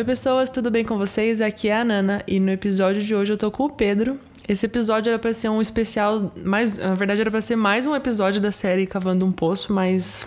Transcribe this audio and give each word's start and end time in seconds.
Oi, 0.00 0.04
pessoas, 0.04 0.48
tudo 0.48 0.70
bem 0.70 0.82
com 0.82 0.96
vocês? 0.96 1.42
Aqui 1.42 1.68
é 1.68 1.76
a 1.76 1.84
Nana 1.84 2.24
e 2.26 2.40
no 2.40 2.50
episódio 2.50 3.02
de 3.02 3.14
hoje 3.14 3.34
eu 3.34 3.36
tô 3.36 3.50
com 3.50 3.64
o 3.64 3.68
Pedro. 3.68 4.18
Esse 4.48 4.64
episódio 4.64 5.10
era 5.10 5.18
para 5.18 5.30
ser 5.34 5.50
um 5.50 5.60
especial, 5.60 6.32
mais, 6.42 6.78
na 6.78 6.94
verdade 6.94 7.20
era 7.20 7.30
para 7.30 7.42
ser 7.42 7.54
mais 7.54 7.84
um 7.84 7.94
episódio 7.94 8.40
da 8.40 8.50
série 8.50 8.86
Cavando 8.86 9.26
um 9.26 9.30
Poço, 9.30 9.74
mas 9.74 10.26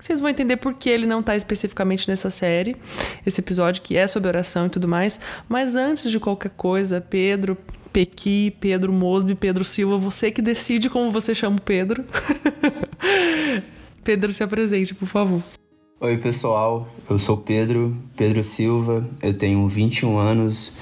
vocês 0.00 0.20
vão 0.20 0.30
entender 0.30 0.58
por 0.58 0.72
que 0.72 0.88
ele 0.88 1.04
não 1.04 1.20
tá 1.20 1.34
especificamente 1.34 2.08
nessa 2.08 2.30
série, 2.30 2.76
esse 3.26 3.40
episódio 3.40 3.82
que 3.82 3.96
é 3.96 4.06
sobre 4.06 4.28
oração 4.28 4.66
e 4.66 4.70
tudo 4.70 4.86
mais. 4.86 5.18
Mas 5.48 5.74
antes 5.74 6.12
de 6.12 6.20
qualquer 6.20 6.52
coisa, 6.56 7.00
Pedro, 7.00 7.58
Pequi, 7.92 8.54
Pedro 8.60 8.92
Mosby, 8.92 9.34
Pedro 9.34 9.64
Silva, 9.64 9.98
você 9.98 10.30
que 10.30 10.40
decide 10.40 10.88
como 10.88 11.10
você 11.10 11.34
chama 11.34 11.56
o 11.56 11.60
Pedro. 11.60 12.04
Pedro, 14.04 14.32
se 14.32 14.44
apresente, 14.44 14.94
por 14.94 15.08
favor. 15.08 15.42
Oi, 16.00 16.16
pessoal. 16.16 16.86
Eu 17.10 17.18
sou 17.18 17.36
Pedro, 17.36 17.92
Pedro 18.16 18.44
Silva. 18.44 19.04
Eu 19.20 19.36
tenho 19.36 19.66
21 19.66 20.16
anos. 20.16 20.74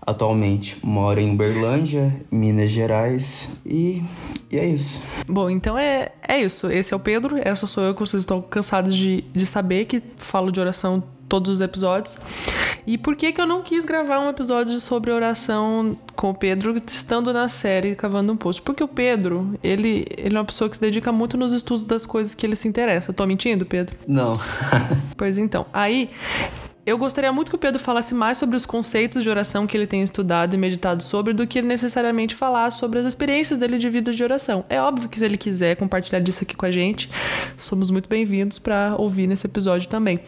Atualmente 0.00 0.78
moro 0.82 1.20
em 1.20 1.30
Uberlândia, 1.30 2.24
Minas 2.30 2.70
Gerais. 2.70 3.60
E, 3.66 4.02
e 4.50 4.58
é 4.58 4.64
isso. 4.64 5.26
Bom, 5.28 5.50
então 5.50 5.76
é, 5.76 6.12
é 6.26 6.40
isso. 6.40 6.70
Esse 6.70 6.94
é 6.94 6.96
o 6.96 7.00
Pedro. 7.00 7.36
Essa 7.44 7.66
sou 7.66 7.84
eu 7.84 7.92
que 7.92 8.00
vocês 8.00 8.22
estão 8.22 8.40
cansados 8.40 8.96
de, 8.96 9.20
de 9.34 9.44
saber 9.44 9.84
que 9.84 10.02
falo 10.16 10.50
de 10.50 10.58
oração 10.58 11.04
todos 11.32 11.48
os 11.48 11.60
episódios. 11.62 12.18
E 12.86 12.98
por 12.98 13.16
que 13.16 13.32
que 13.32 13.40
eu 13.40 13.46
não 13.46 13.62
quis 13.62 13.86
gravar 13.86 14.18
um 14.18 14.28
episódio 14.28 14.78
sobre 14.78 15.10
oração 15.10 15.96
com 16.14 16.28
o 16.28 16.34
Pedro 16.34 16.76
estando 16.86 17.32
na 17.32 17.48
série 17.48 17.96
Cavando 17.96 18.34
um 18.34 18.36
Poço? 18.36 18.60
Porque 18.60 18.84
o 18.84 18.88
Pedro, 18.88 19.58
ele, 19.62 20.04
ele 20.18 20.36
é 20.36 20.38
uma 20.38 20.44
pessoa 20.44 20.68
que 20.68 20.76
se 20.76 20.82
dedica 20.82 21.10
muito 21.10 21.38
nos 21.38 21.54
estudos 21.54 21.84
das 21.84 22.04
coisas 22.04 22.34
que 22.34 22.44
ele 22.44 22.54
se 22.54 22.68
interessa. 22.68 23.14
Tô 23.14 23.24
mentindo, 23.24 23.64
Pedro? 23.64 23.96
Não. 24.06 24.36
pois 25.16 25.38
então. 25.38 25.64
Aí, 25.72 26.10
eu 26.84 26.98
gostaria 26.98 27.32
muito 27.32 27.48
que 27.48 27.54
o 27.54 27.58
Pedro 27.58 27.78
falasse 27.78 28.12
mais 28.12 28.38
sobre 28.38 28.56
os 28.56 28.66
conceitos 28.66 29.22
de 29.22 29.30
oração 29.30 29.66
que 29.68 29.76
ele 29.76 29.86
tem 29.86 30.02
estudado 30.02 30.54
e 30.54 30.58
meditado 30.58 31.02
sobre 31.02 31.32
do 31.32 31.46
que 31.46 31.62
necessariamente 31.62 32.34
falar 32.34 32.72
sobre 32.72 32.98
as 32.98 33.06
experiências 33.06 33.58
dele 33.58 33.78
de 33.78 33.88
vida 33.88 34.10
de 34.10 34.22
oração. 34.22 34.64
É 34.68 34.80
óbvio 34.80 35.08
que 35.08 35.16
se 35.18 35.24
ele 35.24 35.36
quiser 35.36 35.76
compartilhar 35.76 36.18
disso 36.18 36.42
aqui 36.42 36.56
com 36.56 36.66
a 36.66 36.72
gente, 36.72 37.08
somos 37.56 37.88
muito 37.88 38.08
bem-vindos 38.08 38.58
para 38.58 38.96
ouvir 38.98 39.28
nesse 39.28 39.46
episódio 39.46 39.88
também. 39.88 40.20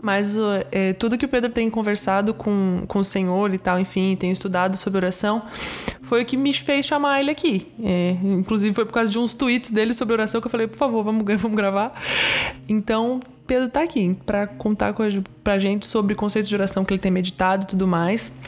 Mas 0.00 0.34
é, 0.70 0.94
tudo 0.94 1.18
que 1.18 1.26
o 1.26 1.28
Pedro 1.28 1.50
tem 1.50 1.68
conversado 1.68 2.32
com, 2.32 2.84
com 2.88 3.00
o 3.00 3.04
Senhor 3.04 3.52
e 3.52 3.58
tal, 3.58 3.78
enfim, 3.78 4.16
tem 4.16 4.30
estudado 4.30 4.76
sobre 4.78 4.96
oração, 4.96 5.42
foi 6.00 6.22
o 6.22 6.24
que 6.24 6.38
me 6.38 6.54
fez 6.54 6.86
chamar 6.86 7.20
ele 7.20 7.30
aqui. 7.30 7.70
É, 7.82 8.16
inclusive 8.22 8.74
foi 8.74 8.86
por 8.86 8.92
causa 8.92 9.10
de 9.10 9.18
uns 9.18 9.34
tweets 9.34 9.70
dele 9.70 9.92
sobre 9.92 10.14
oração 10.14 10.40
que 10.40 10.46
eu 10.46 10.50
falei, 10.50 10.66
por 10.66 10.78
favor, 10.78 11.04
vamos, 11.04 11.22
vamos 11.38 11.56
gravar. 11.56 12.00
Então, 12.66 13.20
Pedro 13.52 13.68
tá 13.68 13.82
aqui 13.82 14.16
para 14.24 14.46
contar 14.46 14.94
com 14.94 15.02
pra 15.44 15.58
gente 15.58 15.84
sobre 15.84 16.14
conceitos 16.14 16.48
de 16.48 16.54
oração 16.54 16.86
que 16.86 16.94
ele 16.94 16.98
tem 16.98 17.12
meditado 17.12 17.64
e 17.64 17.66
tudo 17.66 17.86
mais. 17.86 18.40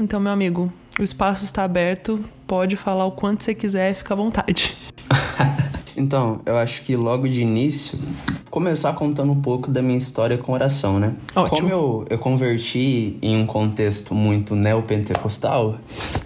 Então, 0.00 0.18
meu 0.18 0.32
amigo, 0.32 0.72
o 0.98 1.02
espaço 1.02 1.44
está 1.44 1.62
aberto, 1.62 2.24
pode 2.46 2.74
falar 2.74 3.04
o 3.04 3.12
quanto 3.12 3.44
você 3.44 3.54
quiser, 3.54 3.92
fica 3.92 4.14
à 4.14 4.16
vontade. 4.16 4.74
então, 5.94 6.40
eu 6.46 6.56
acho 6.56 6.80
que 6.84 6.96
logo 6.96 7.28
de 7.28 7.42
início 7.42 7.98
começar 8.56 8.94
contando 8.94 9.32
um 9.32 9.40
pouco 9.42 9.70
da 9.70 9.82
minha 9.82 9.98
história 9.98 10.38
com 10.38 10.50
oração, 10.50 10.98
né? 10.98 11.12
Ótimo. 11.34 11.58
Como 11.58 11.70
eu, 11.70 12.06
eu 12.08 12.16
converti 12.16 13.18
em 13.20 13.36
um 13.36 13.44
contexto 13.44 14.14
muito 14.14 14.56
neopentecostal, 14.56 15.78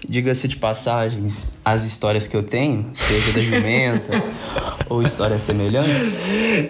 diga-se 0.08 0.46
de 0.46 0.56
passagens, 0.56 1.56
as 1.64 1.84
histórias 1.84 2.28
que 2.28 2.36
eu 2.36 2.44
tenho, 2.44 2.86
seja 2.94 3.32
da 3.32 3.40
jumenta 3.40 4.22
ou 4.88 5.02
histórias 5.02 5.42
semelhantes, 5.42 6.02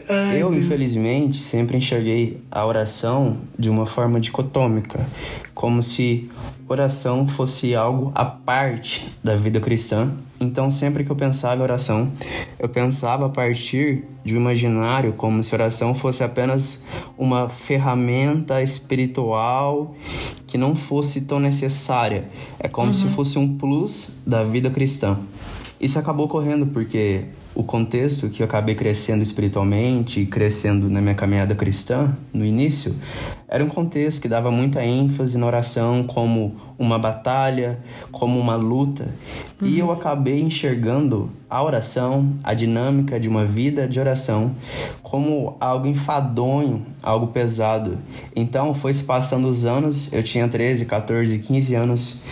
Ai, 0.09 0.43
eu, 0.43 0.51
Deus. 0.51 0.65
infelizmente, 0.65 1.37
sempre 1.37 1.77
enxerguei 1.77 2.41
a 2.51 2.65
oração 2.65 3.37
de 3.59 3.69
uma 3.69 3.85
forma 3.85 4.19
dicotômica, 4.19 5.07
como 5.55 5.83
se 5.83 6.31
oração 6.67 7.29
fosse 7.29 7.75
algo 7.75 8.11
à 8.15 8.25
parte 8.25 9.11
da 9.23 9.37
vida 9.37 9.61
cristã. 9.61 10.11
Então, 10.43 10.71
sempre 10.71 11.05
que 11.05 11.11
eu 11.11 11.17
pensava 11.17 11.61
em 11.61 11.63
oração, 11.63 12.11
eu 12.59 12.67
pensava 12.67 13.27
a 13.27 13.29
partir 13.29 14.05
de 14.25 14.35
um 14.35 14.39
imaginário 14.39 15.13
como 15.13 15.45
se 15.45 15.55
oração 15.55 15.95
fosse 15.95 16.25
apenas 16.25 16.87
uma 17.19 17.47
ferramenta 17.51 18.63
espiritual 18.63 19.95
que 20.47 20.57
não 20.57 20.75
fosse 20.75 21.21
tão 21.23 21.39
necessária. 21.39 22.25
É 22.59 22.69
como 22.69 22.89
uhum. 22.89 22.95
se 22.95 23.07
fosse 23.09 23.39
um 23.39 23.59
plus 23.59 24.19
da 24.27 24.43
vida 24.43 24.71
cristã. 24.71 25.19
Isso 25.79 25.99
acabou 25.99 26.25
ocorrendo 26.25 26.67
porque 26.69 27.25
o 27.61 27.65
contexto 27.65 28.31
que 28.31 28.43
eu 28.43 28.47
acabei 28.47 28.75
crescendo 28.75 29.23
espiritualmente, 29.23 30.25
crescendo 30.25 30.89
na 30.89 30.99
minha 31.01 31.15
caminhada 31.15 31.55
cristã 31.55 32.17
no 32.33 32.43
início, 32.43 32.97
era 33.47 33.63
um 33.63 33.69
contexto 33.69 34.23
que 34.23 34.29
dava 34.29 34.51
muita 34.51 34.83
ênfase 34.83 35.37
na 35.37 35.47
oração 35.47 36.05
como 36.05 36.57
uma 36.79 36.99
batalha, 36.99 37.79
como 38.11 38.41
uma 38.41 38.57
luta. 38.57 39.09
Uhum. 39.61 39.69
E 39.69 39.79
eu 39.79 39.91
acabei 39.91 40.41
enxergando 40.41 41.31
a 41.51 41.63
oração, 41.63 42.33
a 42.43 42.55
dinâmica 42.55 43.21
de 43.21 43.29
uma 43.29 43.45
vida 43.45 43.87
de 43.87 44.01
oração, 44.01 44.55
como 45.03 45.57
algo 45.61 45.87
enfadonho, 45.87 46.87
algo 47.03 47.27
pesado. 47.27 47.99
Então, 48.35 48.73
foi 48.73 48.95
se 48.95 49.05
passando 49.05 49.49
os 49.49 49.67
anos, 49.67 50.11
eu 50.13 50.23
tinha 50.23 50.49
13, 50.49 50.87
14, 50.87 51.39
15 51.41 51.75
anos 51.75 52.25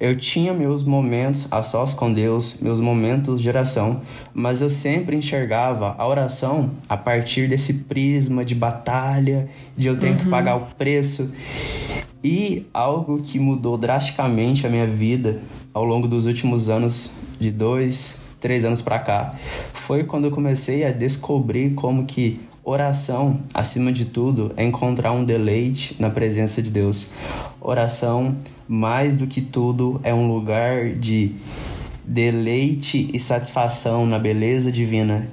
eu 0.00 0.16
tinha 0.16 0.52
meus 0.52 0.82
momentos 0.82 1.48
a 1.50 1.62
sós 1.62 1.92
com 1.92 2.12
Deus, 2.12 2.58
meus 2.60 2.80
momentos 2.80 3.40
de 3.40 3.48
oração, 3.48 4.00
mas 4.32 4.60
eu 4.62 4.70
sempre 4.70 5.16
enxergava 5.16 5.94
a 5.98 6.06
oração 6.06 6.70
a 6.88 6.96
partir 6.96 7.48
desse 7.48 7.74
prisma 7.84 8.44
de 8.44 8.54
batalha, 8.54 9.48
de 9.76 9.88
eu 9.88 9.98
ter 9.98 10.10
uhum. 10.10 10.16
que 10.16 10.28
pagar 10.28 10.56
o 10.56 10.66
preço. 10.76 11.34
E 12.22 12.66
algo 12.72 13.20
que 13.20 13.38
mudou 13.38 13.76
drasticamente 13.76 14.66
a 14.66 14.70
minha 14.70 14.86
vida 14.86 15.40
ao 15.72 15.84
longo 15.84 16.08
dos 16.08 16.26
últimos 16.26 16.68
anos, 16.70 17.12
de 17.38 17.50
dois, 17.50 18.26
três 18.40 18.64
anos 18.64 18.82
para 18.82 18.98
cá, 18.98 19.34
foi 19.72 20.04
quando 20.04 20.24
eu 20.24 20.30
comecei 20.30 20.84
a 20.84 20.90
descobrir 20.90 21.74
como 21.74 22.04
que 22.04 22.40
oração, 22.68 23.40
acima 23.54 23.92
de 23.92 24.04
tudo, 24.04 24.52
é 24.56 24.64
encontrar 24.64 25.12
um 25.12 25.24
deleite 25.24 25.96
na 25.98 26.10
presença 26.10 26.62
de 26.62 26.70
Deus. 26.70 27.12
Oração 27.60 28.36
mais 28.68 29.16
do 29.16 29.26
que 29.26 29.40
tudo, 29.40 29.98
é 30.04 30.12
um 30.12 30.28
lugar 30.28 30.90
de 30.90 31.32
deleite 32.04 33.10
e 33.12 33.18
satisfação 33.18 34.06
na 34.06 34.18
beleza 34.18 34.70
divina. 34.70 35.26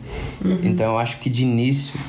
Uhum. 0.43 0.59
Então 0.63 0.93
eu 0.93 0.97
acho 0.97 1.19
que 1.19 1.29
de 1.29 1.43
início 1.43 1.99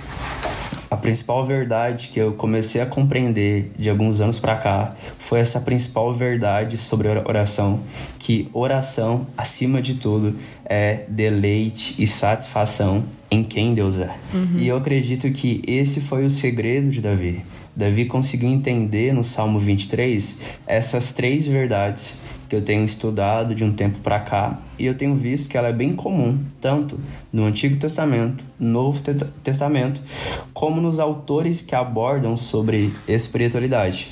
a 0.91 0.97
principal 0.97 1.45
verdade 1.45 2.09
que 2.13 2.21
eu 2.21 2.33
comecei 2.33 2.81
a 2.81 2.87
compreender 2.87 3.73
de 3.77 3.91
alguns 3.91 4.21
anos 4.21 4.39
para 4.39 4.57
cá 4.57 4.95
foi 5.19 5.41
essa 5.41 5.61
principal 5.61 6.13
verdade 6.13 6.79
sobre 6.79 7.09
oração, 7.09 7.81
que 8.19 8.49
oração, 8.53 9.27
acima 9.37 9.83
de 9.83 9.95
tudo, 9.95 10.37
é 10.65 11.05
deleite 11.09 11.95
e 11.99 12.07
satisfação 12.07 13.05
em 13.31 13.43
quem 13.43 13.75
Deus 13.75 13.99
é. 13.99 14.15
Uhum. 14.33 14.59
E 14.59 14.69
eu 14.69 14.77
acredito 14.77 15.31
que 15.31 15.63
esse 15.67 16.01
foi 16.01 16.25
o 16.25 16.31
segredo 16.31 16.91
de 16.91 17.01
Davi. 17.01 17.43
Davi 17.75 18.07
conseguiu 18.07 18.49
entender 18.49 19.13
no 19.13 19.23
Salmo 19.23 19.59
23 19.59 20.41
essas 20.67 21.13
três 21.13 21.47
verdades 21.47 22.23
que 22.49 22.57
eu 22.57 22.63
tenho 22.63 22.85
estudado 22.85 23.55
de 23.55 23.65
um 23.65 23.73
tempo 23.73 23.99
para 24.01 24.21
cá 24.21 24.59
e 24.79 24.87
eu 24.87 24.95
tenho 24.95 25.15
visto 25.17 25.51
que 25.51 25.59
ela 25.59 25.69
é 25.69 25.73
bem 25.73 25.95
comum, 25.95 26.39
tanto 26.61 26.99
no 27.33 27.45
Antigo 27.45 27.77
Testamento, 27.79 28.45
Novo 28.59 29.01
Testamento, 29.43 30.01
como 30.53 30.81
nos 30.81 31.01
autores 31.01 31.63
que 31.63 31.75
abordam 31.75 32.37
sobre 32.37 32.93
espiritualidade. 33.09 34.09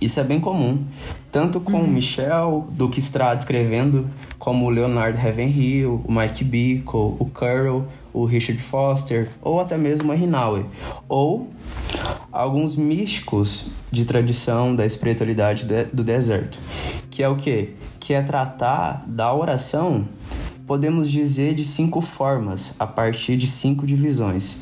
Isso 0.00 0.20
é 0.20 0.24
bem 0.24 0.40
comum, 0.40 0.84
tanto 1.30 1.60
com 1.60 1.78
uhum. 1.78 1.86
Michel, 1.86 2.66
do 2.70 2.88
que 2.88 3.00
está 3.00 3.34
escrevendo, 3.34 4.08
como 4.38 4.66
o 4.66 4.70
Leonard 4.70 5.16
Ravenhill, 5.16 6.02
o 6.04 6.12
Mike 6.12 6.44
Bickle, 6.44 7.16
o 7.18 7.30
Curl, 7.32 7.84
o 8.12 8.24
Richard 8.24 8.60
Foster, 8.60 9.28
ou 9.40 9.60
até 9.60 9.76
mesmo 9.76 10.12
a 10.12 10.16
Hinaue, 10.16 10.66
ou 11.08 11.50
alguns 12.30 12.76
místicos 12.76 13.66
de 13.90 14.04
tradição 14.04 14.76
da 14.76 14.84
espiritualidade 14.84 15.66
do 15.92 16.04
deserto, 16.04 16.58
que 17.14 17.22
é 17.22 17.28
o 17.28 17.36
que? 17.36 17.74
Que 18.00 18.12
é 18.12 18.20
tratar 18.22 19.04
da 19.06 19.32
oração, 19.32 20.08
podemos 20.66 21.08
dizer 21.08 21.54
de 21.54 21.64
cinco 21.64 22.00
formas, 22.00 22.74
a 22.76 22.88
partir 22.88 23.36
de 23.36 23.46
cinco 23.46 23.86
divisões. 23.86 24.58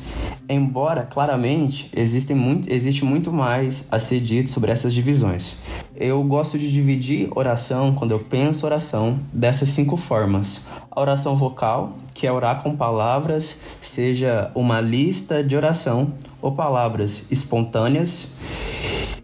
Embora 0.47 1.01
claramente 1.01 1.89
existem 1.95 2.35
muito, 2.35 2.71
existe 2.71 3.03
muito 3.03 3.33
mais 3.33 3.87
a 3.89 3.99
ser 3.99 4.19
dito 4.19 4.51
sobre 4.51 4.69
essas 4.71 4.93
divisões. 4.93 5.61
Eu 5.95 6.23
gosto 6.23 6.59
de 6.59 6.71
dividir 6.71 7.27
oração, 7.35 7.95
quando 7.95 8.11
eu 8.11 8.19
penso 8.19 8.67
oração, 8.67 9.19
dessas 9.33 9.69
cinco 9.69 9.97
formas. 9.97 10.65
A 10.91 11.01
oração 11.01 11.35
vocal, 11.35 11.97
que 12.13 12.27
é 12.27 12.31
orar 12.31 12.61
com 12.61 12.75
palavras, 12.75 13.61
seja 13.81 14.51
uma 14.53 14.79
lista 14.79 15.43
de 15.43 15.55
oração 15.55 16.13
ou 16.39 16.51
palavras 16.51 17.25
espontâneas. 17.31 18.33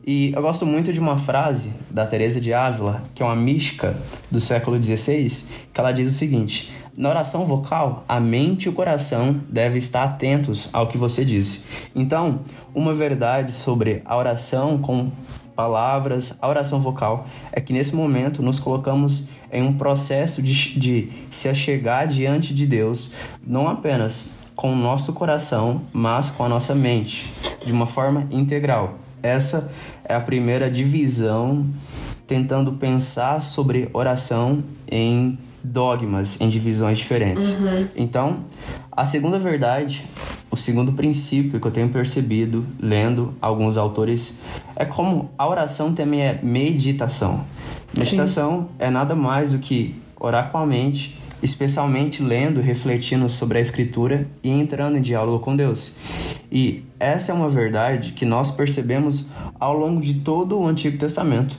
E 0.06 0.32
eu 0.36 0.42
gosto 0.42 0.66
muito 0.66 0.92
de 0.92 1.00
uma 1.00 1.18
frase 1.18 1.72
da 1.90 2.06
Teresa 2.06 2.40
de 2.40 2.54
Ávila, 2.54 3.04
que 3.14 3.22
é 3.22 3.26
uma 3.26 3.36
mística 3.36 3.98
do 4.32 4.40
século 4.40 4.82
XVI, 4.82 5.46
que 5.74 5.80
ela 5.80 5.92
diz 5.92 6.08
o 6.08 6.12
seguinte: 6.12 6.72
na 6.98 7.10
oração 7.10 7.46
vocal, 7.46 8.04
a 8.08 8.20
mente 8.20 8.66
e 8.66 8.70
o 8.70 8.74
coração 8.74 9.40
devem 9.48 9.80
estar 9.80 10.04
atentos 10.04 10.70
ao 10.74 10.88
que 10.88 10.98
você 10.98 11.24
disse. 11.24 11.64
Então, 11.96 12.42
uma 12.74 12.94
verdade 12.94 13.52
sobre 13.52 14.02
a 14.04 14.18
oração 14.18 14.78
com 14.78 15.12
palavras, 15.56 16.38
a 16.42 16.48
oração 16.48 16.80
vocal, 16.80 17.28
é 17.52 17.62
que 17.62 17.74
nesse 17.74 17.96
momento 17.96 18.42
nos 18.42 18.60
colocamos 18.60 19.30
em 19.52 19.62
um 19.62 19.74
processo 19.74 20.42
de, 20.42 20.80
de 20.80 21.12
se 21.30 21.50
achegar 21.50 22.08
diante 22.08 22.54
de 22.54 22.66
Deus, 22.66 23.12
não 23.46 23.68
apenas 23.68 24.32
com 24.56 24.74
o 24.74 24.76
nosso 24.76 25.14
coração, 25.14 25.82
mas 25.94 26.30
com 26.32 26.44
a 26.44 26.50
nossa 26.50 26.76
mente, 26.76 27.32
de 27.66 27.72
uma 27.72 27.88
forma 27.88 28.28
integral. 28.30 28.98
Essa 29.22 29.72
é 30.04 30.16
a 30.16 30.22
primeira 30.22 30.70
divisão, 30.70 31.68
tentando 32.26 32.74
pensar 32.74 33.42
sobre 33.42 33.90
oração 33.94 34.64
em 34.90 35.38
dogmas, 35.64 36.40
em 36.40 36.48
divisões 36.48 36.98
diferentes. 36.98 37.60
Uhum. 37.60 37.88
Então, 37.96 38.40
a 38.92 39.06
segunda 39.06 39.38
verdade 39.38 40.06
o 40.52 40.58
segundo 40.58 40.94
princípio 40.94 41.60
que 41.60 41.68
eu 41.68 41.72
tenho 41.72 41.90
percebido 41.90 42.66
lendo 42.80 43.36
alguns 43.40 43.78
autores 43.78 44.40
é 44.76 44.84
como 44.84 45.30
a 45.38 45.48
oração 45.48 45.94
também 45.94 46.22
é 46.22 46.40
meditação. 46.42 47.46
Meditação 47.96 48.62
Sim. 48.62 48.68
é 48.80 48.90
nada 48.90 49.14
mais 49.14 49.52
do 49.52 49.60
que 49.60 49.96
orar 50.20 50.52
com 50.52 50.58
a 50.58 50.66
mente, 50.66 51.19
especialmente 51.42 52.22
lendo, 52.22 52.62
refletindo 52.62 53.30
sobre 53.30 53.58
a 53.58 53.62
escritura 53.62 54.28
e 54.44 54.50
entrando 54.50 54.98
em 54.98 55.02
diálogo 55.02 55.40
com 55.40 55.56
Deus. 55.56 55.96
E 56.52 56.84
essa 57.00 57.32
é 57.32 57.36
uma 57.36 57.50
verdade 57.50 58.14
que 58.14 58.26
nós 58.26 58.52
percebemos 58.52 59.28
ao 59.60 59.78
longo 59.78 60.02
de 60.02 60.16
todo 60.16 60.60
o 60.60 60.68
Antigo 60.68 60.98
Testamento, 60.98 61.58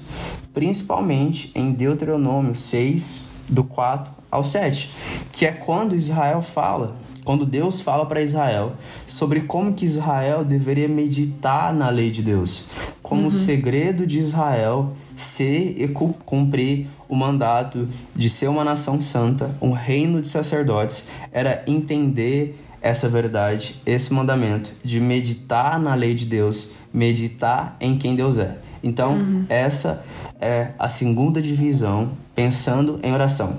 principalmente 0.53 1.50
em 1.55 1.73
Deuteronômio 1.73 2.55
6, 2.55 3.29
do 3.49 3.65
4 3.65 4.12
ao 4.31 4.44
7, 4.44 4.91
que 5.32 5.44
é 5.44 5.53
quando 5.53 5.97
Israel 5.97 6.43
fala 6.43 6.97
quando 7.25 7.44
Deus 7.44 7.81
fala 7.81 8.06
para 8.06 8.23
Israel 8.23 8.73
sobre 9.06 9.43
como 9.43 9.75
que 9.75 9.85
Israel 9.85 10.44
deveria 10.44 10.88
meditar 10.88 11.73
na 11.73 11.91
lei 11.91 12.11
de 12.11 12.23
Deus, 12.23 12.67
como 13.03 13.23
uhum. 13.23 13.26
o 13.29 13.31
segredo 13.31 14.06
de 14.06 14.19
Israel 14.19 14.97
ser 15.17 15.81
e 15.81 15.87
cumprir 15.88 16.88
o 17.11 17.17
mandato 17.17 17.89
de 18.15 18.31
ser 18.31 18.49
uma 18.49 18.65
nação 18.65 19.01
santa, 19.01 19.55
um 19.61 19.73
reino 19.73 20.23
de 20.23 20.29
sacerdotes, 20.29 21.09
era 21.33 21.62
entender 21.67 22.59
essa 22.81 23.09
verdade, 23.09 23.77
esse 23.85 24.15
mandamento 24.15 24.73
de 24.83 25.01
meditar 25.01 25.79
na 25.79 25.95
lei 25.95 26.15
de 26.15 26.25
Deus, 26.25 26.73
meditar 26.95 27.77
em 27.81 27.99
quem 27.99 28.17
Deus 28.17 28.39
é. 28.39 28.57
Então, 28.83 29.15
uhum. 29.15 29.45
essa 29.49 30.05
é 30.41 30.69
a 30.79 30.89
segunda 30.89 31.43
divisão 31.43 32.12
pensando 32.35 32.99
em 33.03 33.12
oração. 33.12 33.59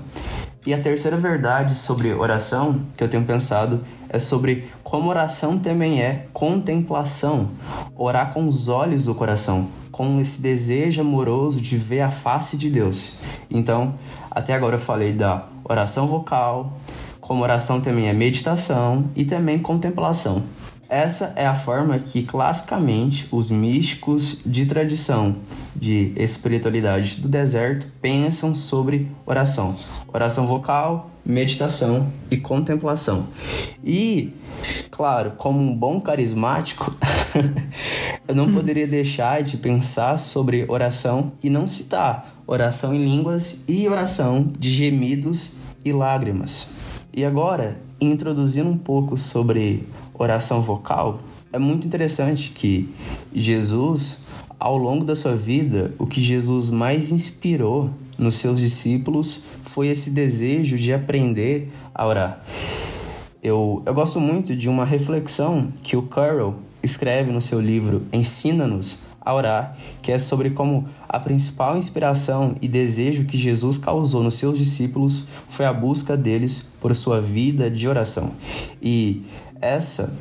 E 0.64 0.72
a 0.72 0.80
terceira 0.80 1.16
verdade 1.16 1.74
sobre 1.74 2.12
oração 2.12 2.82
que 2.96 3.02
eu 3.02 3.08
tenho 3.08 3.24
pensado 3.24 3.80
é 4.08 4.20
sobre 4.20 4.68
como 4.84 5.10
oração 5.10 5.58
também 5.58 6.00
é 6.00 6.26
contemplação, 6.32 7.50
orar 7.96 8.32
com 8.32 8.46
os 8.46 8.68
olhos 8.68 9.06
do 9.06 9.14
coração, 9.14 9.66
com 9.90 10.20
esse 10.20 10.40
desejo 10.40 11.00
amoroso 11.00 11.60
de 11.60 11.76
ver 11.76 12.02
a 12.02 12.12
face 12.12 12.56
de 12.56 12.70
Deus. 12.70 13.18
Então, 13.50 13.94
até 14.30 14.54
agora 14.54 14.76
eu 14.76 14.80
falei 14.80 15.12
da 15.12 15.46
oração 15.64 16.06
vocal, 16.06 16.78
como 17.20 17.42
oração 17.42 17.80
também 17.80 18.08
é 18.08 18.12
meditação 18.12 19.06
e 19.16 19.24
também 19.24 19.58
contemplação. 19.58 20.44
Essa 20.92 21.32
é 21.36 21.46
a 21.46 21.54
forma 21.54 21.98
que 21.98 22.22
classicamente 22.22 23.26
os 23.32 23.50
místicos 23.50 24.36
de 24.44 24.66
tradição 24.66 25.36
de 25.74 26.12
espiritualidade 26.16 27.16
do 27.16 27.30
deserto 27.30 27.86
pensam 28.02 28.54
sobre 28.54 29.10
oração. 29.24 29.74
Oração 30.12 30.46
vocal, 30.46 31.10
meditação 31.24 32.12
e 32.30 32.36
contemplação. 32.36 33.26
E, 33.82 34.34
claro, 34.90 35.32
como 35.38 35.60
um 35.60 35.74
bom 35.74 35.98
carismático, 35.98 36.94
eu 38.28 38.34
não 38.34 38.52
poderia 38.52 38.86
deixar 38.86 39.42
de 39.42 39.56
pensar 39.56 40.18
sobre 40.18 40.66
oração 40.68 41.32
e 41.42 41.48
não 41.48 41.66
citar 41.66 42.36
oração 42.46 42.94
em 42.94 43.02
línguas 43.02 43.64
e 43.66 43.88
oração 43.88 44.46
de 44.58 44.70
gemidos 44.70 45.54
e 45.82 45.90
lágrimas. 45.90 46.72
E 47.14 47.24
agora, 47.24 47.80
introduzindo 47.98 48.68
um 48.68 48.76
pouco 48.76 49.16
sobre 49.16 49.86
oração 50.22 50.62
vocal, 50.62 51.18
é 51.52 51.58
muito 51.58 51.86
interessante 51.86 52.50
que 52.50 52.88
Jesus, 53.34 54.20
ao 54.58 54.76
longo 54.76 55.04
da 55.04 55.14
sua 55.16 55.34
vida, 55.34 55.92
o 55.98 56.06
que 56.06 56.20
Jesus 56.20 56.70
mais 56.70 57.10
inspirou 57.12 57.90
nos 58.16 58.36
seus 58.36 58.60
discípulos 58.60 59.42
foi 59.64 59.88
esse 59.88 60.10
desejo 60.10 60.78
de 60.78 60.92
aprender 60.92 61.72
a 61.94 62.06
orar. 62.06 62.44
Eu, 63.42 63.82
eu 63.84 63.92
gosto 63.92 64.20
muito 64.20 64.54
de 64.54 64.68
uma 64.68 64.84
reflexão 64.84 65.72
que 65.82 65.96
o 65.96 66.02
Carroll 66.02 66.54
escreve 66.82 67.32
no 67.32 67.40
seu 67.40 67.60
livro 67.60 68.02
Ensina-nos 68.12 69.02
a 69.20 69.34
orar, 69.34 69.76
que 70.00 70.10
é 70.10 70.18
sobre 70.18 70.50
como 70.50 70.88
a 71.08 71.18
principal 71.18 71.76
inspiração 71.76 72.56
e 72.60 72.68
desejo 72.68 73.24
que 73.24 73.38
Jesus 73.38 73.78
causou 73.78 74.22
nos 74.22 74.34
seus 74.34 74.58
discípulos 74.58 75.26
foi 75.48 75.64
a 75.64 75.72
busca 75.72 76.16
deles 76.16 76.68
por 76.80 76.94
sua 76.94 77.20
vida 77.20 77.70
de 77.70 77.88
oração. 77.88 78.32
E 78.82 79.22
essa 79.62 80.12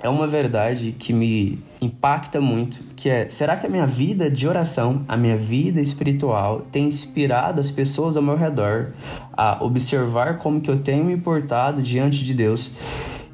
é 0.00 0.08
uma 0.08 0.26
verdade 0.26 0.94
que 0.96 1.12
me 1.12 1.58
impacta 1.80 2.40
muito, 2.40 2.78
que 2.94 3.08
é, 3.08 3.28
será 3.30 3.56
que 3.56 3.66
a 3.66 3.68
minha 3.68 3.86
vida 3.86 4.30
de 4.30 4.46
oração, 4.46 5.04
a 5.08 5.16
minha 5.16 5.36
vida 5.36 5.80
espiritual 5.80 6.62
tem 6.70 6.86
inspirado 6.86 7.60
as 7.60 7.70
pessoas 7.70 8.16
ao 8.16 8.22
meu 8.22 8.36
redor 8.36 8.92
a 9.32 9.64
observar 9.64 10.38
como 10.38 10.60
que 10.60 10.70
eu 10.70 10.78
tenho 10.78 11.04
me 11.04 11.16
portado 11.16 11.82
diante 11.82 12.24
de 12.24 12.34
Deus? 12.34 12.70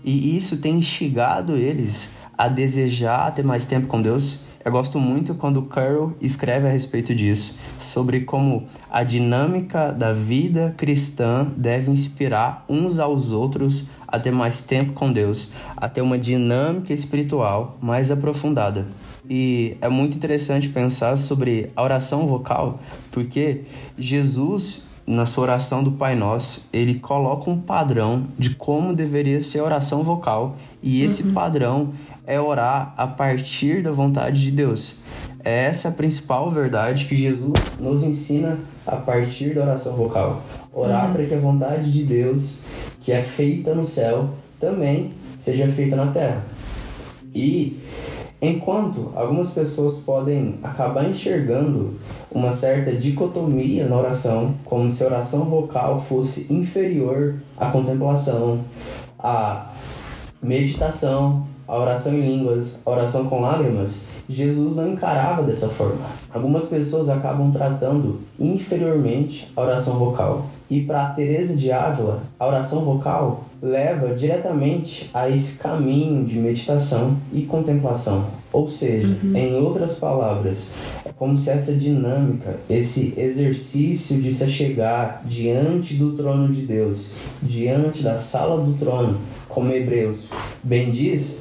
E 0.02 0.36
isso 0.36 0.58
tem 0.58 0.76
instigado 0.76 1.56
eles 1.56 2.12
a 2.36 2.48
desejar 2.48 3.34
ter 3.34 3.44
mais 3.44 3.66
tempo 3.66 3.86
com 3.86 4.00
Deus? 4.00 4.40
Eu 4.64 4.72
gosto 4.72 4.98
muito 4.98 5.34
quando 5.34 5.60
Carroll 5.60 6.16
escreve 6.22 6.66
a 6.66 6.70
respeito 6.70 7.14
disso, 7.14 7.58
sobre 7.78 8.22
como 8.22 8.64
a 8.90 9.04
dinâmica 9.04 9.92
da 9.92 10.10
vida 10.10 10.72
cristã 10.74 11.52
deve 11.54 11.90
inspirar 11.90 12.64
uns 12.66 12.98
aos 12.98 13.30
outros 13.30 13.88
a 14.14 14.18
ter 14.20 14.30
mais 14.30 14.62
tempo 14.62 14.92
com 14.92 15.12
Deus, 15.12 15.50
a 15.76 15.88
ter 15.88 16.00
uma 16.00 16.16
dinâmica 16.16 16.92
espiritual 16.92 17.76
mais 17.80 18.12
aprofundada. 18.12 18.86
E 19.28 19.76
é 19.80 19.88
muito 19.88 20.16
interessante 20.16 20.68
pensar 20.68 21.16
sobre 21.16 21.70
a 21.74 21.82
oração 21.82 22.26
vocal, 22.26 22.78
porque 23.10 23.62
Jesus 23.98 24.84
na 25.06 25.26
sua 25.26 25.44
oração 25.44 25.82
do 25.82 25.92
Pai 25.92 26.14
Nosso, 26.14 26.66
ele 26.72 26.94
coloca 26.94 27.50
um 27.50 27.60
padrão 27.60 28.24
de 28.38 28.54
como 28.54 28.94
deveria 28.94 29.42
ser 29.42 29.58
a 29.58 29.64
oração 29.64 30.02
vocal, 30.02 30.56
e 30.82 31.02
esse 31.02 31.24
uhum. 31.24 31.34
padrão 31.34 31.90
é 32.26 32.40
orar 32.40 32.94
a 32.96 33.06
partir 33.06 33.82
da 33.82 33.92
vontade 33.92 34.40
de 34.40 34.50
Deus. 34.50 35.02
É 35.44 35.64
essa 35.64 35.90
a 35.90 35.92
principal 35.92 36.50
verdade 36.50 37.04
que 37.04 37.14
Jesus 37.14 37.52
nos 37.78 38.02
ensina 38.02 38.58
a 38.86 38.96
partir 38.96 39.54
da 39.54 39.62
oração 39.62 39.94
vocal. 39.94 40.42
Orar 40.72 41.08
uhum. 41.08 41.12
para 41.12 41.26
que 41.26 41.34
a 41.34 41.38
vontade 41.38 41.92
de 41.92 42.02
Deus, 42.02 42.60
que 43.04 43.12
é 43.12 43.20
feita 43.20 43.74
no 43.74 43.86
céu, 43.86 44.30
também 44.58 45.12
seja 45.38 45.68
feita 45.68 45.94
na 45.94 46.06
terra. 46.06 46.42
E 47.34 47.78
enquanto 48.40 49.12
algumas 49.14 49.50
pessoas 49.50 49.96
podem 49.96 50.58
acabar 50.62 51.08
enxergando 51.08 51.94
uma 52.30 52.52
certa 52.52 52.92
dicotomia 52.92 53.86
na 53.86 53.96
oração, 53.96 54.54
como 54.64 54.90
se 54.90 55.02
a 55.02 55.06
oração 55.06 55.44
vocal 55.44 56.00
fosse 56.00 56.46
inferior 56.48 57.34
à 57.58 57.66
contemplação, 57.66 58.60
à 59.18 59.70
meditação, 60.42 61.46
a 61.66 61.78
oração 61.78 62.14
em 62.14 62.20
línguas, 62.20 62.78
a 62.84 62.90
oração 62.90 63.26
com 63.26 63.40
lágrimas, 63.40 64.08
Jesus 64.28 64.76
não 64.76 64.92
encarava 64.92 65.42
dessa 65.42 65.68
forma. 65.68 66.06
Algumas 66.32 66.66
pessoas 66.66 67.08
acabam 67.08 67.50
tratando 67.52 68.20
inferiormente 68.38 69.50
a 69.56 69.60
oração 69.60 69.98
vocal. 69.98 70.46
E 70.70 70.80
para 70.80 71.10
Teresa 71.10 71.54
de 71.56 71.70
Ávila, 71.70 72.22
a 72.38 72.46
oração 72.46 72.84
vocal 72.84 73.44
leva 73.60 74.14
diretamente 74.14 75.10
a 75.12 75.28
esse 75.28 75.58
caminho 75.58 76.24
de 76.24 76.38
meditação 76.38 77.16
e 77.32 77.42
contemplação. 77.42 78.26
Ou 78.52 78.68
seja, 78.68 79.18
uhum. 79.22 79.36
em 79.36 79.54
outras 79.56 79.98
palavras, 79.98 80.74
é 81.04 81.10
como 81.12 81.36
se 81.36 81.50
essa 81.50 81.72
dinâmica, 81.72 82.56
esse 82.70 83.12
exercício 83.16 84.20
de 84.22 84.32
se 84.32 84.44
achegar 84.44 85.22
diante 85.24 85.94
do 85.94 86.12
trono 86.12 86.48
de 86.52 86.62
Deus, 86.62 87.08
diante 87.42 88.02
da 88.02 88.18
sala 88.18 88.64
do 88.64 88.74
trono, 88.74 89.18
como 89.48 89.72
Hebreus 89.72 90.26
bem 90.62 90.90
diz, 90.90 91.40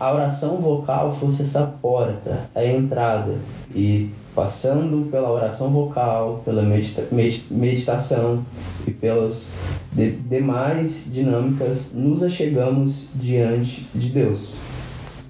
a 0.00 0.14
oração 0.14 0.56
vocal 0.56 1.12
fosse 1.12 1.42
essa 1.42 1.66
porta, 1.66 2.48
a 2.54 2.64
entrada. 2.64 3.34
E 3.74 4.08
passando 4.34 5.10
pela 5.10 5.30
oração 5.30 5.68
vocal, 5.68 6.40
pela 6.42 6.62
medita 6.62 7.06
meditação 7.50 8.42
e 8.86 8.90
pelas 8.90 9.52
de 9.92 10.12
demais 10.12 11.06
dinâmicas, 11.12 11.90
nos 11.92 12.22
achegamos 12.22 13.08
diante 13.14 13.86
de 13.94 14.08
Deus. 14.08 14.48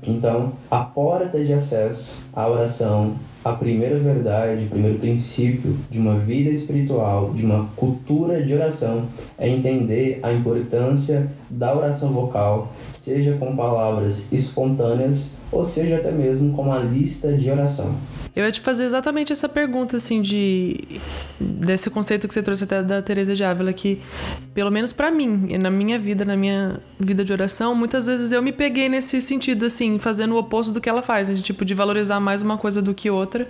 Então, 0.03 0.53
a 0.71 0.79
porta 0.79 1.43
de 1.45 1.53
acesso 1.53 2.23
à 2.33 2.49
oração, 2.49 3.15
a 3.45 3.53
primeira 3.53 3.99
verdade, 3.99 4.65
o 4.65 4.69
primeiro 4.69 4.99
princípio 4.99 5.77
de 5.91 5.99
uma 5.99 6.19
vida 6.19 6.51
espiritual, 6.51 7.33
de 7.35 7.45
uma 7.45 7.69
cultura 7.77 8.43
de 8.43 8.55
oração, 8.55 9.05
é 9.39 9.49
entender 9.49 10.21
a 10.23 10.33
importância 10.33 11.31
da 11.49 11.75
oração 11.75 12.13
vocal, 12.13 12.73
seja 13.01 13.33
com 13.39 13.57
palavras 13.57 14.31
espontâneas 14.31 15.31
ou 15.51 15.65
seja 15.65 15.97
até 15.97 16.13
mesmo 16.13 16.55
com 16.55 16.63
uma 16.63 16.79
lista 16.79 17.33
de 17.33 17.51
oração. 17.51 17.95
Eu 18.35 18.45
ia 18.45 18.53
te 18.53 18.61
fazer 18.61 18.85
exatamente 18.85 19.33
essa 19.33 19.49
pergunta, 19.49 19.97
assim, 19.97 20.23
de 20.23 21.01
desse 21.39 21.91
conceito 21.91 22.29
que 22.29 22.35
você 22.35 22.43
trouxe 22.43 22.65
até 22.65 22.83
da 22.83 23.03
Teresa 23.03 23.35
de 23.35 23.43
Ávila, 23.43 23.73
que, 23.73 24.01
pelo 24.55 24.71
menos 24.71 24.93
para 24.93 25.11
mim, 25.11 25.57
na 25.59 25.71
minha 25.71 25.99
vida, 25.99 26.25
na 26.25 26.37
minha 26.37 26.81
vida 26.99 27.25
de 27.25 27.33
oração, 27.33 27.75
muitas 27.75 28.07
vezes 28.07 28.31
eu 28.31 28.43
me 28.43 28.53
peguei 28.53 28.89
nesse 28.89 29.21
sentido, 29.21 29.67
assim, 29.67 29.99
fazendo 29.99 30.35
o 30.35 30.39
oposto 30.39 30.73
do 30.73 30.81
que 30.81 30.89
ela 30.89 31.03
faz, 31.03 31.29
né? 31.29 31.35
de, 31.35 31.43
tipo, 31.43 31.65
de 31.65 31.75
valorizar 31.75 32.21
mais 32.21 32.43
uma 32.43 32.57
coisa 32.59 32.81
do 32.81 32.95
que 32.95 33.11
outra. 33.11 33.49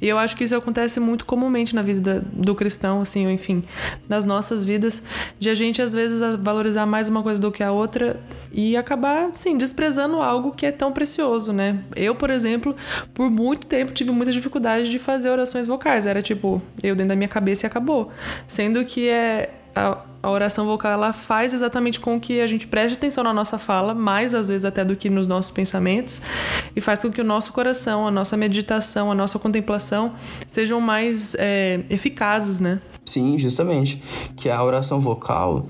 E 0.00 0.08
eu 0.08 0.18
acho 0.18 0.36
que 0.36 0.44
isso 0.44 0.56
acontece 0.56 0.98
muito 0.98 1.24
comumente 1.24 1.74
na 1.74 1.82
vida 1.82 2.24
do 2.32 2.54
cristão, 2.54 3.00
assim, 3.00 3.26
ou 3.26 3.32
enfim, 3.32 3.62
nas 4.08 4.24
nossas 4.24 4.64
vidas, 4.64 5.02
de 5.38 5.48
a 5.48 5.54
gente, 5.54 5.80
às 5.80 5.92
vezes, 5.92 6.20
valorizar 6.40 6.84
mais 6.84 7.08
uma 7.08 7.22
coisa 7.22 7.40
do 7.40 7.50
que 7.50 7.62
a 7.62 7.70
outra 7.70 8.20
e 8.52 8.76
acabar, 8.76 9.30
sim, 9.34 9.56
desprezando 9.56 10.16
algo 10.16 10.52
que 10.52 10.66
é 10.66 10.72
tão 10.72 10.92
precioso, 10.92 11.52
né? 11.52 11.78
Eu, 11.94 12.14
por 12.14 12.30
exemplo, 12.30 12.74
por 13.14 13.30
muito 13.30 13.66
tempo 13.66 13.92
tive 13.92 14.09
muita 14.12 14.32
dificuldade 14.32 14.90
de 14.90 14.98
fazer 14.98 15.30
orações 15.30 15.66
vocais. 15.66 16.06
Era 16.06 16.22
tipo, 16.22 16.60
eu 16.82 16.94
dentro 16.94 17.10
da 17.10 17.16
minha 17.16 17.28
cabeça 17.28 17.66
e 17.66 17.68
acabou. 17.68 18.12
Sendo 18.46 18.84
que 18.84 19.08
é 19.08 19.50
a, 19.74 19.98
a, 20.22 20.30
oração 20.30 20.66
vocal 20.66 20.92
ela 20.92 21.12
faz 21.12 21.52
exatamente 21.52 22.00
com 22.00 22.20
que 22.20 22.40
a 22.40 22.46
gente 22.46 22.66
preste 22.66 22.96
atenção 22.96 23.24
na 23.24 23.32
nossa 23.32 23.58
fala, 23.58 23.94
mais 23.94 24.34
às 24.34 24.48
vezes 24.48 24.64
até 24.64 24.84
do 24.84 24.96
que 24.96 25.08
nos 25.08 25.26
nossos 25.26 25.50
pensamentos, 25.50 26.22
e 26.74 26.80
faz 26.80 27.02
com 27.02 27.10
que 27.10 27.20
o 27.20 27.24
nosso 27.24 27.52
coração, 27.52 28.06
a 28.06 28.10
nossa 28.10 28.36
meditação, 28.36 29.10
a 29.10 29.14
nossa 29.14 29.38
contemplação 29.38 30.14
sejam 30.46 30.80
mais 30.80 31.34
é, 31.38 31.80
eficazes, 31.88 32.60
né? 32.60 32.80
Sim, 33.04 33.38
justamente. 33.38 34.02
Que 34.36 34.48
a 34.48 34.62
oração 34.62 35.00
vocal, 35.00 35.66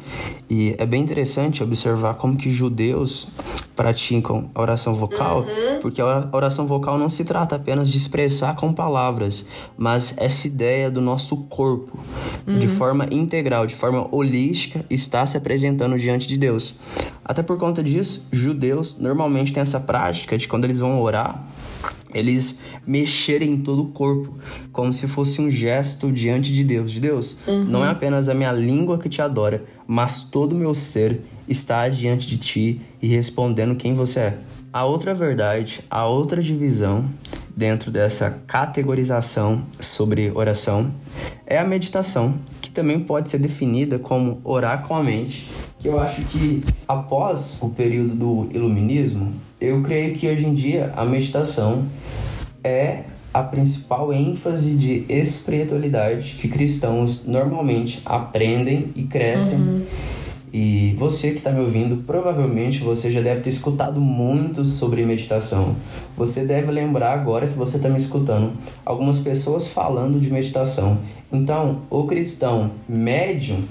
e 0.49 0.75
é 0.78 0.84
bem 0.84 1.02
interessante 1.02 1.62
observar 1.62 2.14
como 2.14 2.37
que 2.37 2.50
judeus 2.50 3.28
praticam 3.75 4.50
a 4.54 4.60
oração 4.60 4.94
vocal, 4.94 5.40
uhum. 5.40 5.78
porque 5.80 6.02
a 6.02 6.28
oração 6.32 6.66
vocal 6.66 6.99
não 6.99 7.08
se 7.08 7.25
trata 7.25 7.56
apenas 7.56 7.88
de 7.88 7.96
expressar 7.96 8.54
com 8.56 8.75
palavras, 8.75 9.46
mas 9.78 10.14
essa 10.18 10.46
ideia 10.46 10.90
do 10.90 11.00
nosso 11.00 11.37
corpo, 11.44 11.99
uhum. 12.46 12.58
de 12.58 12.68
forma 12.68 13.06
integral, 13.10 13.66
de 13.66 13.75
forma 13.75 14.06
holística, 14.14 14.84
está 14.90 15.25
se 15.25 15.38
apresentando 15.38 15.99
diante 15.99 16.28
de 16.28 16.37
Deus. 16.37 16.80
Até 17.25 17.42
por 17.42 17.56
conta 17.56 17.82
disso, 17.82 18.26
judeus 18.30 18.99
normalmente 18.99 19.52
têm 19.52 19.62
essa 19.62 19.80
prática 19.80 20.37
de 20.37 20.46
quando 20.46 20.64
eles 20.64 20.80
vão 20.80 21.00
orar, 21.00 21.42
eles 22.14 22.59
mexerem 22.87 23.59
todo 23.59 23.83
o 23.83 23.88
corpo, 23.88 24.37
como 24.73 24.93
se 24.93 25.07
fosse 25.07 25.40
um 25.40 25.50
gesto 25.50 26.11
diante 26.11 26.52
de 26.52 26.64
Deus. 26.64 26.90
De 26.90 27.00
Deus, 27.00 27.38
uhum. 27.47 27.64
não 27.64 27.85
é 27.85 27.88
apenas 27.88 28.29
a 28.29 28.35
minha 28.35 28.52
língua 28.52 28.99
que 28.99 29.09
te 29.09 29.23
adora, 29.23 29.64
mas 29.87 30.23
todo 30.23 30.52
o 30.52 30.57
meu 30.57 30.75
ser 30.75 31.21
está 31.49 31.88
diante 31.88 32.26
de 32.26 32.37
ti 32.37 32.81
e 33.02 33.09
respondendo 33.09 33.75
quem 33.76 33.95
você 33.95 34.21
é. 34.21 34.38
A 34.73 34.85
outra 34.85 35.12
verdade, 35.12 35.81
a 35.90 36.07
outra 36.07 36.40
divisão 36.40 37.11
dentro 37.57 37.90
dessa 37.90 38.31
categorização 38.47 39.62
sobre 39.81 40.31
oração 40.31 40.93
é 41.45 41.59
a 41.59 41.64
meditação, 41.64 42.38
que 42.61 42.71
também 42.71 43.00
pode 43.00 43.29
ser 43.29 43.38
definida 43.38 43.99
como 43.99 44.40
orar 44.45 44.87
com 44.87 44.95
a 44.95 45.02
mente. 45.02 45.50
Que 45.81 45.88
eu 45.88 45.99
acho 45.99 46.23
que 46.26 46.62
após 46.87 47.59
o 47.61 47.69
período 47.71 48.14
do 48.14 48.49
iluminismo, 48.55 49.33
eu 49.61 49.83
creio 49.83 50.14
que 50.14 50.26
hoje 50.26 50.47
em 50.47 50.55
dia 50.55 50.93
a 50.97 51.05
meditação 51.05 51.85
é 52.64 53.05
a 53.33 53.43
principal 53.43 54.12
ênfase 54.12 54.75
de 54.75 55.05
espiritualidade 55.09 56.37
que 56.40 56.49
cristãos 56.49 57.25
normalmente 57.26 58.00
aprendem 58.05 58.87
e 58.97 59.02
crescem. 59.02 59.59
Uhum. 59.59 59.83
E 60.52 60.97
você 60.99 61.31
que 61.31 61.38
está 61.38 61.52
me 61.52 61.61
ouvindo, 61.61 62.02
provavelmente 62.05 62.81
você 62.81 63.12
já 63.12 63.21
deve 63.21 63.40
ter 63.40 63.50
escutado 63.50 64.00
muito 64.00 64.64
sobre 64.64 65.07
meditação. 65.07 65.76
Você 66.17 66.45
deve 66.45 66.73
lembrar 66.73 67.12
agora 67.12 67.47
que 67.47 67.57
você 67.57 67.76
está 67.76 67.88
me 67.88 67.99
escutando 67.99 68.52
algumas 68.85 69.21
pessoas 69.21 69.69
falando 69.69 70.19
de 70.19 70.29
meditação. 70.29 70.99
Então, 71.33 71.83
o 71.88 72.05
cristão 72.05 72.73
médium 72.88 73.62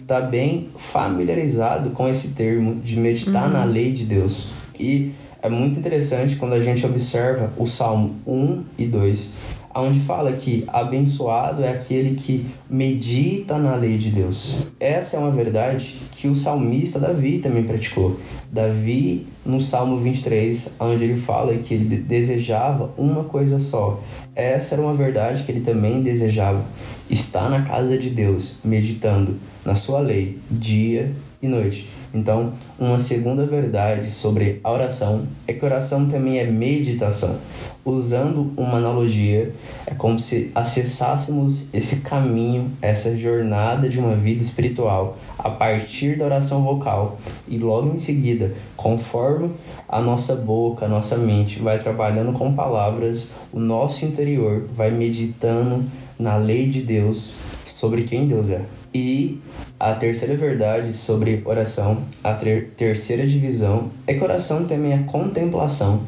está 0.00 0.20
bem 0.20 0.70
familiarizado 0.76 1.90
com 1.90 2.08
esse 2.08 2.30
termo 2.30 2.80
de 2.80 2.96
meditar 2.98 3.46
uhum. 3.46 3.52
na 3.52 3.64
lei 3.64 3.92
de 3.92 4.04
Deus. 4.04 4.48
E 4.78 5.12
é 5.44 5.48
muito 5.50 5.78
interessante 5.78 6.36
quando 6.36 6.54
a 6.54 6.60
gente 6.60 6.86
observa 6.86 7.52
o 7.58 7.66
Salmo 7.66 8.14
1 8.26 8.62
e 8.78 8.86
2, 8.86 9.30
onde 9.74 10.00
fala 10.00 10.32
que 10.32 10.64
abençoado 10.66 11.62
é 11.62 11.70
aquele 11.70 12.14
que 12.14 12.46
medita 12.68 13.58
na 13.58 13.76
lei 13.76 13.98
de 13.98 14.08
Deus. 14.08 14.68
Essa 14.80 15.18
é 15.18 15.20
uma 15.20 15.30
verdade 15.30 15.96
que 16.12 16.28
o 16.28 16.34
salmista 16.34 16.98
Davi 16.98 17.40
também 17.40 17.62
praticou. 17.62 18.18
Davi, 18.50 19.26
no 19.44 19.60
Salmo 19.60 19.98
23, 19.98 20.76
onde 20.80 21.04
ele 21.04 21.16
fala 21.16 21.52
que 21.58 21.74
ele 21.74 21.94
desejava 21.98 22.90
uma 22.96 23.24
coisa 23.24 23.58
só. 23.58 24.02
Essa 24.34 24.76
era 24.76 24.82
uma 24.82 24.94
verdade 24.94 25.42
que 25.42 25.52
ele 25.52 25.60
também 25.60 26.02
desejava. 26.02 26.64
Estar 27.10 27.50
na 27.50 27.60
casa 27.60 27.98
de 27.98 28.08
Deus, 28.08 28.56
meditando 28.64 29.36
na 29.62 29.74
sua 29.74 30.00
lei, 30.00 30.38
dia 30.50 31.12
e 31.42 31.46
noite. 31.46 31.90
Então, 32.14 32.54
uma 32.78 32.98
segunda 32.98 33.46
verdade 33.46 34.10
sobre 34.10 34.60
a 34.64 34.72
oração 34.72 35.26
é 35.46 35.52
que 35.52 35.64
oração 35.64 36.08
também 36.08 36.38
é 36.38 36.44
meditação. 36.44 37.38
Usando 37.84 38.52
uma 38.56 38.78
analogia, 38.78 39.52
é 39.86 39.94
como 39.94 40.18
se 40.18 40.50
acessássemos 40.54 41.66
esse 41.72 42.00
caminho, 42.00 42.70
essa 42.80 43.16
jornada 43.16 43.88
de 43.88 43.98
uma 43.98 44.16
vida 44.16 44.42
espiritual 44.42 45.18
a 45.38 45.50
partir 45.50 46.18
da 46.18 46.24
oração 46.24 46.62
vocal 46.62 47.18
e 47.46 47.58
logo 47.58 47.90
em 47.92 47.98
seguida, 47.98 48.52
conforme 48.76 49.50
a 49.88 50.00
nossa 50.00 50.36
boca, 50.36 50.86
a 50.86 50.88
nossa 50.88 51.16
mente 51.16 51.60
vai 51.60 51.78
trabalhando 51.78 52.32
com 52.32 52.54
palavras, 52.54 53.32
o 53.52 53.60
nosso 53.60 54.04
interior 54.04 54.66
vai 54.74 54.90
meditando 54.90 55.84
na 56.18 56.36
lei 56.36 56.68
de 56.70 56.80
Deus 56.80 57.34
sobre 57.66 58.04
quem 58.04 58.26
Deus 58.26 58.48
é. 58.48 58.62
E 58.94 59.40
a 59.78 59.92
terceira 59.92 60.36
verdade 60.36 60.92
sobre 60.92 61.42
oração, 61.44 62.04
a 62.22 62.32
ter 62.32 62.74
terceira 62.76 63.26
divisão, 63.26 63.90
é 64.06 64.14
que 64.14 64.22
oração 64.22 64.66
também 64.66 64.92
é 64.92 64.98
contemplação. 64.98 66.02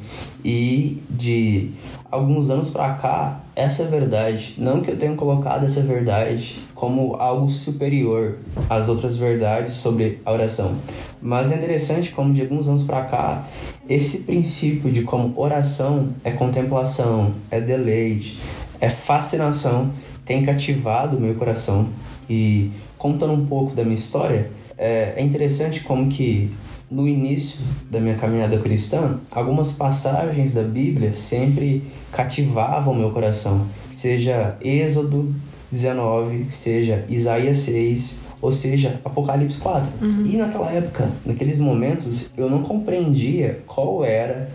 E 0.45 1.03
de 1.11 1.73
alguns 2.09 2.49
anos 2.49 2.71
para 2.71 2.95
cá, 2.95 3.41
essa 3.57 3.87
verdade, 3.87 4.55
não 4.59 4.81
que 4.83 4.93
eu 4.93 4.97
tenha 4.97 5.17
colocado 5.17 5.65
essa 5.65 5.83
verdade 5.83 6.61
como 6.77 7.17
algo 7.17 7.51
superior 7.51 8.37
às 8.71 8.89
outras 8.89 9.17
verdades 9.17 9.75
sobre 9.75 10.21
a 10.25 10.31
oração, 10.31 10.77
mas 11.21 11.51
é 11.51 11.57
interessante 11.57 12.13
como 12.13 12.33
de 12.33 12.43
alguns 12.43 12.69
anos 12.69 12.85
para 12.85 13.03
cá, 13.03 13.49
esse 13.89 14.19
princípio 14.19 14.93
de 14.93 15.03
como 15.03 15.33
oração 15.37 16.11
é 16.23 16.31
contemplação, 16.31 17.33
é 17.51 17.61
deleite, 17.61 18.39
é 18.81 18.89
fascinação, 18.89 19.91
tem 20.25 20.45
cativado 20.45 21.17
o 21.17 21.21
meu 21.21 21.35
coração 21.35 21.89
e 22.29 22.71
contando 22.99 23.33
um 23.33 23.47
pouco 23.47 23.75
da 23.75 23.83
minha 23.83 23.95
história, 23.95 24.51
é, 24.79 25.15
é 25.17 25.23
interessante 25.23 25.81
como 25.81 26.09
que 26.09 26.51
no 26.91 27.09
início 27.09 27.59
da 27.91 27.99
minha 27.99 28.15
caminhada 28.15 28.59
cristã, 28.59 29.19
algumas 29.31 29.73
passagens 29.73 30.53
da 30.53 30.63
Bíblia 30.63 31.13
sempre 31.15 31.83
cativavam 32.13 32.95
meu 32.95 33.11
coração, 33.11 33.67
seja 33.91 34.57
Êxodo 34.61 35.35
19, 35.71 36.47
seja 36.51 37.05
Isaías 37.09 37.57
6, 37.59 38.27
ou 38.41 38.53
seja, 38.53 39.01
Apocalipse 39.05 39.59
4. 39.59 39.89
Uhum. 40.01 40.27
E 40.27 40.37
naquela 40.37 40.71
época, 40.71 41.09
naqueles 41.25 41.59
momentos, 41.59 42.31
eu 42.37 42.49
não 42.49 42.63
compreendia 42.63 43.61
qual 43.67 44.05
era 44.05 44.49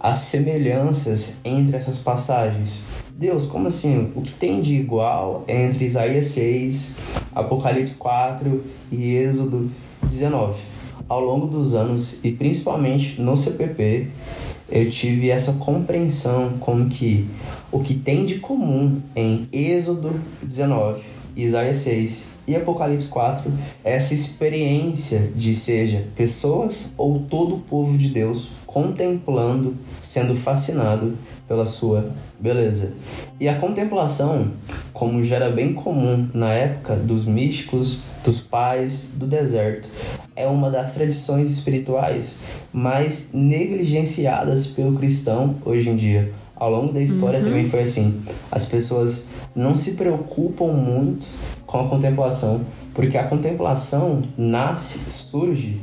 as 0.00 0.18
semelhanças 0.18 1.40
entre 1.44 1.76
essas 1.76 1.98
passagens. 1.98 2.86
Deus, 3.24 3.46
como 3.46 3.68
assim? 3.68 4.12
O 4.14 4.20
que 4.20 4.32
tem 4.32 4.60
de 4.60 4.74
igual 4.74 5.44
entre 5.48 5.86
Isaías 5.86 6.26
6, 6.26 6.98
Apocalipse 7.34 7.96
4 7.96 8.62
e 8.92 9.14
Êxodo 9.14 9.70
19? 10.02 10.60
Ao 11.08 11.24
longo 11.24 11.46
dos 11.46 11.74
anos, 11.74 12.22
e 12.22 12.30
principalmente 12.30 13.22
no 13.22 13.34
CPP, 13.34 14.08
eu 14.70 14.90
tive 14.90 15.30
essa 15.30 15.54
compreensão 15.54 16.52
como 16.60 16.86
que 16.90 17.26
o 17.72 17.80
que 17.80 17.94
tem 17.94 18.26
de 18.26 18.40
comum 18.40 19.00
em 19.16 19.48
Êxodo 19.50 20.20
19, 20.42 21.02
Isaías 21.36 21.76
6 21.78 22.34
e 22.46 22.54
Apocalipse 22.54 23.08
4 23.08 23.50
é 23.82 23.94
essa 23.94 24.14
experiência 24.14 25.30
de 25.34 25.54
seja 25.54 26.04
pessoas 26.14 26.92
ou 26.96 27.20
todo 27.20 27.56
o 27.56 27.60
povo 27.60 27.96
de 27.96 28.08
Deus 28.08 28.50
contemplando, 28.66 29.76
sendo 30.02 30.34
fascinado 30.34 31.16
pela 31.46 31.64
sua 31.64 32.10
beleza. 32.40 32.94
E 33.38 33.48
a 33.48 33.56
contemplação, 33.56 34.48
como 34.92 35.22
já 35.22 35.36
era 35.36 35.50
bem 35.50 35.72
comum 35.72 36.28
na 36.34 36.52
época 36.52 36.96
dos 36.96 37.24
místicos, 37.24 38.02
dos 38.24 38.40
pais 38.40 39.12
do 39.14 39.26
deserto, 39.26 39.88
é 40.34 40.46
uma 40.46 40.70
das 40.70 40.94
tradições 40.94 41.50
espirituais 41.50 42.40
mais 42.72 43.28
negligenciadas 43.32 44.66
pelo 44.66 44.98
cristão 44.98 45.54
hoje 45.64 45.90
em 45.90 45.96
dia. 45.96 46.32
Ao 46.56 46.70
longo 46.70 46.92
da 46.92 47.00
história 47.00 47.38
uhum. 47.40 47.44
também 47.46 47.66
foi 47.66 47.82
assim. 47.82 48.22
As 48.50 48.66
pessoas 48.66 49.28
não 49.54 49.74
se 49.74 49.92
preocupam 49.92 50.72
muito 50.72 51.26
com 51.66 51.80
a 51.80 51.88
contemplação, 51.88 52.60
porque 52.92 53.18
a 53.18 53.24
contemplação 53.24 54.22
nasce, 54.36 55.10
surge 55.10 55.80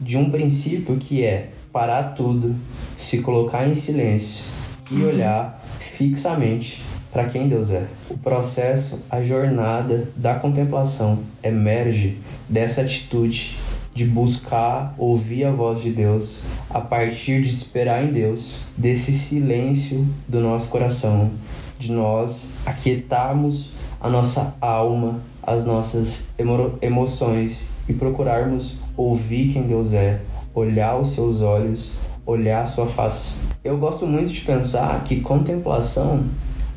de 0.00 0.16
um 0.16 0.30
princípio 0.30 0.96
que 0.96 1.24
é 1.24 1.50
parar 1.72 2.14
tudo, 2.14 2.54
se 2.94 3.18
colocar 3.18 3.68
em 3.68 3.74
silêncio 3.74 4.44
e 4.90 5.02
olhar 5.02 5.60
fixamente 5.80 6.82
para 7.12 7.24
quem 7.26 7.48
Deus 7.48 7.70
é. 7.70 7.86
O 8.10 8.18
processo, 8.18 9.04
a 9.08 9.22
jornada 9.22 10.08
da 10.16 10.34
contemplação 10.34 11.20
emerge 11.42 12.18
dessa 12.48 12.82
atitude 12.82 13.56
de 13.94 14.04
buscar 14.04 14.92
ouvir 14.98 15.44
a 15.44 15.52
voz 15.52 15.80
de 15.80 15.90
Deus 15.90 16.42
a 16.68 16.80
partir 16.80 17.42
de 17.42 17.50
esperar 17.50 18.04
em 18.04 18.12
Deus, 18.12 18.62
desse 18.76 19.12
silêncio 19.12 20.04
do 20.26 20.40
nosso 20.40 20.68
coração, 20.68 21.30
de 21.78 21.92
nós 21.92 22.56
aquietarmos 22.66 23.70
a 24.00 24.08
nossa 24.10 24.56
alma, 24.60 25.20
as 25.42 25.64
nossas 25.64 26.28
emo 26.36 26.72
emoções 26.82 27.70
e 27.88 27.92
procurarmos 27.92 28.78
ouvir 28.96 29.52
quem 29.52 29.62
Deus 29.62 29.92
é, 29.92 30.20
olhar 30.54 30.96
os 30.96 31.10
seus 31.10 31.40
olhos, 31.40 31.92
olhar 32.26 32.64
a 32.64 32.66
sua 32.66 32.86
face. 32.86 33.36
Eu 33.62 33.78
gosto 33.78 34.06
muito 34.06 34.32
de 34.32 34.40
pensar 34.40 35.02
que 35.04 35.20
contemplação, 35.20 36.24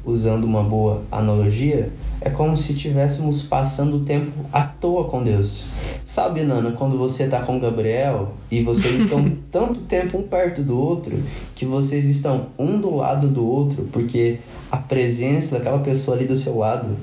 usando 0.06 0.44
uma 0.44 0.64
boa 0.64 1.02
analogia, 1.12 1.90
é 2.22 2.30
como 2.30 2.58
se 2.58 2.74
estivéssemos 2.74 3.44
passando 3.44 3.98
o 3.98 4.00
tempo 4.02 4.32
à 4.52 4.64
toa 4.64 5.06
com 5.06 5.24
Deus. 5.24 5.68
Sabe, 6.06 6.42
Nana, 6.44 6.72
quando 6.72 6.98
você 6.98 7.24
está 7.24 7.42
com 7.42 7.60
Gabriel 7.60 8.34
e 8.50 8.64
vocês 8.64 9.04
estão 9.04 9.30
tanto 9.52 9.82
tempo 9.82 10.18
um 10.18 10.24
perto 10.24 10.62
do 10.62 10.80
outro 10.80 11.22
que 11.56 11.66
vocês 11.66 12.06
estão 12.06 12.48
um 12.58 12.80
do 12.80 12.96
lado 12.96 13.28
do 13.28 13.46
outro 13.46 13.88
porque 13.92 14.40
a 14.72 14.78
presença 14.78 15.58
daquela 15.58 15.80
pessoa 15.80 16.18
ali 16.18 16.26
do 16.26 16.36
seu 16.36 16.58
lado 16.58 16.96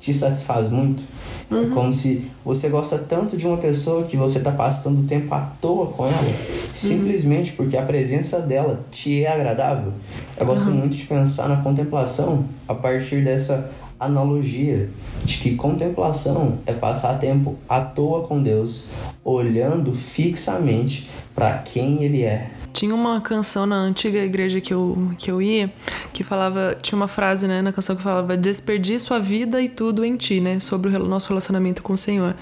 te 0.00 0.12
satisfaz 0.12 0.68
muito? 0.68 1.02
É 1.50 1.54
uhum. 1.54 1.70
É 1.70 1.74
como 1.74 1.92
se 1.92 2.28
você 2.44 2.68
gosta 2.68 2.98
tanto 2.98 3.36
de 3.36 3.46
uma 3.46 3.56
pessoa 3.56 4.04
que 4.04 4.16
você 4.16 4.38
está 4.38 4.50
passando 4.50 5.06
tempo 5.06 5.32
à 5.34 5.40
toa 5.60 5.86
com 5.86 6.06
ela, 6.06 6.34
simplesmente 6.74 7.52
porque 7.52 7.76
a 7.76 7.82
presença 7.82 8.40
dela 8.40 8.84
te 8.90 9.24
é 9.24 9.32
agradável. 9.32 9.92
Eu 10.38 10.46
gosto 10.46 10.68
uhum. 10.68 10.74
muito 10.74 10.96
de 10.96 11.04
pensar 11.04 11.48
na 11.48 11.56
contemplação 11.56 12.44
a 12.66 12.74
partir 12.74 13.22
dessa 13.22 13.70
analogia 13.98 14.88
de 15.24 15.38
que 15.38 15.54
contemplação 15.54 16.58
é 16.66 16.72
passar 16.72 17.18
tempo 17.18 17.56
à 17.68 17.80
toa 17.80 18.26
com 18.26 18.42
Deus, 18.42 18.88
olhando 19.24 19.94
fixamente 19.94 21.08
para 21.34 21.58
quem 21.58 22.02
Ele 22.02 22.22
é. 22.22 22.50
Tinha 22.72 22.94
uma 22.94 23.20
canção 23.22 23.64
na 23.64 23.76
antiga 23.76 24.18
igreja 24.18 24.60
que 24.60 24.72
eu, 24.72 25.12
que 25.16 25.30
eu 25.30 25.40
ia 25.40 25.72
que 26.12 26.22
falava. 26.22 26.76
Tinha 26.80 26.96
uma 26.96 27.08
frase 27.08 27.48
né, 27.48 27.62
na 27.62 27.72
canção 27.72 27.96
que 27.96 28.02
falava: 28.02 28.36
Desperdi 28.36 28.98
sua 28.98 29.18
vida 29.18 29.60
e 29.62 29.68
tudo 29.68 30.04
em 30.04 30.16
ti, 30.16 30.40
né? 30.40 30.60
Sobre 30.60 30.94
o 30.94 31.06
nosso 31.06 31.28
relacionamento 31.28 31.82
com 31.82 31.94
o 31.94 31.98
Senhor. 31.98 32.34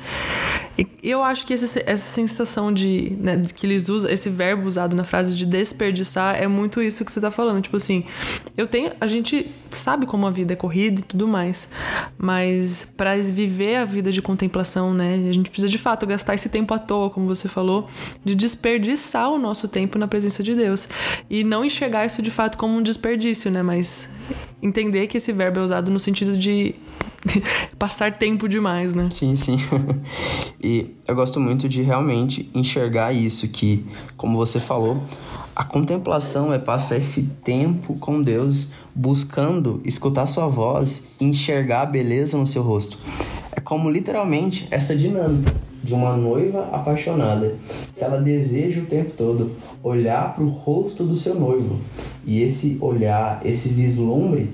E 0.76 0.86
eu 1.02 1.22
acho 1.22 1.46
que 1.46 1.54
esse, 1.54 1.82
essa 1.86 2.04
sensação 2.04 2.72
de. 2.72 3.16
Né, 3.20 3.44
que 3.54 3.66
eles 3.66 3.88
usam, 3.88 4.10
esse 4.10 4.28
verbo 4.28 4.66
usado 4.66 4.96
na 4.96 5.04
frase 5.04 5.36
de 5.36 5.46
desperdiçar 5.46 6.40
é 6.40 6.48
muito 6.48 6.82
isso 6.82 7.04
que 7.04 7.12
você 7.12 7.20
tá 7.20 7.30
falando. 7.30 7.62
Tipo 7.62 7.76
assim, 7.76 8.04
eu 8.56 8.66
tenho. 8.66 8.92
A 9.00 9.06
gente 9.06 9.50
sabe 9.70 10.06
como 10.06 10.26
a 10.26 10.30
vida 10.30 10.52
é 10.52 10.56
corrida 10.56 11.00
e 11.00 11.02
tudo 11.04 11.28
mais. 11.28 11.70
Mas 12.18 12.92
para 12.96 13.16
viver 13.16 13.76
a 13.76 13.84
vida 13.84 14.10
de 14.10 14.20
contemplação, 14.20 14.92
né? 14.92 15.14
A 15.28 15.32
gente 15.32 15.50
precisa 15.50 15.68
de 15.68 15.78
fato 15.78 16.06
gastar 16.06 16.34
esse 16.34 16.48
tempo 16.48 16.74
à 16.74 16.78
toa, 16.78 17.08
como 17.10 17.26
você 17.26 17.48
falou, 17.48 17.88
de 18.24 18.34
desperdiçar 18.34 19.30
o 19.30 19.38
nosso 19.38 19.68
tempo 19.68 19.98
na 19.98 20.08
presença 20.08 20.42
de 20.42 20.54
Deus. 20.54 20.88
E 21.30 21.44
não 21.44 21.64
enxergar 21.64 22.04
isso 22.04 22.20
de 22.20 22.30
fato 22.30 22.58
como 22.58 22.76
um 22.76 22.82
desperdício, 22.82 23.50
né? 23.50 23.62
Mas 23.62 24.24
entender 24.60 25.06
que 25.06 25.18
esse 25.18 25.32
verbo 25.32 25.60
é 25.60 25.62
usado 25.62 25.90
no 25.90 26.00
sentido 26.00 26.36
de 26.36 26.74
passar 27.78 28.12
tempo 28.18 28.48
demais, 28.48 28.94
né? 28.94 29.08
Sim, 29.10 29.36
sim. 29.36 29.58
e 30.64 30.96
eu 31.06 31.14
gosto 31.14 31.38
muito 31.38 31.68
de 31.68 31.82
realmente 31.82 32.50
enxergar 32.54 33.12
isso, 33.12 33.46
que, 33.48 33.84
como 34.16 34.38
você 34.38 34.58
falou, 34.58 35.02
a 35.54 35.62
contemplação 35.62 36.54
é 36.54 36.58
passar 36.58 36.96
esse 36.96 37.34
tempo 37.44 37.98
com 37.98 38.22
Deus, 38.22 38.68
buscando 38.94 39.82
escutar 39.84 40.26
sua 40.26 40.46
voz 40.46 41.04
enxergar 41.20 41.82
a 41.82 41.86
beleza 41.86 42.38
no 42.38 42.46
seu 42.46 42.62
rosto. 42.62 42.96
É 43.52 43.60
como 43.60 43.90
literalmente 43.90 44.66
essa 44.70 44.96
dinâmica 44.96 45.52
de 45.82 45.92
uma 45.92 46.16
noiva 46.16 46.70
apaixonada, 46.72 47.56
que 47.94 48.02
ela 48.02 48.18
deseja 48.18 48.80
o 48.80 48.86
tempo 48.86 49.12
todo 49.12 49.52
olhar 49.82 50.34
para 50.34 50.42
o 50.42 50.48
rosto 50.48 51.04
do 51.04 51.14
seu 51.14 51.34
noivo. 51.34 51.78
E 52.24 52.40
esse 52.40 52.78
olhar, 52.80 53.42
esse 53.44 53.68
vislumbre, 53.68 54.50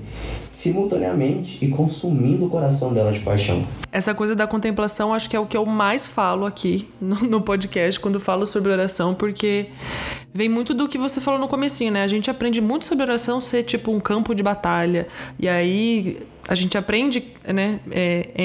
simultaneamente 0.61 1.63
e 1.63 1.67
consumindo 1.67 2.45
o 2.45 2.49
coração 2.49 2.93
dela 2.93 3.11
de 3.11 3.19
paixão. 3.19 3.65
Essa 3.91 4.13
coisa 4.13 4.35
da 4.35 4.45
contemplação 4.45 5.13
acho 5.13 5.29
que 5.29 5.35
é 5.35 5.39
o 5.39 5.45
que 5.45 5.57
eu 5.57 5.65
mais 5.65 6.05
falo 6.05 6.45
aqui 6.45 6.87
no, 7.01 7.41
podcast 7.41 7.99
quando 7.99 8.19
falo 8.19 8.45
sobre 8.45 8.71
oração, 8.71 9.15
porque 9.15 9.67
vem 10.31 10.47
muito 10.47 10.73
do 10.73 10.87
que 10.87 10.97
você 10.97 11.19
falou 11.19 11.39
no 11.39 11.47
comecinho, 11.47 11.91
né? 11.91 12.03
A 12.03 12.07
gente 12.07 12.29
aprende 12.29 12.61
muito 12.61 12.85
sobre 12.85 13.03
oração 13.03 13.41
ser 13.41 13.63
tipo 13.63 13.91
um 13.91 13.99
campo 13.99 14.35
de 14.35 14.43
batalha. 14.43 15.07
E 15.39 15.49
aí 15.49 16.19
a 16.47 16.53
gente 16.53 16.77
aprende, 16.77 17.23
né? 17.43 17.79
É, 17.91 18.29
é 18.35 18.43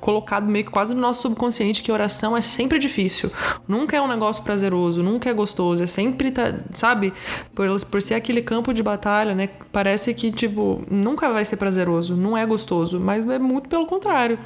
colocado 0.00 0.46
meio 0.46 0.64
que 0.64 0.70
quase 0.70 0.94
no 0.94 1.00
nosso 1.00 1.22
subconsciente 1.22 1.82
que 1.82 1.90
oração 1.90 2.36
é 2.36 2.40
sempre 2.40 2.78
difícil. 2.78 3.30
Nunca 3.66 3.96
é 3.96 4.00
um 4.00 4.08
negócio 4.08 4.42
prazeroso, 4.42 5.02
nunca 5.02 5.30
é 5.30 5.32
gostoso, 5.32 5.82
é 5.82 5.86
sempre, 5.86 6.30
tá, 6.30 6.54
sabe? 6.74 7.12
Por, 7.54 7.68
por 7.86 8.02
ser 8.02 8.14
aquele 8.14 8.42
campo 8.42 8.72
de 8.72 8.82
batalha, 8.82 9.34
né? 9.34 9.48
Parece 9.72 10.14
que, 10.14 10.30
tipo, 10.30 10.84
nunca 10.90 11.32
vai 11.32 11.44
ser 11.44 11.56
prazeroso, 11.56 12.16
não 12.16 12.36
é 12.36 12.44
gostoso, 12.46 13.00
mas 13.00 13.26
é 13.26 13.38
muito 13.38 13.68
pelo 13.68 13.86
contrário. 13.86 14.38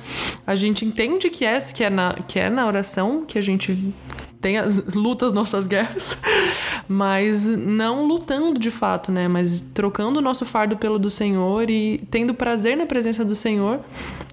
A 0.46 0.54
gente 0.54 0.84
entende 0.84 1.30
que 1.30 1.44
é, 1.44 1.58
que 1.58 1.84
é, 1.84 1.90
na, 1.90 2.14
que 2.26 2.38
é 2.38 2.48
na 2.48 2.66
oração 2.66 3.24
que 3.26 3.38
a 3.38 3.42
gente 3.42 3.92
tem 4.40 4.57
as 4.57 4.94
lutas, 4.94 5.33
nossas 5.33 5.66
guerras, 5.66 6.18
mas 6.88 7.44
não 7.44 8.07
lutando 8.07 8.59
de 8.59 8.70
fato, 8.70 9.12
né? 9.12 9.29
Mas 9.29 9.61
trocando 9.61 10.18
o 10.18 10.22
nosso 10.22 10.46
fardo 10.46 10.76
pelo 10.76 10.98
do 10.98 11.11
Senhor 11.11 11.68
e 11.68 11.98
tendo 12.11 12.33
prazer 12.33 12.76
na 12.76 12.87
presença 12.87 13.24
do 13.24 13.35
Senhor, 13.35 13.81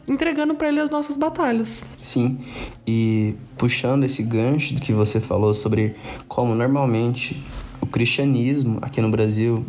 entregando 0.07 0.55
para 0.55 0.69
Ele 0.69 0.79
as 0.79 0.89
nossas 0.89 1.17
batalhas. 1.17 1.83
Sim, 2.01 2.39
e 2.85 3.35
puxando 3.57 4.05
esse 4.05 4.23
gancho 4.23 4.73
do 4.75 4.81
que 4.81 4.93
você 4.93 5.19
falou 5.19 5.53
sobre 5.53 5.95
como 6.27 6.55
normalmente 6.55 7.43
o 7.81 7.85
cristianismo 7.85 8.79
aqui 8.81 9.01
no 9.01 9.09
Brasil 9.09 9.65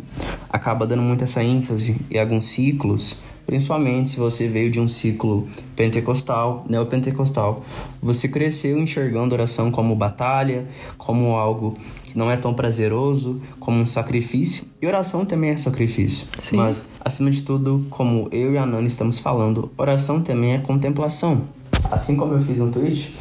acaba 0.49 0.87
dando 0.87 1.01
muito 1.01 1.23
essa 1.23 1.43
ênfase 1.43 1.99
em 2.09 2.17
alguns 2.17 2.45
ciclos 2.45 3.23
Principalmente 3.49 4.11
se 4.11 4.19
você 4.19 4.47
veio 4.47 4.69
de 4.69 4.79
um 4.79 4.87
ciclo 4.87 5.47
pentecostal, 5.75 6.63
neopentecostal, 6.69 7.63
você 7.99 8.27
cresceu 8.27 8.77
enxergando 8.77 9.33
oração 9.33 9.71
como 9.71 9.95
batalha, 9.95 10.67
como 10.99 11.35
algo 11.35 11.75
que 12.03 12.15
não 12.15 12.29
é 12.29 12.37
tão 12.37 12.53
prazeroso, 12.53 13.41
como 13.59 13.81
um 13.81 13.87
sacrifício. 13.87 14.65
E 14.79 14.85
oração 14.85 15.25
também 15.25 15.49
é 15.49 15.57
sacrifício. 15.57 16.27
Sim. 16.39 16.57
Mas, 16.57 16.85
acima 17.03 17.31
de 17.31 17.41
tudo, 17.41 17.87
como 17.89 18.27
eu 18.31 18.53
e 18.53 18.57
a 18.59 18.67
Nana 18.67 18.87
estamos 18.87 19.17
falando, 19.17 19.71
oração 19.75 20.21
também 20.21 20.53
é 20.53 20.59
contemplação. 20.59 21.41
Assim 21.89 22.15
como 22.15 22.35
eu 22.35 22.39
fiz 22.39 22.61
um 22.61 22.69
tweet, 22.69 23.15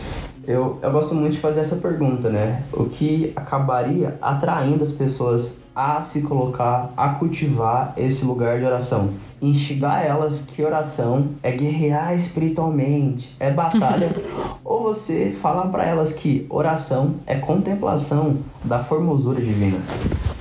eu, 0.46 0.78
eu 0.82 0.92
gosto 0.92 1.14
muito 1.14 1.32
de 1.32 1.38
fazer 1.38 1.60
essa 1.60 1.76
pergunta, 1.76 2.28
né? 2.28 2.64
O 2.70 2.84
que 2.84 3.32
acabaria 3.34 4.18
atraindo 4.20 4.82
as 4.82 4.92
pessoas 4.92 5.56
a 5.74 6.02
se 6.02 6.20
colocar, 6.20 6.92
a 6.94 7.08
cultivar 7.14 7.94
esse 7.96 8.26
lugar 8.26 8.58
de 8.58 8.66
oração? 8.66 9.14
Instigar 9.40 10.04
elas 10.04 10.42
que 10.42 10.62
oração 10.62 11.28
é 11.42 11.52
guerrear 11.52 12.16
espiritualmente, 12.16 13.36
é 13.38 13.50
batalha, 13.50 14.14
ou 14.64 14.82
você 14.82 15.36
falar 15.40 15.68
para 15.68 15.84
elas 15.84 16.14
que 16.14 16.46
oração 16.48 17.16
é 17.26 17.36
contemplação 17.36 18.38
da 18.64 18.82
formosura 18.82 19.40
divina. 19.40 19.78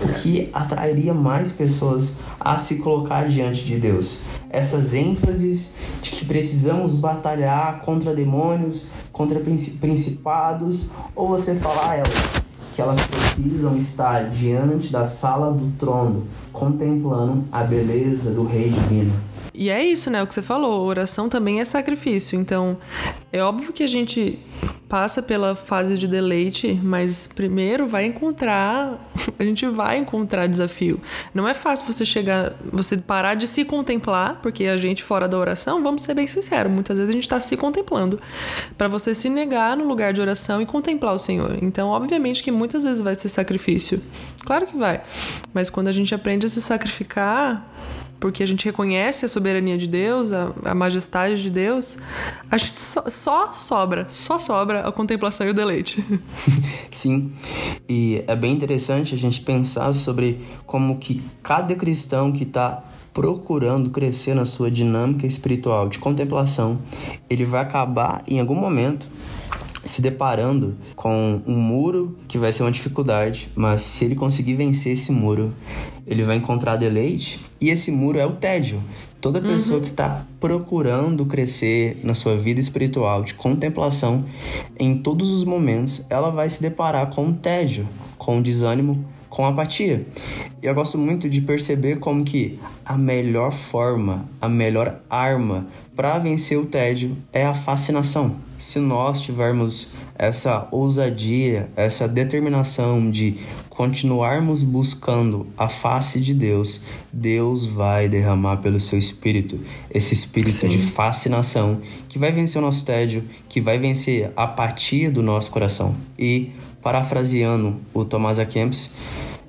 O 0.01 0.13
que 0.21 0.49
atrairia 0.53 1.13
mais 1.13 1.53
pessoas 1.53 2.17
a 2.39 2.57
se 2.57 2.77
colocar 2.79 3.27
diante 3.27 3.65
de 3.65 3.77
Deus. 3.79 4.23
Essas 4.49 4.93
ênfases 4.93 5.73
de 6.01 6.11
que 6.11 6.25
precisamos 6.25 6.97
batalhar 6.97 7.81
contra 7.81 8.13
demônios, 8.13 8.87
contra 9.11 9.39
principados, 9.39 10.91
ou 11.15 11.27
você 11.27 11.55
falar 11.55 11.91
a 11.91 11.95
elas 11.95 12.46
que 12.77 12.81
elas 12.83 13.01
precisam 13.07 13.75
estar 13.75 14.29
diante 14.29 14.91
da 14.91 15.07
sala 15.07 15.51
do 15.51 15.71
trono, 15.79 16.25
contemplando 16.53 17.43
a 17.51 17.63
beleza 17.63 18.29
do 18.29 18.45
Rei 18.45 18.69
Divino. 18.69 19.13
E 19.59 19.71
é 19.71 19.83
isso, 19.83 20.11
né? 20.11 20.21
O 20.21 20.27
que 20.27 20.35
você 20.35 20.43
falou, 20.43 20.85
oração 20.85 21.27
também 21.27 21.59
é 21.59 21.65
sacrifício. 21.65 22.39
Então, 22.39 22.77
é 23.33 23.41
óbvio 23.41 23.73
que 23.73 23.81
a 23.81 23.87
gente 23.87 24.37
passa 24.87 25.19
pela 25.19 25.55
fase 25.55 25.97
de 25.97 26.07
deleite, 26.07 26.79
mas 26.83 27.25
primeiro 27.25 27.87
vai 27.87 28.05
encontrar, 28.05 29.09
a 29.37 29.43
gente 29.43 29.65
vai 29.65 29.97
encontrar 29.97 30.45
desafio. 30.45 31.01
Não 31.33 31.47
é 31.47 31.55
fácil 31.55 31.91
você 31.91 32.05
chegar, 32.05 32.53
você 32.71 32.97
parar 32.97 33.33
de 33.33 33.47
se 33.47 33.65
contemplar, 33.65 34.39
porque 34.43 34.65
a 34.65 34.77
gente 34.77 35.03
fora 35.03 35.27
da 35.27 35.39
oração, 35.39 35.81
vamos 35.81 36.03
ser 36.03 36.13
bem 36.13 36.27
sinceros, 36.27 36.71
muitas 36.71 36.99
vezes 36.99 37.09
a 37.09 37.13
gente 37.13 37.23
está 37.23 37.39
se 37.39 37.57
contemplando, 37.57 38.19
para 38.77 38.87
você 38.87 39.15
se 39.15 39.27
negar 39.27 39.75
no 39.75 39.85
lugar 39.85 40.13
de 40.13 40.21
oração 40.21 40.61
e 40.61 40.67
contemplar 40.67 41.15
o 41.15 41.17
Senhor. 41.17 41.57
Então, 41.63 41.89
obviamente 41.89 42.43
que 42.43 42.51
muitas 42.51 42.83
vezes 42.83 43.01
vai 43.01 43.15
ser 43.15 43.29
sacrifício. 43.29 44.03
Claro 44.45 44.67
que 44.67 44.77
vai. 44.77 45.01
Mas 45.51 45.67
quando 45.67 45.87
a 45.87 45.91
gente 45.91 46.13
aprende 46.13 46.45
a 46.45 46.49
se 46.49 46.61
sacrificar, 46.61 47.67
porque 48.19 48.43
a 48.43 48.45
gente 48.47 48.65
reconhece 48.65 49.25
a 49.25 49.29
soberania 49.29 49.77
de 49.77 49.87
Deus, 49.87 50.33
a, 50.33 50.51
a 50.65 50.75
majestade 50.75 51.41
de 51.41 51.49
Deus, 51.49 51.97
a 52.49 52.57
gente 52.57 52.79
só, 52.81 53.09
só, 53.09 53.53
sobra, 53.53 54.07
só 54.09 54.39
sobra 54.39 54.87
a 54.87 54.91
contemplação 54.91 55.47
e 55.47 55.51
o 55.51 55.53
deleite. 55.53 56.03
Sim, 56.89 57.31
e 57.87 58.23
é 58.27 58.35
bem 58.35 58.53
interessante 58.53 59.13
a 59.13 59.17
gente 59.17 59.41
pensar 59.41 59.93
sobre 59.93 60.41
como 60.65 60.97
que 60.97 61.21
cada 61.43 61.75
cristão 61.75 62.31
que 62.31 62.43
está 62.43 62.83
procurando 63.13 63.89
crescer 63.89 64.35
na 64.35 64.45
sua 64.45 64.69
dinâmica 64.69 65.25
espiritual 65.25 65.89
de 65.89 65.97
contemplação, 65.97 66.79
ele 67.27 67.45
vai 67.45 67.61
acabar 67.61 68.23
em 68.27 68.39
algum 68.39 68.53
momento 68.53 69.07
se 69.83 70.01
deparando 70.01 70.75
com 70.95 71.41
um 71.47 71.55
muro 71.55 72.15
que 72.27 72.37
vai 72.37 72.53
ser 72.53 72.63
uma 72.63 72.71
dificuldade, 72.71 73.49
mas 73.55 73.81
se 73.81 74.05
ele 74.05 74.15
conseguir 74.15 74.53
vencer 74.53 74.93
esse 74.93 75.11
muro, 75.11 75.53
ele 76.07 76.23
vai 76.23 76.37
encontrar 76.37 76.77
deleite, 76.77 77.39
e 77.59 77.69
esse 77.69 77.91
muro 77.91 78.17
é 78.17 78.25
o 78.25 78.31
tédio. 78.31 78.81
Toda 79.19 79.41
pessoa 79.41 79.79
uhum. 79.79 79.83
que 79.83 79.89
está 79.89 80.25
procurando 80.39 81.25
crescer 81.25 81.99
na 82.03 82.13
sua 82.13 82.37
vida 82.37 82.59
espiritual, 82.59 83.23
de 83.23 83.33
contemplação, 83.33 84.23
em 84.79 84.97
todos 84.97 85.29
os 85.29 85.43
momentos, 85.43 86.05
ela 86.09 86.29
vai 86.29 86.49
se 86.49 86.61
deparar 86.61 87.07
com 87.09 87.27
o 87.27 87.33
tédio, 87.33 87.87
com 88.17 88.39
o 88.39 88.43
desânimo, 88.43 89.03
com 89.27 89.45
apatia. 89.45 90.05
E 90.61 90.65
eu 90.65 90.73
gosto 90.73 90.97
muito 90.97 91.29
de 91.29 91.41
perceber 91.41 91.97
como 91.97 92.23
que 92.23 92.59
a 92.85 92.97
melhor 92.97 93.51
forma, 93.51 94.27
a 94.39 94.47
melhor 94.47 94.99
arma 95.09 95.67
para 95.95 96.17
vencer 96.19 96.57
o 96.57 96.65
tédio 96.65 97.17
é 97.33 97.45
a 97.45 97.53
fascinação. 97.53 98.35
Se 98.57 98.79
nós 98.79 99.21
tivermos 99.21 99.93
essa 100.15 100.67
ousadia, 100.71 101.69
essa 101.75 102.07
determinação 102.07 103.11
de 103.11 103.37
continuarmos 103.77 104.63
buscando 104.63 105.45
a 105.55 105.69
face 105.69 106.19
de 106.19 106.33
Deus, 106.33 106.81
Deus 107.13 107.63
vai 107.63 108.09
derramar 108.09 108.57
pelo 108.57 108.81
seu 108.81 108.97
espírito 108.97 109.59
esse 109.93 110.15
espírito 110.15 110.51
Sim. 110.51 110.69
de 110.69 110.79
fascinação 110.79 111.79
que 112.09 112.17
vai 112.17 112.31
vencer 112.31 112.59
o 112.59 112.65
nosso 112.65 112.83
tédio, 112.83 113.23
que 113.47 113.61
vai 113.61 113.77
vencer 113.77 114.33
a 114.35 114.45
apatia 114.45 115.11
do 115.11 115.21
nosso 115.21 115.51
coração. 115.51 115.95
E 116.17 116.49
parafraseando 116.81 117.75
o 117.93 118.03
Thomas 118.03 118.39
A. 118.39 118.47
Kempis, 118.47 118.95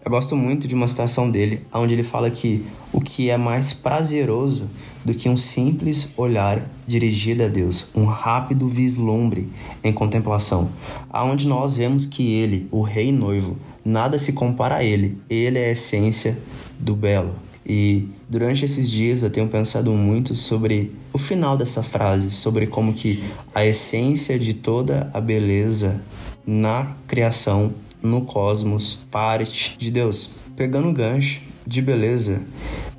eu 0.04 0.10
gosto 0.10 0.36
muito 0.36 0.68
de 0.68 0.74
uma 0.74 0.86
citação 0.86 1.30
dele, 1.30 1.62
onde 1.72 1.94
ele 1.94 2.02
fala 2.02 2.30
que 2.30 2.66
o 2.92 3.00
que 3.00 3.30
é 3.30 3.38
mais 3.38 3.72
prazeroso 3.72 4.68
do 5.06 5.14
que 5.14 5.28
um 5.30 5.38
simples 5.38 6.12
olhar 6.18 6.62
dirigido 6.86 7.44
a 7.44 7.48
Deus, 7.48 7.90
um 7.94 8.04
rápido 8.04 8.68
vislumbre 8.68 9.48
em 9.82 9.90
contemplação, 9.90 10.68
aonde 11.08 11.48
nós 11.48 11.76
vemos 11.76 12.06
que 12.06 12.30
ele, 12.30 12.68
o 12.70 12.82
rei 12.82 13.10
noivo, 13.10 13.56
nada 13.88 14.18
se 14.18 14.34
compara 14.34 14.76
a 14.76 14.84
ele. 14.84 15.18
Ele 15.30 15.58
é 15.58 15.68
a 15.68 15.70
essência 15.70 16.36
do 16.78 16.94
belo. 16.94 17.34
E 17.66 18.06
durante 18.28 18.64
esses 18.64 18.88
dias 18.88 19.22
eu 19.22 19.30
tenho 19.30 19.48
pensado 19.48 19.90
muito 19.92 20.34
sobre 20.36 20.92
o 21.12 21.18
final 21.18 21.56
dessa 21.56 21.82
frase, 21.82 22.30
sobre 22.30 22.66
como 22.66 22.92
que 22.92 23.24
a 23.54 23.64
essência 23.64 24.38
de 24.38 24.54
toda 24.54 25.10
a 25.12 25.20
beleza 25.20 26.00
na 26.46 26.94
criação 27.06 27.72
no 28.02 28.22
cosmos, 28.22 29.06
parte 29.10 29.76
de 29.78 29.90
Deus. 29.90 30.30
Pegando 30.56 30.88
o 30.88 30.92
gancho 30.92 31.40
de 31.66 31.82
beleza, 31.82 32.42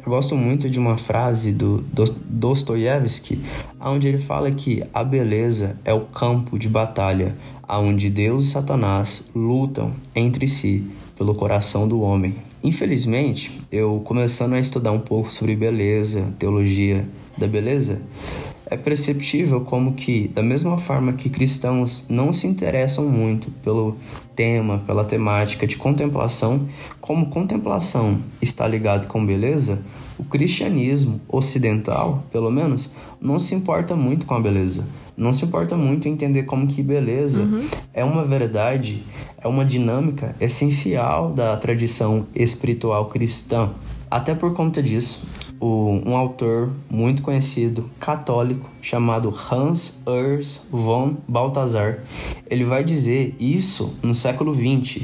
eu 0.06 0.12
gosto 0.12 0.36
muito 0.36 0.69
de 0.69 0.80
uma 0.80 0.97
frase 0.97 1.52
do 1.52 1.84
Dostoiévski, 2.28 3.39
onde 3.80 4.08
ele 4.08 4.19
fala 4.19 4.52
que 4.52 4.84
a 4.93 5.04
beleza 5.04 5.78
é 5.86 5.93
o 5.93 6.02
campo 6.02 6.58
de 6.60 6.69
batalha 6.69 7.36
onde 7.77 8.10
Deus 8.10 8.45
e 8.45 8.51
Satanás 8.51 9.29
lutam 9.36 9.93
entre 10.15 10.47
si 10.47 10.89
pelo 11.17 11.36
coração 11.36 11.88
do 11.88 12.01
homem. 12.01 12.36
Infelizmente, 12.63 13.62
eu 13.71 14.01
começando 14.03 14.53
a 14.53 14.60
estudar 14.60 14.91
um 14.91 14.99
pouco 14.99 15.32
sobre 15.32 15.55
beleza, 15.55 16.34
teologia 16.39 17.08
da 17.38 17.47
beleza, 17.47 18.01
é 18.65 18.77
perceptível 18.77 19.62
como 19.62 19.93
que, 19.93 20.27
da 20.27 20.43
mesma 20.43 20.77
forma 20.77 21.13
que 21.13 21.29
cristãos 21.29 22.05
não 22.08 22.32
se 22.32 22.45
interessam 22.47 23.08
muito 23.08 23.49
pelo 23.63 23.97
tema, 24.36 24.79
pela 24.86 25.03
temática 25.03 25.65
de 25.65 25.75
contemplação, 25.75 26.67
como 27.01 27.29
contemplação 27.29 28.19
está 28.41 28.67
ligado 28.67 29.08
com 29.08 29.25
beleza, 29.25 29.84
o 30.19 30.23
cristianismo 30.23 31.19
ocidental, 31.27 32.23
pelo 32.32 32.51
menos, 32.51 32.91
não 33.19 33.39
se 33.39 33.55
importa 33.55 33.95
muito 33.95 34.25
com 34.25 34.36
a 34.36 34.39
beleza. 34.39 34.86
Não 35.19 35.34
se 35.34 35.43
importa 35.43 35.75
muito 35.75 36.08
em 36.08 36.13
entender 36.13 36.43
como 36.43 36.65
que 36.65 36.82
beleza 36.82 37.41
uhum. 37.41 37.67
é 37.93 38.05
uma 38.05 38.23
verdade, 38.23 39.03
é 39.38 39.45
uma 39.49 39.65
dinâmica 39.65 40.34
essencial 40.39 41.34
da 41.34 41.58
tradição 41.58 42.25
espiritual 42.34 43.10
cristã. 43.10 43.69
Até 44.10 44.34
por 44.34 44.53
conta 44.53 44.82
disso, 44.82 45.27
um 45.62 46.15
autor 46.15 46.72
muito 46.89 47.22
conhecido, 47.22 47.89
católico, 48.00 48.69
chamado 48.82 49.34
Hans 49.52 50.02
Urs 50.06 50.62
von 50.72 51.17
Balthasar. 51.28 52.00
Ele 52.50 52.63
vai 52.63 52.84
dizer 52.84 53.36
isso 53.39 54.00
no 54.02 54.15
século 54.15 54.54
XX, 54.54 55.04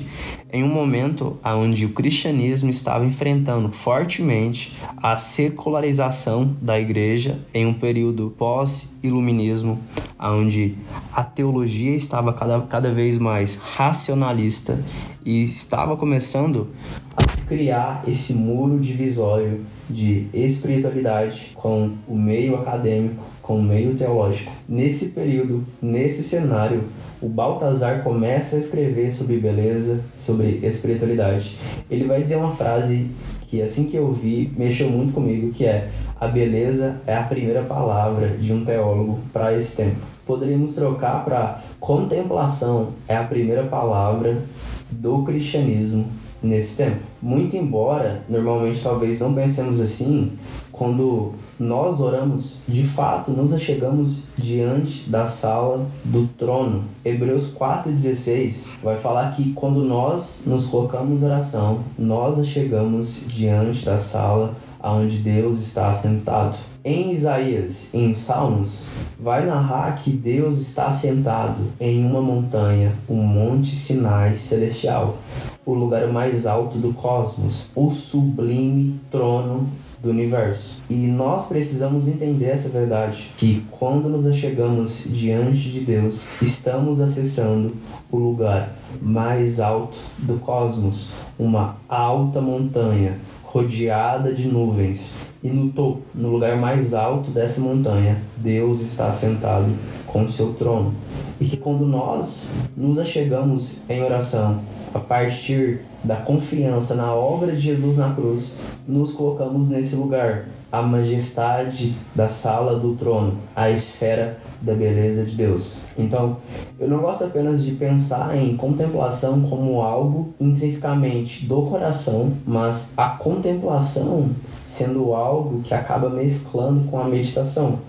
em 0.51 0.63
um 0.63 0.69
momento 0.69 1.37
onde 1.43 1.85
o 1.85 1.89
cristianismo 1.89 2.69
estava 2.69 3.05
enfrentando 3.05 3.69
fortemente 3.69 4.77
a 4.97 5.17
secularização 5.17 6.55
da 6.61 6.79
igreja, 6.79 7.39
em 7.53 7.65
um 7.65 7.73
período 7.73 8.33
pós-iluminismo, 8.37 9.79
onde 10.19 10.75
a 11.13 11.23
teologia 11.23 11.95
estava 11.95 12.31
cada, 12.31 12.61
cada 12.61 12.91
vez 12.91 13.17
mais 13.17 13.55
racionalista 13.55 14.81
e 15.25 15.43
estava 15.43 15.97
começando 15.97 16.69
a 17.17 17.47
criar 17.47 18.03
esse 18.07 18.33
muro 18.33 18.79
divisório 18.79 19.65
de 19.89 20.27
espiritualidade 20.33 21.51
com 21.55 21.91
o 22.07 22.15
meio 22.15 22.55
acadêmico, 22.55 23.23
com 23.41 23.59
o 23.59 23.63
meio 23.63 23.95
teológico. 23.95 24.51
Nesse 24.67 25.09
período, 25.09 25.63
nesse 25.81 26.23
cenário, 26.23 26.83
o 27.21 27.29
Baltazar 27.29 28.03
começa 28.03 28.55
a 28.55 28.59
escrever 28.59 29.13
sobre 29.13 29.37
beleza, 29.37 30.01
sobre 30.17 30.59
espiritualidade. 30.63 31.57
Ele 31.89 32.05
vai 32.05 32.21
dizer 32.21 32.35
uma 32.37 32.55
frase 32.55 33.07
que 33.47 33.61
assim 33.61 33.85
que 33.85 33.95
eu 33.95 34.11
vi 34.11 34.51
mexeu 34.57 34.89
muito 34.89 35.13
comigo, 35.13 35.51
que 35.51 35.65
é 35.65 35.89
a 36.19 36.27
beleza 36.27 37.01
é 37.05 37.15
a 37.15 37.23
primeira 37.23 37.61
palavra 37.61 38.29
de 38.29 38.51
um 38.51 38.65
teólogo 38.65 39.19
para 39.31 39.57
esse 39.57 39.75
tempo. 39.75 39.97
Poderíamos 40.25 40.73
trocar 40.73 41.23
para 41.23 41.61
contemplação 41.79 42.93
é 43.07 43.15
a 43.15 43.23
primeira 43.23 43.63
palavra 43.63 44.41
do 44.89 45.23
cristianismo 45.23 46.07
nesse 46.41 46.77
tempo. 46.77 46.99
Muito 47.21 47.55
embora, 47.55 48.23
normalmente 48.29 48.81
talvez 48.81 49.19
não 49.19 49.33
pensemos 49.33 49.81
assim, 49.81 50.33
quando 50.71 51.33
nós 51.57 52.01
oramos, 52.01 52.57
de 52.67 52.83
fato 52.83 53.31
nos 53.31 53.53
achegamos 53.53 54.23
diante 54.37 55.09
da 55.09 55.25
sala 55.25 55.85
do 56.03 56.27
trono. 56.37 56.83
Hebreus 57.03 57.53
4,16 57.53 58.71
vai 58.83 58.97
falar 58.97 59.35
que 59.35 59.53
quando 59.53 59.83
nós 59.83 60.43
nos 60.45 60.67
colocamos 60.67 61.23
oração, 61.23 61.79
nós 61.97 62.39
achegamos 62.39 63.25
diante 63.27 63.85
da 63.85 63.99
sala 63.99 64.53
onde 64.83 65.17
Deus 65.17 65.59
está 65.61 65.93
sentado. 65.93 66.57
Em 66.83 67.13
Isaías, 67.13 67.89
em 67.93 68.13
Salmos, 68.13 68.83
vai 69.19 69.45
narrar 69.45 69.95
que 70.03 70.11
Deus 70.11 70.59
está 70.59 70.93
sentado 70.93 71.55
em 71.79 72.05
uma 72.05 72.21
montanha, 72.21 72.93
o 73.07 73.15
Monte 73.15 73.75
Sinai 73.75 74.37
Celestial, 74.37 75.17
o 75.65 75.73
lugar 75.73 76.07
mais 76.07 76.45
alto 76.45 76.77
do 76.77 76.93
cosmos, 76.93 77.67
o 77.75 77.91
sublime 77.91 78.99
trono 79.09 79.67
do 80.01 80.11
universo. 80.11 80.83
E 80.89 80.93
nós 80.93 81.47
precisamos 81.47 82.07
entender 82.07 82.45
essa 82.45 82.69
verdade, 82.69 83.31
que 83.37 83.63
quando 83.71 84.07
nos 84.07 84.27
achegamos 84.27 85.03
diante 85.07 85.71
de 85.71 85.79
Deus, 85.79 86.27
estamos 86.41 87.01
acessando 87.01 87.73
o 88.11 88.17
lugar 88.17 88.75
mais 89.01 89.59
alto 89.59 89.97
do 90.19 90.37
cosmos, 90.39 91.09
uma 91.39 91.77
alta 91.89 92.39
montanha 92.39 93.17
rodeada 93.43 94.33
de 94.33 94.47
nuvens. 94.47 95.11
E 95.45 95.71
topo, 95.75 96.01
no 96.15 96.29
lugar 96.29 96.57
mais 96.57 96.95
alto 96.95 97.29
dessa 97.29 97.61
montanha, 97.61 98.17
Deus 98.35 98.81
está 98.81 99.13
sentado 99.13 99.71
com 100.07 100.23
o 100.23 100.31
seu 100.31 100.53
trono. 100.53 100.91
E 101.39 101.45
que 101.45 101.55
quando 101.55 101.85
nós 101.85 102.51
nos 102.75 102.97
achegamos 102.97 103.77
em 103.87 104.01
oração, 104.01 104.61
a 104.91 104.97
partir 104.97 105.81
da 106.03 106.15
confiança 106.15 106.95
na 106.95 107.13
obra 107.13 107.51
de 107.51 107.59
Jesus 107.59 107.97
na 107.97 108.11
cruz, 108.15 108.57
nos 108.87 109.13
colocamos 109.13 109.69
nesse 109.69 109.95
lugar, 109.95 110.47
a 110.71 110.81
majestade 110.81 111.93
da 112.15 112.27
sala 112.27 112.79
do 112.79 112.95
trono, 112.95 113.37
a 113.55 113.69
esfera 113.69 114.39
da 114.59 114.73
beleza 114.73 115.25
de 115.25 115.35
Deus. 115.35 115.81
Então, 115.95 116.37
eu 116.79 116.89
não 116.89 116.97
gosto 116.97 117.23
apenas 117.23 117.63
de 117.63 117.71
pensar 117.73 118.35
em 118.35 118.57
contemplação 118.57 119.43
como 119.43 119.79
algo 119.81 120.33
intrinsecamente 120.39 121.45
do 121.45 121.61
coração, 121.61 122.33
mas 122.47 122.93
a 122.97 123.09
contemplação 123.09 124.31
sendo 124.77 125.13
algo 125.13 125.61
que 125.61 125.73
acaba 125.73 126.09
mesclando 126.09 126.89
com 126.89 126.99
a 126.99 127.05
meditação. 127.05 127.79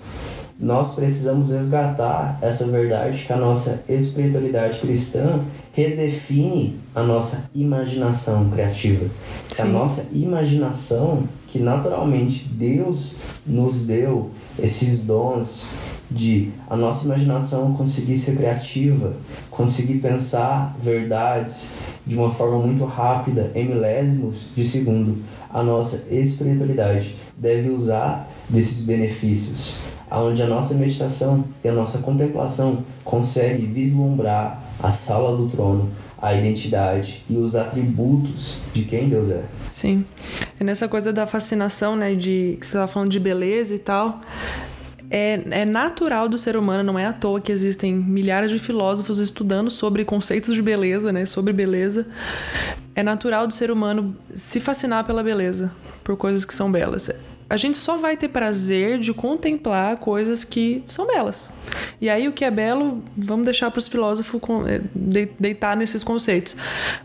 Nós 0.58 0.94
precisamos 0.94 1.50
resgatar 1.50 2.38
essa 2.40 2.66
verdade 2.66 3.24
que 3.26 3.32
a 3.32 3.36
nossa 3.36 3.84
espiritualidade 3.88 4.80
cristã 4.80 5.40
redefine 5.72 6.78
a 6.94 7.02
nossa 7.02 7.50
imaginação 7.54 8.48
criativa. 8.48 9.04
A 9.58 9.64
nossa 9.64 10.06
imaginação, 10.12 11.24
que 11.48 11.58
naturalmente 11.58 12.48
Deus 12.48 13.16
nos 13.46 13.84
deu 13.84 14.30
esses 14.58 15.00
dons 15.00 15.68
de 16.10 16.50
a 16.70 16.76
nossa 16.76 17.04
imaginação 17.04 17.74
conseguir 17.74 18.16
ser 18.16 18.36
criativa, 18.36 19.12
conseguir 19.50 19.98
pensar 19.98 20.74
verdades 20.82 21.74
de 22.06 22.16
uma 22.16 22.32
forma 22.32 22.58
muito 22.58 22.84
rápida, 22.84 23.50
em 23.54 23.66
milésimos 23.66 24.50
de 24.56 24.64
segundo. 24.64 25.18
A 25.56 25.62
nossa 25.62 26.04
espiritualidade 26.14 27.16
deve 27.34 27.70
usar 27.70 28.28
desses 28.46 28.84
benefícios, 28.84 29.78
aonde 30.10 30.42
a 30.42 30.46
nossa 30.46 30.74
meditação 30.74 31.46
e 31.64 31.68
a 31.70 31.72
nossa 31.72 32.00
contemplação 32.00 32.84
consegue 33.02 33.64
vislumbrar 33.64 34.62
a 34.82 34.92
sala 34.92 35.34
do 35.34 35.48
trono, 35.48 35.90
a 36.20 36.34
identidade 36.34 37.24
e 37.30 37.38
os 37.38 37.56
atributos 37.56 38.60
de 38.74 38.82
quem 38.82 39.08
Deus 39.08 39.30
é. 39.30 39.44
Sim. 39.70 40.04
É 40.60 40.62
nessa 40.62 40.88
coisa 40.88 41.10
da 41.10 41.26
fascinação, 41.26 41.96
né, 41.96 42.14
de 42.14 42.58
que 42.60 42.66
você 42.66 42.72
estava 42.72 42.86
falando 42.86 43.10
de 43.10 43.18
beleza 43.18 43.74
e 43.74 43.78
tal. 43.78 44.20
É, 45.10 45.40
é 45.50 45.64
natural 45.64 46.28
do 46.28 46.36
ser 46.36 46.56
humano, 46.56 46.82
não 46.82 46.98
é 46.98 47.06
à 47.06 47.12
toa 47.12 47.40
que 47.40 47.52
existem 47.52 47.94
milhares 47.94 48.50
de 48.50 48.58
filósofos 48.58 49.18
estudando 49.18 49.70
sobre 49.70 50.04
conceitos 50.04 50.54
de 50.54 50.62
beleza, 50.62 51.12
né, 51.12 51.26
sobre 51.26 51.52
beleza. 51.52 52.06
É 52.94 53.02
natural 53.02 53.46
do 53.46 53.54
ser 53.54 53.70
humano 53.70 54.16
se 54.34 54.58
fascinar 54.58 55.04
pela 55.04 55.22
beleza, 55.22 55.72
por 56.02 56.16
coisas 56.16 56.44
que 56.44 56.54
são 56.54 56.70
belas 56.70 57.10
a 57.48 57.56
gente 57.56 57.78
só 57.78 57.96
vai 57.96 58.16
ter 58.16 58.28
prazer 58.28 58.98
de 58.98 59.14
contemplar 59.14 59.96
coisas 59.98 60.42
que 60.42 60.82
são 60.88 61.06
belas. 61.06 61.50
E 62.00 62.08
aí 62.08 62.26
o 62.26 62.32
que 62.32 62.44
é 62.44 62.50
belo, 62.50 63.02
vamos 63.16 63.44
deixar 63.44 63.70
para 63.70 63.78
os 63.78 63.86
filósofos 63.86 64.40
eh, 64.66 65.28
deitar 65.38 65.76
nesses 65.76 66.02
conceitos. 66.02 66.56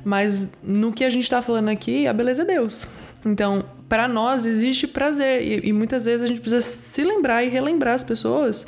Mas 0.03 0.53
no 0.63 0.91
que 0.91 1.03
a 1.03 1.09
gente 1.09 1.23
está 1.23 1.41
falando 1.41 1.69
aqui, 1.69 2.07
a 2.07 2.13
beleza 2.13 2.41
é 2.41 2.45
Deus. 2.45 2.87
Então, 3.25 3.63
para 3.87 4.07
nós 4.07 4.45
existe 4.45 4.87
prazer 4.87 5.41
e, 5.41 5.69
e, 5.69 5.73
muitas 5.73 6.05
vezes 6.05 6.23
a 6.23 6.25
gente 6.25 6.39
precisa 6.39 6.61
se 6.61 7.03
lembrar 7.03 7.43
e 7.43 7.49
relembrar 7.49 7.93
as 7.93 8.03
pessoas 8.03 8.65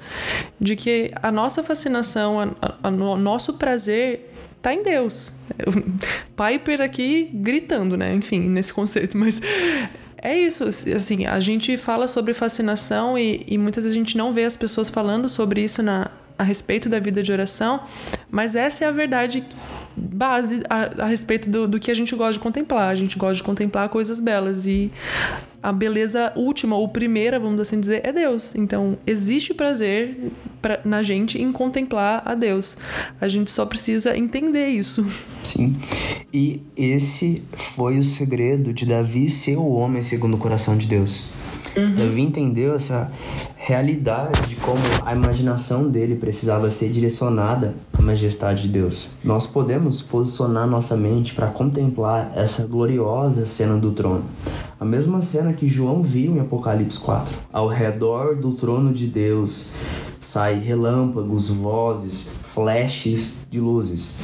de 0.59 0.75
que 0.75 1.11
a 1.21 1.31
nossa 1.31 1.63
fascinação, 1.63 2.55
o 2.83 3.17
nosso 3.17 3.53
prazer 3.53 4.33
tá 4.61 4.73
em 4.73 4.83
Deus. 4.83 5.33
Piper 6.35 6.81
aqui 6.81 7.29
gritando, 7.33 7.97
né? 7.97 8.13
Enfim, 8.13 8.41
nesse 8.41 8.73
conceito, 8.73 9.17
mas 9.17 9.41
é 10.17 10.37
isso, 10.37 10.63
assim, 10.63 11.25
a 11.25 11.39
gente 11.41 11.75
fala 11.75 12.07
sobre 12.07 12.33
fascinação 12.33 13.17
e, 13.17 13.45
e 13.45 13.57
muitas 13.57 13.83
vezes 13.83 13.97
a 13.97 13.99
gente 13.99 14.17
não 14.17 14.31
vê 14.31 14.45
as 14.45 14.55
pessoas 14.55 14.87
falando 14.89 15.27
sobre 15.27 15.61
isso 15.61 15.83
na, 15.83 16.09
a 16.37 16.43
respeito 16.43 16.87
da 16.87 16.97
vida 16.97 17.21
de 17.21 17.31
oração, 17.31 17.83
mas 18.31 18.55
essa 18.55 18.85
é 18.85 18.87
a 18.87 18.91
verdade 18.91 19.43
base 19.95 20.63
a, 20.69 21.03
a 21.03 21.05
respeito 21.05 21.49
do, 21.49 21.67
do 21.67 21.79
que 21.79 21.91
a 21.91 21.93
gente 21.93 22.15
gosta 22.15 22.33
de 22.33 22.39
contemplar. 22.39 22.89
A 22.89 22.95
gente 22.95 23.17
gosta 23.17 23.35
de 23.35 23.43
contemplar 23.43 23.89
coisas 23.89 24.19
belas 24.19 24.65
e 24.65 24.91
a 25.61 25.71
beleza 25.71 26.33
última 26.35 26.75
ou 26.75 26.89
primeira, 26.89 27.39
vamos 27.39 27.59
assim 27.61 27.79
dizer, 27.79 28.01
é 28.03 28.11
Deus. 28.11 28.53
Então, 28.55 28.97
existe 29.07 29.53
prazer 29.53 30.17
pra, 30.61 30.81
na 30.83 31.01
gente 31.01 31.41
em 31.41 31.51
contemplar 31.51 32.21
a 32.25 32.35
Deus. 32.35 32.77
A 33.21 33.27
gente 33.27 33.49
só 33.49 33.65
precisa 33.65 34.17
entender 34.17 34.67
isso. 34.67 35.05
Sim. 35.43 35.75
E 36.33 36.61
esse 36.75 37.41
foi 37.53 37.97
o 37.97 38.03
segredo 38.03 38.73
de 38.73 38.85
Davi 38.85 39.29
ser 39.29 39.55
o 39.55 39.69
homem 39.69 40.03
segundo 40.03 40.33
o 40.33 40.37
coração 40.37 40.77
de 40.77 40.87
Deus. 40.87 41.31
Uhum. 41.75 41.95
Davi 41.95 42.21
entendeu 42.21 42.75
essa 42.75 43.11
realidade 43.55 44.41
de 44.47 44.55
como 44.57 44.81
a 45.05 45.15
imaginação 45.15 45.89
dele 45.89 46.15
precisava 46.15 46.69
ser 46.69 46.89
direcionada 46.91 47.73
à 47.97 48.01
majestade 48.01 48.63
de 48.63 48.67
Deus. 48.67 49.11
Nós 49.23 49.47
podemos 49.47 50.01
posicionar 50.01 50.67
nossa 50.67 50.97
mente 50.97 51.33
para 51.33 51.47
contemplar 51.47 52.31
essa 52.35 52.67
gloriosa 52.67 53.45
cena 53.45 53.77
do 53.77 53.91
trono. 53.91 54.25
A 54.79 54.85
mesma 54.85 55.21
cena 55.21 55.53
que 55.53 55.69
João 55.69 56.03
viu 56.03 56.35
em 56.35 56.41
Apocalipse 56.41 56.99
4. 56.99 57.33
Ao 57.53 57.67
redor 57.67 58.35
do 58.35 58.51
trono 58.51 58.93
de 58.93 59.07
Deus 59.07 59.71
sai 60.19 60.59
relâmpagos, 60.59 61.49
vozes, 61.49 62.33
flashes 62.53 63.47
de 63.49 63.59
luzes. 63.59 64.17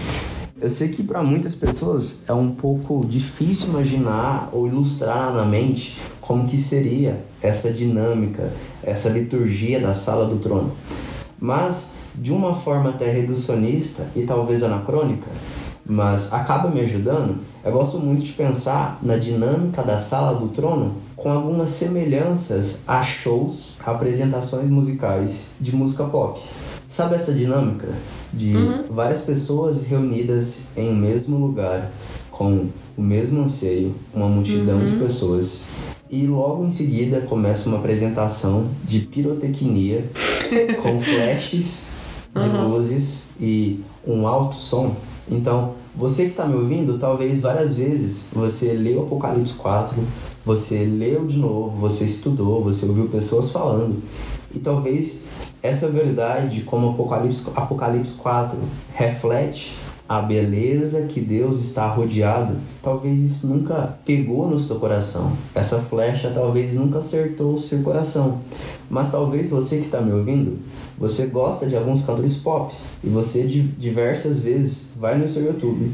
Eu 0.62 0.70
sei 0.70 0.90
que 0.90 1.04
para 1.04 1.24
muitas 1.24 1.56
pessoas 1.56 2.24
é 2.28 2.34
um 2.34 2.52
pouco 2.52 3.06
difícil 3.08 3.70
imaginar 3.70 4.50
ou 4.52 4.68
ilustrar 4.68 5.34
na 5.34 5.46
mente 5.46 5.98
como 6.20 6.50
que 6.50 6.58
seria 6.58 7.24
essa 7.42 7.72
dinâmica, 7.72 8.52
essa 8.84 9.08
liturgia 9.08 9.80
da 9.80 9.96
sala 9.96 10.26
do 10.26 10.38
trono. 10.38 10.74
Mas 11.40 11.94
de 12.14 12.34
uma 12.34 12.54
forma 12.54 12.90
até 12.90 13.10
reducionista 13.10 14.08
e 14.14 14.24
talvez 14.24 14.62
anacrônica, 14.62 15.28
mas 15.86 16.34
acaba 16.34 16.70
me 16.70 16.82
ajudando, 16.82 17.38
eu 17.64 17.72
gosto 17.72 17.98
muito 17.98 18.22
de 18.22 18.34
pensar 18.34 19.00
na 19.02 19.16
dinâmica 19.16 19.82
da 19.82 19.98
sala 20.00 20.38
do 20.38 20.50
trono 20.50 20.96
com 21.16 21.32
algumas 21.32 21.70
semelhanças 21.70 22.84
a 22.86 23.02
shows, 23.04 23.78
apresentações 23.86 24.70
musicais 24.70 25.52
de 25.60 25.74
música 25.74 26.04
pop. 26.04 26.42
Sabe 26.90 27.14
essa 27.14 27.32
dinâmica 27.32 27.88
de 28.34 28.56
uhum. 28.56 28.86
várias 28.90 29.22
pessoas 29.22 29.86
reunidas 29.86 30.64
em 30.76 30.90
um 30.90 30.96
mesmo 30.96 31.38
lugar 31.38 31.92
com 32.32 32.66
o 32.98 33.02
mesmo 33.02 33.44
anseio, 33.44 33.94
uma 34.12 34.28
multidão 34.28 34.80
uhum. 34.80 34.86
de 34.86 34.96
pessoas 34.96 35.68
e 36.10 36.26
logo 36.26 36.66
em 36.66 36.72
seguida 36.72 37.22
começa 37.22 37.70
uma 37.70 37.78
apresentação 37.78 38.68
de 38.84 39.02
pirotecnia 39.02 40.04
com 40.82 41.00
flashes 41.00 41.90
de 42.34 42.48
uhum. 42.48 42.70
luzes 42.70 43.30
e 43.40 43.82
um 44.08 44.28
alto 44.28 44.56
som. 44.56 44.96
Então, 45.30 45.76
você 45.96 46.24
que 46.24 46.32
está 46.32 46.48
me 46.48 46.56
ouvindo, 46.56 46.98
talvez 46.98 47.42
várias 47.42 47.76
vezes 47.76 48.30
você 48.34 48.74
leu 48.74 49.04
Apocalipse 49.04 49.54
4, 49.54 49.96
você 50.44 50.86
leu 50.86 51.28
de 51.28 51.38
novo, 51.38 51.78
você 51.78 52.06
estudou, 52.06 52.64
você 52.64 52.88
ouviu 52.88 53.08
pessoas 53.10 53.52
falando, 53.52 54.02
e 54.56 54.58
talvez 54.58 55.26
essa 55.62 55.90
verdade, 55.90 56.62
como 56.62 56.92
Apocalipse, 56.92 57.50
Apocalipse 57.56 58.16
4 58.18 58.58
reflete 58.94 59.76
a 60.08 60.22
beleza 60.22 61.04
que 61.04 61.22
Deus 61.22 61.64
está 61.64 61.86
rodeado, 61.88 62.56
talvez 62.82 63.20
isso 63.20 63.46
nunca 63.46 63.96
pegou 64.04 64.50
no 64.50 64.60
seu 64.60 64.78
coração. 64.78 65.34
Essa 65.54 65.80
flecha 65.82 66.32
talvez 66.34 66.74
nunca 66.74 66.98
acertou 66.98 67.54
o 67.54 67.60
seu 67.60 67.84
coração. 67.84 68.42
Mas 68.90 69.12
talvez 69.12 69.52
você 69.52 69.78
que 69.78 69.86
está 69.86 70.02
me 70.02 70.12
ouvindo, 70.12 70.58
você 70.98 71.28
gosta 71.28 71.68
de 71.68 71.76
alguns 71.76 72.04
cantores 72.04 72.38
pop 72.38 72.74
e 73.04 73.08
você 73.08 73.44
diversas 73.44 74.40
vezes 74.40 74.88
vai 74.98 75.16
no 75.16 75.28
seu 75.28 75.46
YouTube 75.46 75.92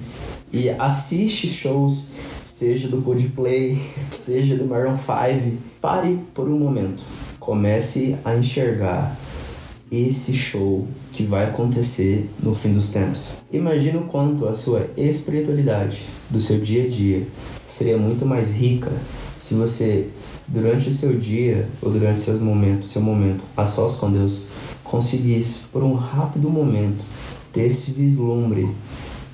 e 0.54 0.69
assiste 0.69 1.49
shows, 1.49 2.10
seja 2.45 2.88
do 2.88 3.01
Coldplay, 3.01 3.82
seja 4.15 4.56
do 4.56 4.63
Maroon 4.63 4.95
5. 4.95 5.58
Pare 5.82 6.19
por 6.34 6.47
um 6.47 6.58
momento. 6.58 7.04
Comece 7.38 8.15
a 8.23 8.34
enxergar 8.34 9.25
esse 9.91 10.34
show 10.34 10.88
que 11.13 11.24
vai 11.24 11.45
acontecer 11.45 12.30
no 12.41 12.54
fim 12.56 12.74
dos 12.74 12.91
tempos. 12.91 13.38
Imagina 13.52 14.00
o 14.00 14.06
quanto 14.06 14.48
a 14.48 14.54
sua 14.54 14.89
espiritualidade 14.98 16.04
do 16.30 16.41
seu 16.41 16.60
dia 16.60 16.86
a 16.86 16.89
dia 16.89 17.28
seria 17.67 17.98
muito 17.98 18.26
mais 18.26 18.52
rica 18.52 18.91
se 19.38 19.54
você 19.54 20.08
durante 20.48 20.89
o 20.89 20.93
seu 20.93 21.17
dia 21.17 21.67
ou 21.82 21.91
durante 21.91 22.21
seus 22.21 22.41
momentos, 22.41 22.91
seu 22.91 23.02
momento 23.02 23.43
a 23.56 23.67
sós 23.67 23.95
com 23.95 24.12
Deus, 24.12 24.43
conseguisse 24.84 25.60
por 25.71 25.84
um 25.84 25.93
rápido 25.93 26.50
momento 26.50 27.04
ter 27.54 27.63
esse 27.63 27.91
vislumbre 27.91 28.67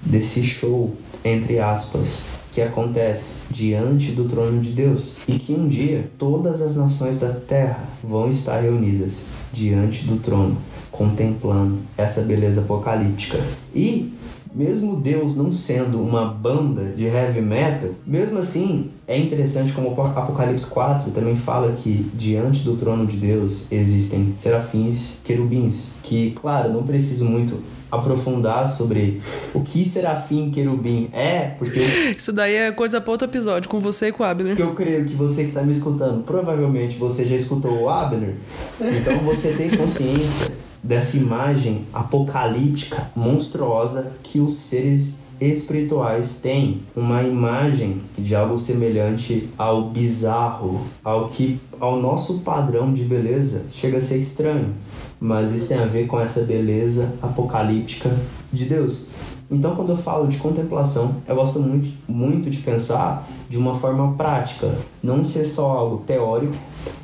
desse 0.06 0.44
show 0.44 0.96
entre 1.24 1.60
aspas 1.60 2.41
que 2.52 2.62
acontece 2.62 3.42
diante 3.50 4.12
do 4.12 4.28
trono 4.28 4.62
de 4.62 4.72
Deus 4.72 5.16
e 5.28 5.34
que 5.34 5.54
um 5.54 5.68
dia 5.68 6.10
todas 6.18 6.62
as 6.62 6.76
nações 6.76 7.20
da 7.20 7.32
terra 7.32 7.84
vão 8.04 8.30
estar 8.30 8.60
reunidas 8.60 9.28
diante 9.54 10.06
do 10.06 10.22
trono, 10.22 10.58
contemplando 10.92 11.80
essa 11.98 12.22
beleza 12.22 12.62
apocalíptica. 12.62 13.40
E 13.74 14.14
mesmo 14.54 14.98
Deus 14.98 15.38
não 15.38 15.54
sendo 15.54 16.02
uma 16.02 16.26
banda 16.26 16.94
de 16.96 17.06
heavy 17.06 17.42
metal, 17.42 17.92
mesmo 18.06 18.40
assim 18.40 18.90
é 19.08 19.18
interessante 19.18 19.72
como 19.72 19.90
Apocalipse 20.02 20.70
4 20.70 21.12
também 21.12 21.38
fala 21.38 21.72
que 21.74 22.10
diante 22.14 22.64
do 22.64 22.76
trono 22.76 23.06
de 23.06 23.16
Deus 23.16 23.72
existem 23.72 24.34
serafins, 24.36 25.20
querubins, 25.24 25.96
que, 26.04 26.32
claro, 26.32 26.74
não 26.74 26.84
preciso 26.84 27.26
muito 27.26 27.62
aprofundar 27.92 28.70
sobre 28.70 29.22
o 29.54 29.62
que 29.62 29.88
serafim 29.88 30.50
querubim 30.50 31.10
é, 31.12 31.52
porque. 31.60 31.80
Isso 32.18 32.32
daí 32.32 32.56
é 32.56 32.72
coisa 32.72 33.02
para 33.02 33.12
outro 33.12 33.28
episódio, 33.28 33.70
com 33.70 33.80
você 33.80 34.08
e 34.08 34.12
com 34.12 34.24
o 34.24 34.26
Abner. 34.26 34.56
Porque 34.56 34.70
eu 34.70 34.76
creio 34.76 35.06
que 35.06 35.14
você 35.14 35.44
que 35.44 35.50
está 35.50 35.62
me 35.62 35.72
escutando, 35.72 36.24
provavelmente 36.24 36.98
você 36.98 37.26
já 37.26 37.36
escutou 37.36 37.82
o 37.82 37.90
Abner, 37.90 38.36
então 38.80 39.18
você 39.20 39.54
tem 39.54 39.70
consciência 39.70 40.52
dessa 40.84 41.18
imagem 41.18 41.86
apocalíptica, 41.94 43.12
monstruosa 43.16 44.14
que 44.24 44.40
os 44.40 44.54
seres 44.54 45.22
espirituais 45.40 46.36
têm 46.36 46.82
uma 46.96 47.24
imagem 47.24 48.02
de 48.18 48.36
algo 48.36 48.60
semelhante 48.60 49.50
ao 49.58 49.90
bizarro, 49.90 50.86
ao 51.04 51.30
que 51.30 51.60
ao 51.80 52.00
nosso 52.00 52.40
padrão 52.42 52.94
de 52.94 53.04
beleza 53.04 53.66
chega 53.72 53.98
a 53.98 54.02
ser 54.02 54.18
estranho 54.18 54.76
mas 55.22 55.54
isso 55.54 55.68
tem 55.68 55.78
a 55.78 55.86
ver 55.86 56.08
com 56.08 56.20
essa 56.20 56.42
beleza 56.42 57.14
apocalíptica 57.22 58.10
de 58.52 58.66
Deus. 58.66 59.10
Então, 59.52 59.76
quando 59.76 59.90
eu 59.90 59.98
falo 59.98 60.28
de 60.28 60.38
contemplação, 60.38 61.18
eu 61.28 61.36
gosto 61.36 61.60
muito, 61.60 61.92
muito 62.08 62.50
de 62.50 62.58
pensar 62.60 63.28
de 63.50 63.58
uma 63.58 63.78
forma 63.78 64.14
prática, 64.14 64.74
não 65.04 65.26
ser 65.26 65.46
só 65.46 65.72
algo 65.72 65.98
teórico, 66.08 66.56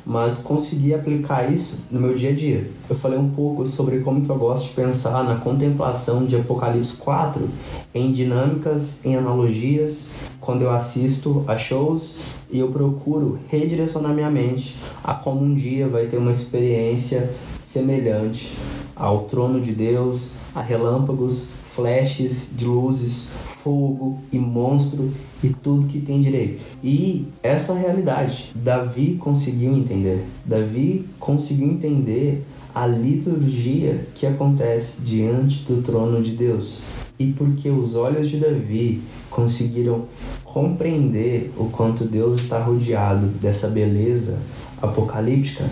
mas 0.04 0.38
conseguir 0.38 0.94
aplicar 0.94 1.52
isso 1.52 1.84
no 1.90 2.00
meu 2.00 2.16
dia 2.16 2.30
a 2.30 2.34
dia. 2.34 2.70
Eu 2.88 2.96
falei 2.96 3.18
um 3.18 3.28
pouco 3.28 3.66
sobre 3.66 3.98
como 3.98 4.22
que 4.22 4.30
eu 4.30 4.38
gosto 4.38 4.68
de 4.68 4.72
pensar 4.72 5.22
na 5.24 5.36
contemplação 5.36 6.24
de 6.24 6.36
Apocalipse 6.36 6.96
4 6.96 7.46
em 7.94 8.10
dinâmicas, 8.12 9.04
em 9.04 9.14
analogias, 9.14 10.12
quando 10.40 10.62
eu 10.62 10.70
assisto 10.70 11.44
a 11.46 11.58
shows 11.58 12.16
e 12.50 12.58
eu 12.58 12.68
procuro 12.68 13.38
redirecionar 13.50 14.14
minha 14.14 14.30
mente 14.30 14.74
a 15.04 15.12
como 15.12 15.44
um 15.44 15.54
dia 15.54 15.86
vai 15.86 16.06
ter 16.06 16.16
uma 16.16 16.32
experiência 16.32 17.34
semelhante 17.68 18.56
ao 18.96 19.24
trono 19.24 19.60
de 19.60 19.72
Deus, 19.72 20.30
a 20.54 20.62
relâmpagos, 20.62 21.44
flashes 21.74 22.50
de 22.56 22.64
luzes, 22.64 23.32
fogo 23.62 24.18
e 24.32 24.38
monstro 24.38 25.12
e 25.44 25.50
tudo 25.50 25.86
que 25.86 26.00
tem 26.00 26.22
direito. 26.22 26.64
E 26.82 27.26
essa 27.42 27.74
realidade, 27.74 28.52
Davi 28.54 29.18
conseguiu 29.20 29.76
entender. 29.76 30.24
Davi 30.46 31.04
conseguiu 31.20 31.68
entender 31.68 32.42
a 32.74 32.86
liturgia 32.86 34.06
que 34.14 34.26
acontece 34.26 35.02
diante 35.02 35.64
do 35.64 35.82
trono 35.82 36.22
de 36.22 36.30
Deus. 36.30 36.84
E 37.18 37.32
porque 37.32 37.68
os 37.68 37.94
olhos 37.94 38.30
de 38.30 38.38
Davi 38.38 39.02
conseguiram 39.28 40.06
compreender 40.42 41.52
o 41.58 41.66
quanto 41.66 42.04
Deus 42.04 42.40
está 42.40 42.62
rodeado 42.62 43.26
dessa 43.26 43.68
beleza 43.68 44.38
apocalíptica, 44.80 45.68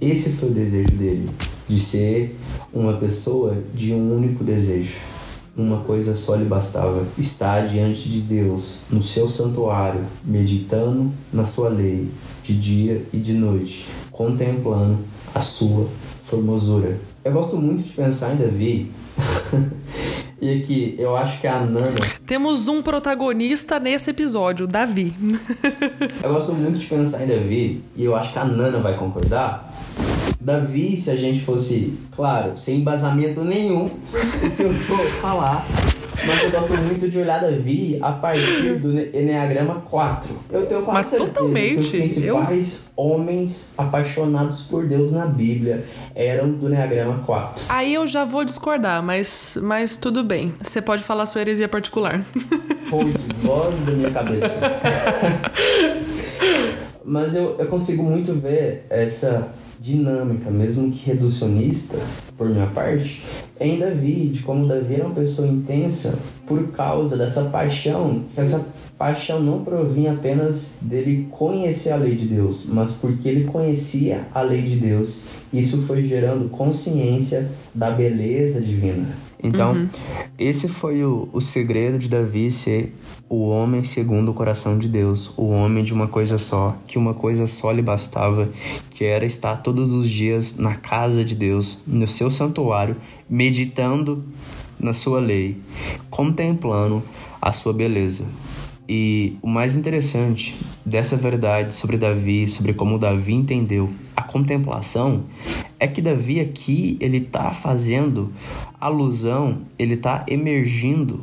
esse 0.00 0.30
foi 0.34 0.50
o 0.50 0.52
desejo 0.52 0.92
dele, 0.92 1.28
de 1.68 1.80
ser 1.80 2.38
uma 2.72 2.94
pessoa 2.94 3.56
de 3.74 3.92
um 3.92 4.16
único 4.16 4.44
desejo. 4.44 4.94
Uma 5.56 5.78
coisa 5.78 6.14
só 6.14 6.36
lhe 6.36 6.44
bastava: 6.44 7.04
estar 7.18 7.66
diante 7.66 8.08
de 8.08 8.20
Deus, 8.20 8.78
no 8.88 9.02
seu 9.02 9.28
santuário, 9.28 10.04
meditando 10.24 11.10
na 11.32 11.46
sua 11.46 11.68
lei, 11.68 12.08
de 12.44 12.54
dia 12.54 13.02
e 13.12 13.16
de 13.16 13.32
noite, 13.32 13.86
contemplando 14.12 14.98
a 15.34 15.40
sua 15.40 15.88
formosura. 16.24 16.96
Eu 17.24 17.32
gosto 17.32 17.56
muito 17.56 17.82
de 17.82 17.92
pensar 17.92 18.34
em 18.34 18.36
Davi. 18.36 18.92
e 20.40 20.62
aqui, 20.62 20.94
eu 20.96 21.16
acho 21.16 21.40
que 21.40 21.46
a 21.48 21.60
Nana. 21.60 21.96
Temos 22.24 22.68
um 22.68 22.80
protagonista 22.80 23.80
nesse 23.80 24.10
episódio, 24.10 24.64
Davi. 24.64 25.12
eu 26.22 26.32
gosto 26.32 26.52
muito 26.52 26.78
de 26.78 26.86
pensar 26.86 27.24
em 27.24 27.26
Davi, 27.26 27.82
e 27.96 28.04
eu 28.04 28.14
acho 28.14 28.32
que 28.32 28.38
a 28.38 28.44
Nana 28.44 28.78
vai 28.78 28.96
concordar 28.96 29.67
Davi, 30.40 30.96
se 30.96 31.10
a 31.10 31.16
gente 31.16 31.40
fosse, 31.40 31.98
claro, 32.14 32.58
sem 32.58 32.78
embasamento 32.78 33.42
nenhum, 33.42 33.90
eu 34.56 34.72
vou 34.72 34.98
falar, 35.20 35.66
mas 36.24 36.42
eu 36.44 36.50
gosto 36.52 36.76
muito 36.78 37.10
de 37.10 37.18
olhar 37.18 37.40
Davi 37.40 37.98
a 38.00 38.12
partir 38.12 38.78
do 38.78 38.96
Enneagrama 38.98 39.82
4. 39.90 40.36
Eu 40.50 40.66
tenho 40.66 40.82
quase 40.82 40.98
mas 40.98 41.06
certeza 41.06 41.32
totalmente. 41.32 41.74
que 41.74 41.80
os 41.80 41.90
principais 41.90 42.84
eu... 42.96 43.04
homens 43.04 43.64
apaixonados 43.76 44.62
por 44.62 44.86
Deus 44.86 45.10
na 45.12 45.26
Bíblia 45.26 45.84
eram 46.14 46.52
do 46.52 46.68
Enneagrama 46.68 47.18
4. 47.26 47.64
Aí 47.68 47.94
eu 47.94 48.06
já 48.06 48.24
vou 48.24 48.44
discordar, 48.44 49.02
mas, 49.02 49.58
mas 49.60 49.96
tudo 49.96 50.22
bem. 50.22 50.54
Você 50.62 50.80
pode 50.80 51.02
falar 51.02 51.26
sua 51.26 51.40
heresia 51.40 51.68
particular. 51.68 52.24
Pô, 52.88 52.98
voz 53.42 53.74
da 53.84 53.92
minha 53.92 54.10
cabeça. 54.12 54.60
mas 57.04 57.34
eu, 57.34 57.56
eu 57.58 57.66
consigo 57.66 58.04
muito 58.04 58.34
ver 58.34 58.86
essa 58.88 59.52
dinâmica, 59.88 60.50
mesmo 60.50 60.90
que 60.92 61.06
reducionista, 61.06 61.98
por 62.36 62.48
minha 62.48 62.66
parte, 62.66 63.22
ainda 63.58 63.90
vi 63.90 64.28
de 64.28 64.42
como 64.42 64.66
Davi 64.66 64.94
era 64.94 65.06
uma 65.06 65.14
pessoa 65.14 65.48
intensa 65.48 66.18
por 66.46 66.68
causa 66.68 67.16
dessa 67.16 67.44
paixão. 67.44 68.22
Essa 68.36 68.68
paixão 68.98 69.40
não 69.40 69.64
provinha 69.64 70.12
apenas 70.12 70.72
dele 70.80 71.28
conhecer 71.30 71.90
a 71.90 71.96
lei 71.96 72.16
de 72.16 72.26
Deus, 72.26 72.66
mas 72.68 72.94
porque 72.96 73.28
ele 73.28 73.44
conhecia 73.44 74.26
a 74.34 74.42
lei 74.42 74.62
de 74.62 74.76
Deus. 74.76 75.24
Isso 75.52 75.82
foi 75.82 76.04
gerando 76.04 76.50
consciência 76.50 77.50
da 77.74 77.90
beleza 77.90 78.60
divina. 78.60 79.27
Então, 79.42 79.72
uhum. 79.72 79.88
esse 80.38 80.68
foi 80.68 81.04
o, 81.04 81.28
o 81.32 81.40
segredo 81.40 81.98
de 81.98 82.08
Davi 82.08 82.50
ser 82.50 82.94
o 83.28 83.48
homem 83.48 83.84
segundo 83.84 84.30
o 84.30 84.34
coração 84.34 84.78
de 84.78 84.88
Deus, 84.88 85.32
o 85.36 85.48
homem 85.48 85.84
de 85.84 85.92
uma 85.92 86.08
coisa 86.08 86.38
só, 86.38 86.76
que 86.86 86.96
uma 86.96 87.12
coisa 87.12 87.46
só 87.46 87.70
lhe 87.70 87.82
bastava, 87.82 88.48
que 88.90 89.04
era 89.04 89.26
estar 89.26 89.56
todos 89.58 89.92
os 89.92 90.08
dias 90.08 90.56
na 90.56 90.74
casa 90.74 91.24
de 91.24 91.34
Deus, 91.34 91.78
no 91.86 92.08
seu 92.08 92.30
santuário, 92.30 92.96
meditando 93.28 94.24
na 94.80 94.92
sua 94.92 95.20
lei, 95.20 95.58
contemplando 96.08 97.02
a 97.40 97.52
sua 97.52 97.72
beleza. 97.72 98.26
E 98.88 99.36
o 99.42 99.46
mais 99.46 99.76
interessante 99.76 100.56
dessa 100.84 101.14
verdade 101.14 101.74
sobre 101.74 101.98
Davi, 101.98 102.48
sobre 102.48 102.72
como 102.72 102.98
Davi 102.98 103.34
entendeu 103.34 103.90
a 104.18 104.22
contemplação, 104.22 105.22
é 105.78 105.86
que 105.86 106.02
Davi 106.02 106.40
aqui 106.40 106.96
ele 107.00 107.18
está 107.18 107.52
fazendo 107.52 108.32
alusão, 108.80 109.58
ele 109.78 109.94
está 109.94 110.24
emergindo 110.26 111.20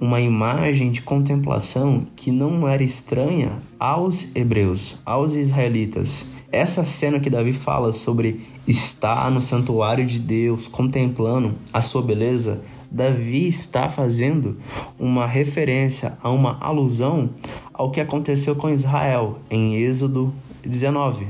uma 0.00 0.20
imagem 0.20 0.92
de 0.92 1.02
contemplação 1.02 2.06
que 2.14 2.30
não 2.30 2.68
era 2.68 2.84
estranha 2.84 3.50
aos 3.80 4.28
hebreus, 4.36 5.00
aos 5.04 5.34
israelitas. 5.34 6.36
Essa 6.52 6.84
cena 6.84 7.18
que 7.18 7.28
Davi 7.28 7.52
fala 7.52 7.92
sobre 7.92 8.42
estar 8.64 9.28
no 9.28 9.42
santuário 9.42 10.06
de 10.06 10.20
Deus, 10.20 10.68
contemplando 10.68 11.52
a 11.72 11.82
sua 11.82 12.02
beleza, 12.02 12.64
Davi 12.88 13.48
está 13.48 13.88
fazendo 13.88 14.56
uma 14.96 15.26
referência 15.26 16.16
a 16.22 16.30
uma 16.30 16.58
alusão 16.60 17.28
ao 17.74 17.90
que 17.90 18.00
aconteceu 18.00 18.54
com 18.54 18.70
Israel 18.70 19.40
em 19.50 19.74
Êxodo 19.74 20.32
19. 20.62 21.26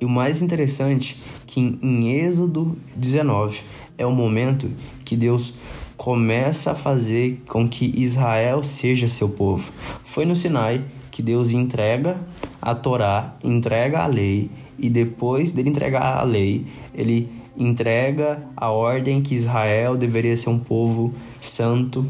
E 0.00 0.04
o 0.04 0.08
mais 0.08 0.42
interessante 0.42 1.16
que 1.46 1.60
em 1.60 2.12
Êxodo 2.12 2.76
19 2.94 3.60
é 3.96 4.06
o 4.06 4.12
momento 4.12 4.70
que 5.04 5.16
Deus 5.16 5.54
começa 5.96 6.70
a 6.70 6.74
fazer 6.74 7.42
com 7.48 7.68
que 7.68 7.92
Israel 7.96 8.62
seja 8.62 9.08
seu 9.08 9.30
povo. 9.30 9.70
Foi 10.04 10.24
no 10.24 10.36
Sinai 10.36 10.82
que 11.10 11.20
Deus 11.20 11.50
entrega 11.50 12.16
a 12.62 12.74
Torá, 12.74 13.34
entrega 13.42 14.00
a 14.00 14.06
lei 14.06 14.48
e 14.78 14.88
depois 14.88 15.52
dele 15.52 15.70
entregar 15.70 16.18
a 16.18 16.22
lei, 16.22 16.66
ele 16.94 17.28
entrega 17.56 18.40
a 18.56 18.70
ordem 18.70 19.20
que 19.20 19.34
Israel 19.34 19.96
deveria 19.96 20.36
ser 20.36 20.50
um 20.50 20.60
povo 20.60 21.12
santo 21.40 22.06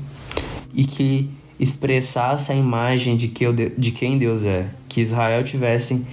e 0.75 0.85
que 0.85 1.31
expressasse 1.59 2.53
a 2.53 2.55
imagem 2.55 3.17
de, 3.17 3.29
que, 3.29 3.45
de 3.77 3.91
quem 3.91 4.19
Deus 4.19 4.45
é, 4.45 4.69
que 4.89 5.01
Israel 5.01 5.43
tivesse 5.43 6.07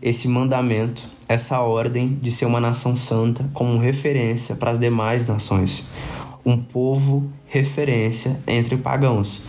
esse 0.00 0.28
mandamento, 0.28 1.02
essa 1.28 1.60
ordem 1.60 2.18
de 2.22 2.30
ser 2.30 2.46
uma 2.46 2.60
nação 2.60 2.96
santa 2.96 3.48
como 3.52 3.78
referência 3.78 4.54
para 4.54 4.70
as 4.70 4.78
demais 4.78 5.26
nações, 5.28 5.88
um 6.44 6.56
povo 6.56 7.30
referência 7.46 8.40
entre 8.46 8.76
pagãos. 8.76 9.42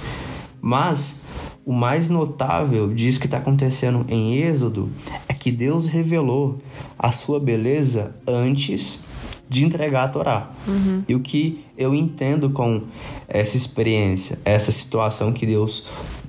Mas 0.61 1.23
o 1.65 1.73
mais 1.73 2.09
notável 2.09 2.93
disso 2.93 3.19
que 3.19 3.25
está 3.25 3.37
acontecendo 3.37 4.05
em 4.09 4.35
Êxodo 4.37 4.89
é 5.27 5.33
que 5.33 5.51
Deus 5.51 5.87
revelou 5.87 6.59
a 6.97 7.11
sua 7.11 7.39
beleza 7.39 8.15
antes 8.25 9.05
de 9.49 9.63
entregar 9.63 10.05
a 10.05 10.07
Torá. 10.07 10.49
Uhum. 10.67 11.03
E 11.07 11.15
o 11.15 11.19
que 11.19 11.63
eu 11.77 11.93
entendo 11.93 12.49
com 12.49 12.83
essa 13.27 13.55
experiência, 13.55 14.39
essa 14.43 14.71
situação 14.71 15.31
que 15.31 15.45
Deus 15.45 15.87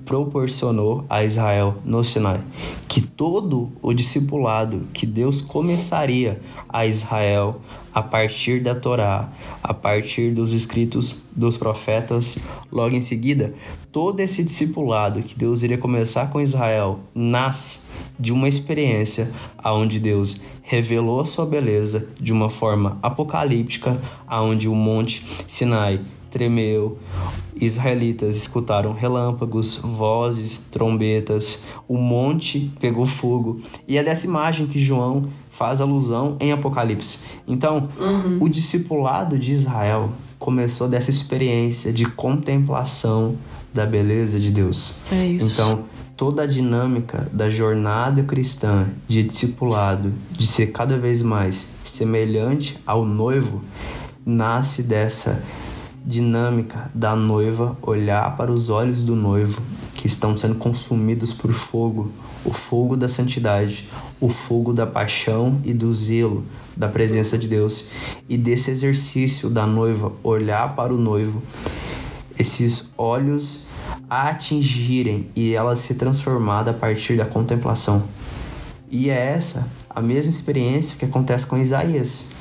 proporcionou 0.09 1.05
a 1.11 1.23
Israel 1.23 1.77
no 1.85 2.03
Sinai, 2.03 2.41
que 2.89 3.03
todo 3.03 3.71
o 3.83 3.93
discipulado 3.93 4.89
que 4.95 5.05
Deus 5.05 5.43
começaria 5.43 6.41
a 6.67 6.87
Israel 6.87 7.61
a 7.93 8.01
partir 8.01 8.63
da 8.63 8.75
Torá, 8.75 9.29
a 9.63 9.75
partir 9.75 10.33
dos 10.33 10.55
escritos 10.55 11.23
dos 11.31 11.59
profetas, 11.59 12.39
logo 12.73 12.97
em 12.97 13.03
seguida, 13.03 13.53
todo 13.93 14.21
esse 14.21 14.43
discipulado 14.43 15.23
que 15.23 15.39
Deus 15.39 15.63
iria 15.63 15.77
começar 15.77 16.31
com 16.31 16.41
Israel 16.41 17.01
nasce 17.15 17.89
de 18.19 18.33
uma 18.33 18.49
experiência 18.49 19.31
aonde 19.59 20.01
Deus 20.01 20.41
revelou 20.63 21.21
a 21.21 21.27
sua 21.27 21.45
beleza 21.45 22.09
de 22.19 22.33
uma 22.33 22.49
forma 22.49 22.99
apocalíptica, 23.03 24.01
aonde 24.27 24.69
o 24.69 24.75
monte 24.75 25.27
Sinai 25.47 26.01
tremeu, 26.31 26.99
israelitas 27.57 28.37
escutaram 28.37 28.93
relâmpagos, 28.93 29.77
vozes, 29.77 30.69
trombetas, 30.71 31.65
o 31.87 31.97
monte 31.97 32.71
pegou 32.81 33.07
fogo. 33.07 33.61
E 33.87 33.99
é 33.99 34.05
dessa 34.05 34.27
imagem 34.27 34.67
que 34.67 34.79
João 34.79 35.29
faz 35.51 35.81
alusão 35.81 36.37
em 36.39 36.53
Apocalipse. 36.53 37.27
Então, 37.47 37.89
uhum. 37.99 38.39
o 38.41 38.49
discipulado 38.49 39.39
de 39.39 39.53
Israel 39.53 40.11
começou 40.39 40.89
dessa 40.89 41.11
experiência 41.11 41.93
de 41.93 42.05
contemplação 42.05 43.37
da 43.75 43.85
beleza 43.85 44.39
de 44.39 44.51
Deus. 44.51 45.01
É 45.11 45.27
isso. 45.27 45.53
Então, 45.53 45.85
toda 46.17 46.43
a 46.43 46.47
dinâmica 46.47 47.29
da 47.33 47.51
jornada 47.51 48.23
cristã 48.23 48.87
de 49.07 49.23
discipulado, 49.23 50.13
de 50.31 50.47
ser 50.47 50.69
cada 50.69 50.97
vez 50.97 51.23
mais 51.23 51.77
semelhante 51.85 52.79
ao 52.87 53.05
noivo, 53.05 53.63
nasce 54.25 54.83
dessa 54.83 55.43
dinâmica 56.05 56.91
da 56.95 57.15
noiva 57.15 57.77
olhar 57.83 58.37
para 58.37 58.51
os 58.51 58.71
olhos 58.71 59.05
do 59.05 59.15
noivo 59.15 59.63
que 59.95 60.07
estão 60.07 60.39
sendo 60.39 60.55
consumidos 60.55 61.33
por 61.33 61.53
fogo, 61.53 62.11
o 62.45 62.53
fogo 62.53 62.97
da 62.97 63.09
santidade, 63.09 63.89
o 64.21 64.29
fogo 64.29 64.73
da 64.73 64.87
paixão 64.87 65.61
e 65.65 65.75
do 65.75 65.93
zelo 65.93 66.45
da 66.77 66.89
presença 66.89 67.37
de 67.37 67.49
Deus, 67.49 67.89
e 68.29 68.39
desse 68.39 68.71
exercício 68.71 69.51
da 69.51 69.67
noiva 69.67 70.13
olhar 70.23 70.77
para 70.77 70.95
o 70.95 70.97
noivo, 70.97 71.43
esses 72.39 72.93
olhos 72.97 73.65
a 74.09 74.29
atingirem 74.29 75.29
e 75.35 75.53
ela 75.53 75.75
ser 75.75 75.95
transformada 75.95 76.71
a 76.71 76.75
partir 76.75 77.17
da 77.17 77.25
contemplação. 77.25 78.05
E 78.91 79.11
é 79.11 79.33
essa 79.33 79.69
a 79.91 80.01
mesma 80.01 80.31
experiência 80.31 80.97
que 80.97 81.05
acontece 81.05 81.47
com 81.47 81.59
Isaías. 81.59 82.38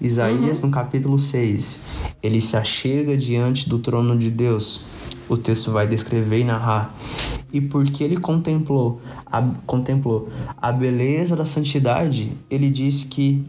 Isaías, 0.00 0.60
uhum. 0.60 0.66
no 0.66 0.72
capítulo 0.72 1.18
6, 1.18 1.84
ele 2.22 2.40
se 2.40 2.56
achega 2.56 3.16
diante 3.16 3.68
do 3.68 3.78
trono 3.78 4.16
de 4.18 4.30
Deus. 4.30 4.86
O 5.28 5.36
texto 5.36 5.70
vai 5.70 5.86
descrever 5.86 6.40
e 6.40 6.44
narrar. 6.44 6.94
E 7.52 7.60
porque 7.60 8.04
ele 8.04 8.16
contemplou 8.16 9.00
a, 9.24 9.42
contemplou 9.66 10.28
a 10.60 10.70
beleza 10.70 11.34
da 11.34 11.46
santidade, 11.46 12.32
ele 12.50 12.70
diz 12.70 13.04
que 13.04 13.44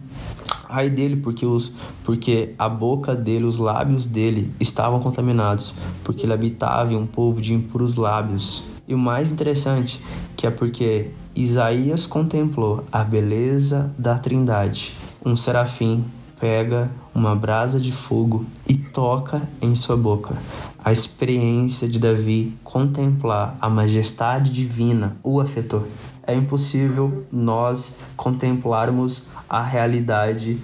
ai 0.69 0.89
dele 0.89 1.17
porque 1.17 1.45
os 1.45 1.73
porque 2.03 2.53
a 2.57 2.69
boca 2.69 3.15
dele, 3.15 3.45
os 3.45 3.57
lábios 3.57 4.05
dele 4.05 4.51
estavam 4.59 4.99
contaminados, 4.99 5.73
porque 6.03 6.25
ele 6.25 6.33
habitava 6.33 6.93
em 6.93 6.95
um 6.95 7.05
povo 7.05 7.41
de 7.41 7.53
impuros 7.53 7.95
lábios. 7.95 8.69
E 8.87 8.93
o 8.93 8.97
mais 8.97 9.31
interessante 9.31 9.99
que 10.37 10.47
é 10.47 10.51
porque 10.51 11.09
Isaías 11.35 12.05
contemplou 12.05 12.85
a 12.91 13.03
beleza 13.03 13.93
da 13.97 14.17
Trindade. 14.17 14.93
Um 15.25 15.35
serafim 15.35 16.05
pega 16.39 16.89
uma 17.13 17.35
brasa 17.35 17.79
de 17.79 17.91
fogo 17.91 18.45
e 18.67 18.75
toca 18.75 19.41
em 19.61 19.75
sua 19.75 19.97
boca. 19.97 20.35
A 20.83 20.91
experiência 20.91 21.87
de 21.87 21.99
Davi 21.99 22.53
contemplar 22.63 23.57
a 23.59 23.69
majestade 23.69 24.51
divina 24.51 25.17
o 25.23 25.39
afetou. 25.39 25.87
É 26.25 26.35
impossível 26.35 27.25
nós 27.31 27.99
contemplarmos 28.15 29.27
a 29.49 29.61
realidade 29.61 30.57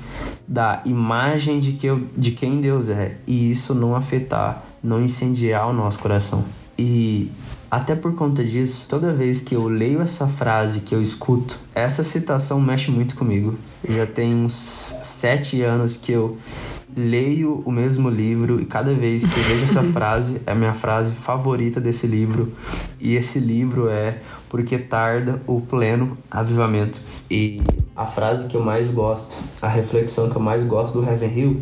da 0.48 0.82
imagem 0.86 1.60
de, 1.60 1.74
que 1.74 1.88
eu, 1.88 2.08
de 2.18 2.32
quem 2.32 2.60
Deus 2.60 2.90
é 2.90 3.18
e 3.26 3.52
isso 3.52 3.74
não 3.74 3.96
afetar, 3.96 4.64
não 4.84 5.02
incendiar 5.02 5.70
o 5.70 5.74
nosso 5.74 6.00
coração. 6.00 6.44
E 6.78 7.32
até 7.72 7.96
por 7.96 8.14
conta 8.14 8.44
disso, 8.44 8.86
toda 8.88 9.14
vez 9.14 9.42
que 9.42 9.56
eu 9.56 9.68
leio 9.68 10.02
essa 10.02 10.28
frase, 10.28 10.82
que 10.82 10.94
eu 10.94 11.02
escuto, 11.02 11.60
essa 11.74 12.04
citação 12.04 12.60
mexe 12.62 12.92
muito 12.92 13.16
comigo. 13.16 13.58
Já 13.88 14.06
tem 14.06 14.34
uns 14.34 14.54
sete 14.54 15.62
anos 15.62 15.98
que 15.98 16.12
eu 16.12 16.38
leio 16.96 17.64
o 17.66 17.72
mesmo 17.72 18.10
livro 18.10 18.62
e 18.62 18.66
cada 18.66 18.94
vez 18.94 19.26
que 19.26 19.38
eu 19.38 19.44
vejo 19.44 19.64
essa 19.64 19.84
frase 19.92 20.42
é 20.46 20.52
a 20.52 20.56
minha 20.56 20.74
frase 20.74 21.14
favorita 21.14 21.82
desse 21.82 22.08
livro. 22.08 22.54
E 23.00 23.16
esse 23.16 23.40
livro 23.40 23.90
é 23.90 24.18
Porque 24.50 24.78
Tarda 24.78 25.42
o 25.48 25.60
Pleno 25.60 26.18
Avivamento. 26.30 27.02
E 27.30 27.60
a 27.96 28.06
frase 28.06 28.48
que 28.48 28.56
eu 28.56 28.62
mais 28.62 28.90
gosto, 28.92 29.36
a 29.62 29.68
reflexão 29.68 30.30
que 30.30 30.36
eu 30.36 30.42
mais 30.42 30.64
gosto 30.64 31.00
do 31.00 31.08
Heaven 31.08 31.38
Hill 31.38 31.62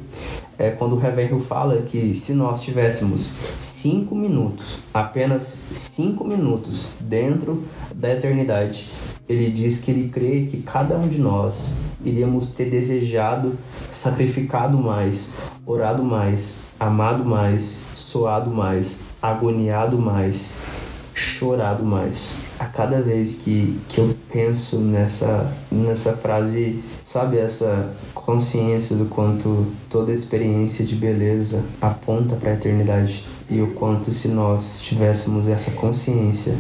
é 0.57 0.69
quando 0.69 0.95
o 0.95 1.03
Heaven 1.03 1.27
Hill 1.27 1.39
fala 1.41 1.81
que 1.81 2.15
se 2.15 2.33
nós 2.33 2.61
tivéssemos 2.61 3.35
cinco 3.61 4.13
minutos, 4.13 4.77
apenas 4.93 5.43
cinco 5.73 6.23
minutos 6.23 6.91
dentro 6.99 7.63
da 7.95 8.13
eternidade, 8.13 8.87
ele 9.31 9.51
diz 9.51 9.81
que 9.81 9.91
ele 9.91 10.09
crê 10.09 10.47
que 10.49 10.61
cada 10.61 10.97
um 10.97 11.07
de 11.07 11.19
nós 11.19 11.75
iríamos 12.03 12.51
ter 12.51 12.69
desejado, 12.69 13.53
sacrificado 13.91 14.77
mais, 14.77 15.33
orado 15.65 16.03
mais, 16.03 16.57
amado 16.79 17.23
mais, 17.23 17.83
soado 17.95 18.49
mais, 18.51 19.01
agoniado 19.21 19.97
mais, 19.97 20.57
chorado 21.13 21.83
mais. 21.83 22.41
A 22.59 22.65
cada 22.65 23.01
vez 23.01 23.37
que, 23.37 23.79
que 23.89 23.99
eu 23.99 24.15
penso 24.31 24.77
nessa, 24.79 25.51
nessa 25.71 26.17
frase, 26.17 26.83
sabe, 27.05 27.37
essa 27.37 27.93
consciência 28.13 28.95
do 28.95 29.05
quanto 29.05 29.67
toda 29.89 30.11
experiência 30.11 30.85
de 30.85 30.95
beleza 30.95 31.63
aponta 31.81 32.35
para 32.35 32.51
a 32.51 32.53
eternidade 32.53 33.23
e 33.49 33.61
o 33.61 33.67
quanto 33.73 34.11
se 34.11 34.29
nós 34.29 34.79
tivéssemos 34.81 35.47
essa 35.47 35.71
consciência 35.71 36.55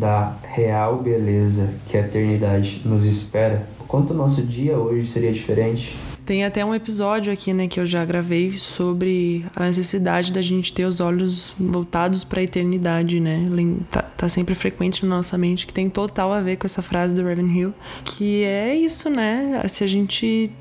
da 0.00 0.34
real 0.42 0.96
beleza 0.96 1.68
que 1.86 1.96
a 1.96 2.00
eternidade 2.00 2.80
nos 2.84 3.04
espera, 3.04 3.66
o 3.78 3.84
quanto 3.84 4.12
o 4.12 4.16
nosso 4.16 4.42
dia 4.42 4.76
hoje 4.78 5.06
seria 5.06 5.32
diferente 5.32 5.94
tem 6.30 6.44
até 6.44 6.64
um 6.64 6.72
episódio 6.72 7.32
aqui, 7.32 7.52
né, 7.52 7.66
que 7.66 7.80
eu 7.80 7.84
já 7.84 8.04
gravei 8.04 8.52
sobre 8.52 9.44
a 9.56 9.64
necessidade 9.64 10.32
da 10.32 10.40
gente 10.40 10.72
ter 10.72 10.84
os 10.84 11.00
olhos 11.00 11.52
voltados 11.58 12.22
para 12.22 12.38
a 12.38 12.44
eternidade, 12.44 13.18
né? 13.18 13.48
Tá, 13.90 14.02
tá, 14.02 14.28
sempre 14.28 14.54
frequente 14.54 15.04
na 15.04 15.16
nossa 15.16 15.36
mente, 15.36 15.66
que 15.66 15.74
tem 15.74 15.90
total 15.90 16.32
a 16.32 16.40
ver 16.40 16.54
com 16.54 16.66
essa 16.66 16.82
frase 16.82 17.12
do 17.12 17.24
Raven 17.24 17.52
Hill, 17.52 17.74
que 18.04 18.44
é 18.44 18.76
isso, 18.76 19.10
né? 19.10 19.60
Se 19.66 19.82
a 19.82 19.88
gente 19.88 20.52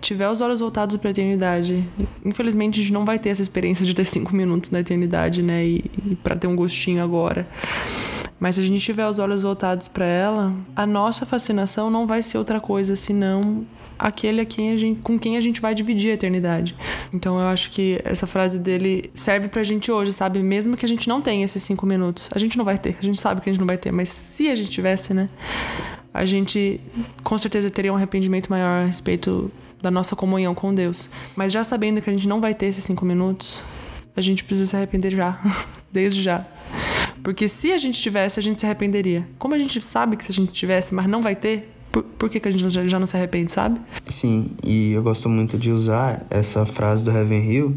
tiver 0.00 0.28
os 0.28 0.40
olhos 0.40 0.60
voltados 0.60 0.96
para 0.96 1.08
a 1.08 1.10
eternidade, 1.10 1.84
infelizmente 2.24 2.78
a 2.78 2.82
gente 2.84 2.92
não 2.92 3.04
vai 3.04 3.18
ter 3.18 3.30
essa 3.30 3.42
experiência 3.42 3.84
de 3.84 3.94
ter 3.94 4.04
cinco 4.04 4.36
minutos 4.36 4.70
na 4.70 4.78
eternidade, 4.78 5.42
né? 5.42 5.66
E, 5.66 5.84
e 6.06 6.14
para 6.14 6.36
ter 6.36 6.46
um 6.46 6.54
gostinho 6.54 7.02
agora. 7.02 7.48
Mas 8.42 8.56
se 8.56 8.60
a 8.60 8.64
gente 8.64 8.80
tiver 8.80 9.06
os 9.06 9.20
olhos 9.20 9.42
voltados 9.42 9.86
para 9.86 10.04
ela, 10.04 10.52
a 10.74 10.84
nossa 10.84 11.24
fascinação 11.24 11.88
não 11.88 12.08
vai 12.08 12.24
ser 12.24 12.38
outra 12.38 12.58
coisa 12.60 12.96
senão 12.96 13.64
aquele 13.96 14.40
a 14.40 14.44
quem 14.44 14.72
a 14.72 14.76
gente, 14.76 15.00
com 15.00 15.16
quem 15.16 15.36
a 15.36 15.40
gente 15.40 15.60
vai 15.60 15.76
dividir 15.76 16.10
a 16.10 16.14
eternidade. 16.14 16.74
Então 17.14 17.38
eu 17.38 17.46
acho 17.46 17.70
que 17.70 18.00
essa 18.02 18.26
frase 18.26 18.58
dele 18.58 19.12
serve 19.14 19.46
pra 19.46 19.62
gente 19.62 19.92
hoje, 19.92 20.12
sabe? 20.12 20.40
Mesmo 20.40 20.76
que 20.76 20.84
a 20.84 20.88
gente 20.88 21.08
não 21.08 21.22
tenha 21.22 21.44
esses 21.44 21.62
cinco 21.62 21.86
minutos. 21.86 22.28
A 22.34 22.38
gente 22.40 22.58
não 22.58 22.64
vai 22.64 22.76
ter, 22.76 22.96
a 22.98 23.04
gente 23.04 23.20
sabe 23.20 23.40
que 23.40 23.48
a 23.48 23.52
gente 23.52 23.60
não 23.60 23.66
vai 23.68 23.78
ter, 23.78 23.92
mas 23.92 24.08
se 24.08 24.48
a 24.48 24.56
gente 24.56 24.70
tivesse, 24.70 25.14
né? 25.14 25.28
A 26.12 26.24
gente 26.24 26.80
com 27.22 27.38
certeza 27.38 27.70
teria 27.70 27.92
um 27.92 27.96
arrependimento 27.96 28.50
maior 28.50 28.82
a 28.82 28.86
respeito 28.86 29.52
da 29.80 29.88
nossa 29.88 30.16
comunhão 30.16 30.52
com 30.52 30.74
Deus. 30.74 31.10
Mas 31.36 31.52
já 31.52 31.62
sabendo 31.62 32.02
que 32.02 32.10
a 32.10 32.12
gente 32.12 32.26
não 32.26 32.40
vai 32.40 32.56
ter 32.56 32.66
esses 32.66 32.82
cinco 32.82 33.04
minutos, 33.04 33.62
a 34.16 34.20
gente 34.20 34.42
precisa 34.42 34.68
se 34.68 34.74
arrepender 34.74 35.12
já, 35.12 35.40
desde 35.92 36.20
já. 36.20 36.44
Porque 37.22 37.48
se 37.48 37.72
a 37.72 37.78
gente 37.78 38.00
tivesse, 38.00 38.38
a 38.38 38.42
gente 38.42 38.60
se 38.60 38.66
arrependeria. 38.66 39.26
Como 39.38 39.54
a 39.54 39.58
gente 39.58 39.80
sabe 39.80 40.16
que 40.16 40.24
se 40.24 40.32
a 40.32 40.34
gente 40.34 40.52
tivesse, 40.52 40.94
mas 40.94 41.06
não 41.06 41.22
vai 41.22 41.36
ter, 41.36 41.72
por, 41.92 42.02
por 42.02 42.30
que, 42.30 42.40
que 42.40 42.48
a 42.48 42.50
gente 42.50 42.68
já, 42.70 42.84
já 42.84 42.98
não 42.98 43.06
se 43.06 43.16
arrepende, 43.16 43.52
sabe? 43.52 43.78
Sim, 44.08 44.50
e 44.64 44.92
eu 44.92 45.02
gosto 45.02 45.28
muito 45.28 45.58
de 45.58 45.70
usar 45.70 46.24
essa 46.30 46.64
frase 46.64 47.04
do 47.04 47.10
Heaven 47.10 47.50
Hill 47.50 47.76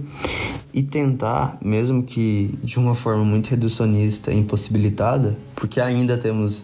e 0.73 0.81
tentar, 0.81 1.57
mesmo 1.61 2.03
que 2.03 2.57
de 2.63 2.79
uma 2.79 2.95
forma 2.95 3.23
muito 3.23 3.49
reducionista 3.49 4.31
e 4.31 4.37
impossibilitada, 4.37 5.37
porque 5.53 5.79
ainda 5.79 6.17
temos 6.17 6.63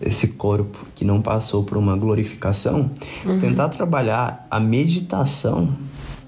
esse 0.00 0.28
corpo 0.28 0.78
que 0.94 1.04
não 1.04 1.22
passou 1.22 1.64
por 1.64 1.76
uma 1.76 1.96
glorificação, 1.96 2.90
uhum. 3.24 3.38
tentar 3.38 3.68
trabalhar 3.68 4.46
a 4.50 4.58
meditação 4.58 5.76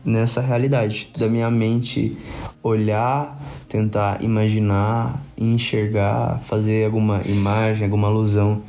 nessa 0.05 0.41
realidade. 0.41 1.11
Da 1.19 1.29
minha 1.29 1.51
mente 1.51 2.17
olhar, 2.63 3.41
tentar 3.69 4.23
imaginar, 4.23 5.23
enxergar, 5.37 6.41
fazer 6.45 6.87
alguma 6.87 7.23
imagem, 7.27 7.85
alguma 7.85 8.09
alusão 8.09 8.63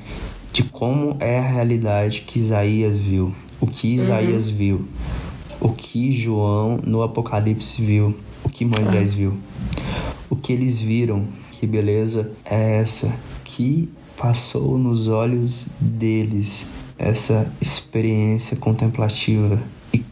de 0.52 0.64
como 0.64 1.16
é 1.20 1.40
a 1.40 1.48
realidade 1.48 2.22
que 2.22 2.40
Isaías 2.40 3.00
viu, 3.00 3.34
o 3.62 3.68
que 3.68 3.94
Isaías 3.94 4.48
uhum. 4.48 4.56
viu, 4.56 4.88
o 5.62 5.70
que 5.70 6.12
João 6.12 6.80
no 6.84 7.02
Apocalipse 7.04 7.84
viu, 7.84 8.18
o 8.44 8.50
que 8.50 8.66
Moisés 8.66 9.14
viu, 9.14 9.38
o 10.30 10.36
que 10.36 10.54
eles 10.54 10.80
viram, 10.80 11.26
que 11.54 11.68
beleza 11.68 12.32
é 12.44 12.78
essa? 12.78 13.16
Que 13.44 13.90
passou 14.18 14.78
nos 14.78 15.08
olhos 15.08 15.68
deles 15.80 16.72
essa 16.98 17.52
experiência 17.62 18.58
contemplativa 18.58 19.60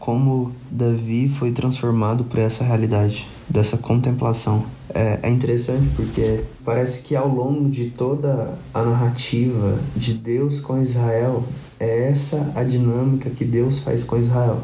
como 0.08 0.52
Davi 0.70 1.28
foi 1.28 1.50
transformado 1.50 2.24
para 2.24 2.40
essa 2.40 2.64
realidade 2.64 3.26
dessa 3.46 3.76
contemplação. 3.76 4.64
É, 4.88 5.18
é, 5.22 5.28
interessante 5.28 5.86
porque 5.94 6.44
parece 6.64 7.02
que 7.02 7.14
ao 7.14 7.28
longo 7.28 7.68
de 7.68 7.90
toda 7.90 8.54
a 8.72 8.82
narrativa 8.82 9.78
de 9.94 10.14
Deus 10.14 10.60
com 10.60 10.80
Israel, 10.80 11.44
é 11.78 12.08
essa 12.08 12.50
a 12.54 12.64
dinâmica 12.64 13.28
que 13.28 13.44
Deus 13.44 13.80
faz 13.80 14.02
com 14.02 14.16
Israel. 14.16 14.62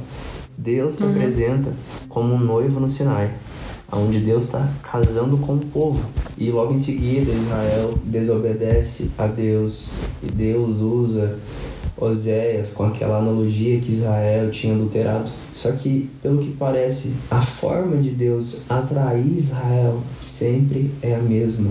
Deus 0.57 0.95
se 0.95 1.03
uhum. 1.03 1.11
apresenta 1.11 1.71
como 2.09 2.33
um 2.33 2.39
noivo 2.39 2.81
no 2.81 2.89
Sinai, 2.89 3.31
onde 3.93 4.21
Deus 4.21 4.47
está 4.47 4.67
casando 4.83 5.37
com 5.37 5.57
o 5.57 5.67
povo. 5.67 6.01
E 6.39 6.51
logo 6.51 6.73
em 6.73 6.79
seguida 6.79 7.31
Israel 7.31 7.93
desobedece 8.03 9.11
a 9.19 9.27
Deus 9.27 9.91
e 10.23 10.27
Deus 10.27 10.79
usa 10.79 11.39
Oséias 11.97 12.73
com 12.73 12.85
aquela 12.85 13.19
analogia 13.19 13.79
que 13.81 13.93
Israel 13.93 14.51
tinha 14.51 14.75
adulterado. 14.75 15.31
Só 15.53 15.73
que, 15.73 16.11
pelo 16.23 16.43
que 16.43 16.51
parece, 16.53 17.13
a 17.31 17.41
forma 17.41 17.97
de 17.97 18.11
Deus 18.11 18.63
atrair 18.69 19.27
Israel 19.27 20.01
sempre 20.21 20.91
é 21.01 21.15
a 21.15 21.21
mesma. 21.21 21.71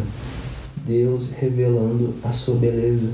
Deus 0.86 1.32
revelando 1.32 2.14
a 2.24 2.32
sua 2.32 2.56
beleza. 2.56 3.12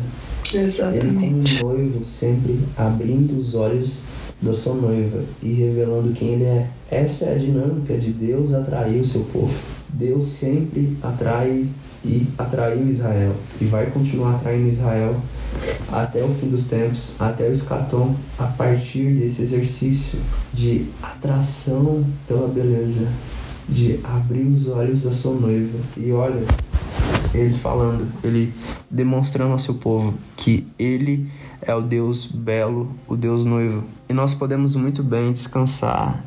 Exatamente. 0.53 1.55
Ele 1.55 1.59
como 1.59 1.73
noivo 1.73 2.05
sempre 2.05 2.59
abrindo 2.75 3.39
os 3.39 3.55
olhos 3.55 4.01
da 4.41 4.53
sua 4.53 4.75
noiva 4.75 5.23
e 5.43 5.53
revelando 5.53 6.13
quem 6.13 6.33
ele 6.33 6.45
é. 6.45 6.67
Essa 6.89 7.25
é 7.25 7.35
a 7.35 7.37
dinâmica 7.37 7.97
de 7.97 8.11
Deus 8.11 8.53
atrair 8.53 8.99
o 8.99 9.05
seu 9.05 9.21
povo. 9.25 9.53
Deus 9.89 10.25
sempre 10.25 10.97
atrai 11.01 11.67
e 12.05 12.25
atraiu 12.37 12.87
Israel 12.87 13.35
e 13.59 13.65
vai 13.65 13.87
continuar 13.87 14.35
atraindo 14.35 14.69
Israel 14.69 15.15
até 15.91 16.23
o 16.23 16.33
fim 16.33 16.49
dos 16.49 16.67
tempos, 16.67 17.15
até 17.19 17.47
o 17.47 17.53
escatom, 17.53 18.15
a 18.37 18.45
partir 18.45 19.13
desse 19.15 19.41
exercício 19.41 20.19
de 20.53 20.85
atração 21.01 22.03
pela 22.27 22.47
beleza, 22.47 23.07
de 23.67 23.99
abrir 24.03 24.43
os 24.43 24.67
olhos 24.67 25.03
da 25.03 25.13
sua 25.13 25.35
noiva. 25.35 25.77
E 25.97 26.11
olha, 26.11 26.41
ele 27.33 27.53
falando, 27.53 28.07
ele 28.23 28.53
demonstrando 28.89 29.51
ao 29.51 29.59
seu 29.59 29.75
povo 29.75 30.13
que 30.35 30.65
ele 30.77 31.29
é 31.61 31.73
o 31.75 31.81
Deus 31.81 32.25
belo, 32.25 32.89
o 33.07 33.15
Deus 33.15 33.45
noivo. 33.45 33.83
E 34.07 34.13
nós 34.13 34.33
podemos 34.33 34.75
muito 34.75 35.03
bem 35.03 35.31
descansar 35.31 36.23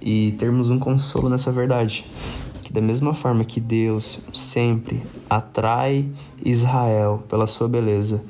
e 0.00 0.32
termos 0.32 0.70
um 0.70 0.78
consolo 0.78 1.28
nessa 1.28 1.52
verdade. 1.52 2.04
Que 2.70 2.74
da 2.74 2.80
mesma 2.80 3.12
forma 3.12 3.44
que 3.44 3.58
Deus 3.58 4.20
sempre 4.32 5.02
atrai 5.28 6.08
Israel 6.44 7.20
pela 7.28 7.48
sua 7.48 7.66
beleza, 7.66 8.22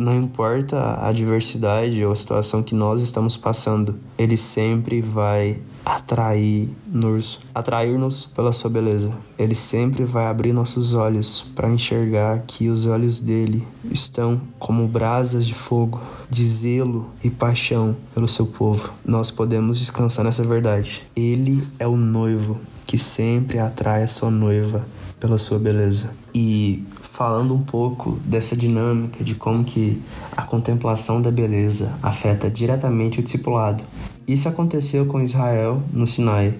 não 0.00 0.16
importa 0.16 0.78
a 0.78 1.08
adversidade 1.08 2.02
ou 2.02 2.10
a 2.10 2.16
situação 2.16 2.62
que 2.62 2.74
nós 2.74 3.02
estamos 3.02 3.36
passando, 3.36 3.96
ele 4.16 4.38
sempre 4.38 5.02
vai 5.02 5.58
atrair-nos, 5.84 7.40
atrair-nos 7.54 8.24
pela 8.24 8.50
sua 8.54 8.70
beleza. 8.70 9.12
Ele 9.38 9.54
sempre 9.54 10.04
vai 10.04 10.26
abrir 10.26 10.54
nossos 10.54 10.94
olhos 10.94 11.44
para 11.54 11.68
enxergar 11.68 12.42
que 12.46 12.70
os 12.70 12.86
olhos 12.86 13.20
dele 13.20 13.62
estão 13.90 14.40
como 14.58 14.88
brasas 14.88 15.46
de 15.46 15.52
fogo, 15.52 16.00
de 16.30 16.46
zelo 16.46 17.10
e 17.22 17.28
paixão 17.28 17.94
pelo 18.14 18.26
seu 18.26 18.46
povo. 18.46 18.90
Nós 19.04 19.30
podemos 19.30 19.78
descansar 19.78 20.24
nessa 20.24 20.42
verdade. 20.42 21.02
Ele 21.14 21.62
é 21.78 21.86
o 21.86 21.96
noivo 21.96 22.58
que 22.86 22.96
sempre 22.96 23.58
atrai 23.58 24.02
a 24.02 24.08
sua 24.08 24.30
noiva 24.30 24.82
pela 25.20 25.36
sua 25.36 25.58
beleza. 25.58 26.10
E 26.34 26.82
falando 27.20 27.52
um 27.52 27.60
pouco 27.60 28.12
dessa 28.24 28.56
dinâmica 28.56 29.22
de 29.22 29.34
como 29.34 29.62
que 29.62 30.00
a 30.34 30.40
contemplação 30.40 31.20
da 31.20 31.30
beleza 31.30 31.98
afeta 32.02 32.48
diretamente 32.48 33.20
o 33.20 33.22
discipulado. 33.22 33.84
Isso 34.26 34.48
aconteceu 34.48 35.04
com 35.04 35.20
Israel 35.20 35.82
no 35.92 36.06
Sinai. 36.06 36.54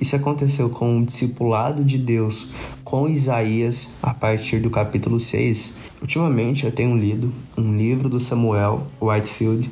Isso 0.00 0.16
aconteceu 0.16 0.70
com 0.70 1.00
o 1.00 1.04
discipulado 1.04 1.84
de 1.84 1.98
Deus 1.98 2.46
com 2.82 3.06
Isaías 3.06 3.88
a 4.02 4.14
partir 4.14 4.58
do 4.58 4.70
capítulo 4.70 5.20
6. 5.20 5.80
Ultimamente 6.00 6.64
eu 6.64 6.72
tenho 6.72 6.96
lido 6.96 7.30
um 7.54 7.76
livro 7.76 8.08
do 8.08 8.18
Samuel 8.18 8.86
Whitefield 8.98 9.70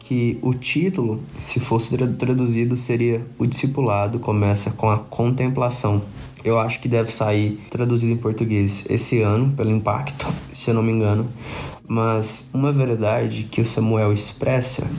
que 0.00 0.38
o 0.42 0.52
título, 0.52 1.22
se 1.40 1.60
fosse 1.60 1.96
traduzido, 1.96 2.76
seria 2.76 3.24
O 3.38 3.46
Discipulado 3.46 4.18
Começa 4.18 4.70
com 4.70 4.90
a 4.90 4.98
Contemplação. 4.98 6.02
Eu 6.48 6.58
acho 6.58 6.80
que 6.80 6.88
deve 6.88 7.14
sair 7.14 7.60
traduzido 7.68 8.10
em 8.10 8.16
português 8.16 8.86
esse 8.88 9.20
ano, 9.20 9.52
pelo 9.52 9.70
impacto, 9.70 10.26
se 10.50 10.70
eu 10.70 10.74
não 10.74 10.82
me 10.82 10.90
engano. 10.90 11.28
Mas 11.86 12.48
uma 12.54 12.72
verdade 12.72 13.46
que 13.50 13.60
o 13.60 13.66
Samuel 13.66 14.14
expressa 14.14 14.90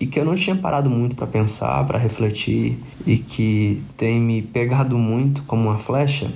e 0.00 0.06
que 0.06 0.18
eu 0.18 0.24
não 0.24 0.34
tinha 0.34 0.56
parado 0.56 0.90
muito 0.90 1.14
para 1.14 1.28
pensar, 1.28 1.86
para 1.86 1.96
refletir 1.96 2.76
e 3.06 3.18
que 3.18 3.80
tem 3.96 4.20
me 4.20 4.42
pegado 4.42 4.98
muito 4.98 5.42
como 5.42 5.68
uma 5.68 5.78
flecha, 5.78 6.28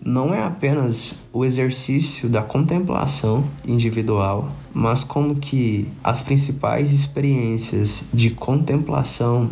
não 0.00 0.32
é 0.32 0.40
apenas 0.44 1.24
o 1.32 1.44
exercício 1.44 2.28
da 2.28 2.42
contemplação 2.42 3.44
individual, 3.66 4.52
mas 4.72 5.02
como 5.02 5.34
que 5.34 5.88
as 6.04 6.22
principais 6.22 6.92
experiências 6.92 8.10
de 8.14 8.30
contemplação 8.30 9.50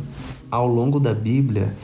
ao 0.49 0.69
longo 0.69 1.01
da 1.01 1.13
Bíblia 1.13 1.75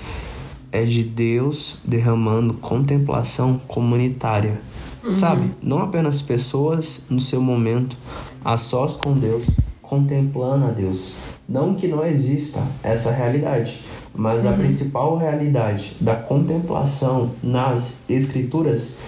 é 0.73 0.85
de 0.85 1.03
Deus 1.03 1.79
derramando 1.85 2.55
contemplação 2.55 3.61
comunitária. 3.67 4.61
Uhum. 5.03 5.11
Sabe? 5.11 5.51
Não 5.63 5.79
apenas 5.79 6.21
pessoas 6.21 7.05
no 7.09 7.21
seu 7.21 7.41
momento 7.41 7.97
a 8.45 8.59
sós 8.59 8.97
com 8.97 9.13
Deus, 9.13 9.45
contemplando 9.81 10.67
a 10.67 10.71
Deus, 10.71 11.17
não 11.49 11.75
que 11.75 11.89
não 11.89 12.05
exista 12.05 12.63
essa 12.83 13.11
realidade, 13.11 13.81
mas 14.15 14.45
uhum. 14.45 14.51
a 14.51 14.53
principal 14.55 15.17
realidade 15.17 15.97
da 16.01 16.15
contemplação 16.15 17.31
nas 17.43 17.99
Escrituras 18.09 18.99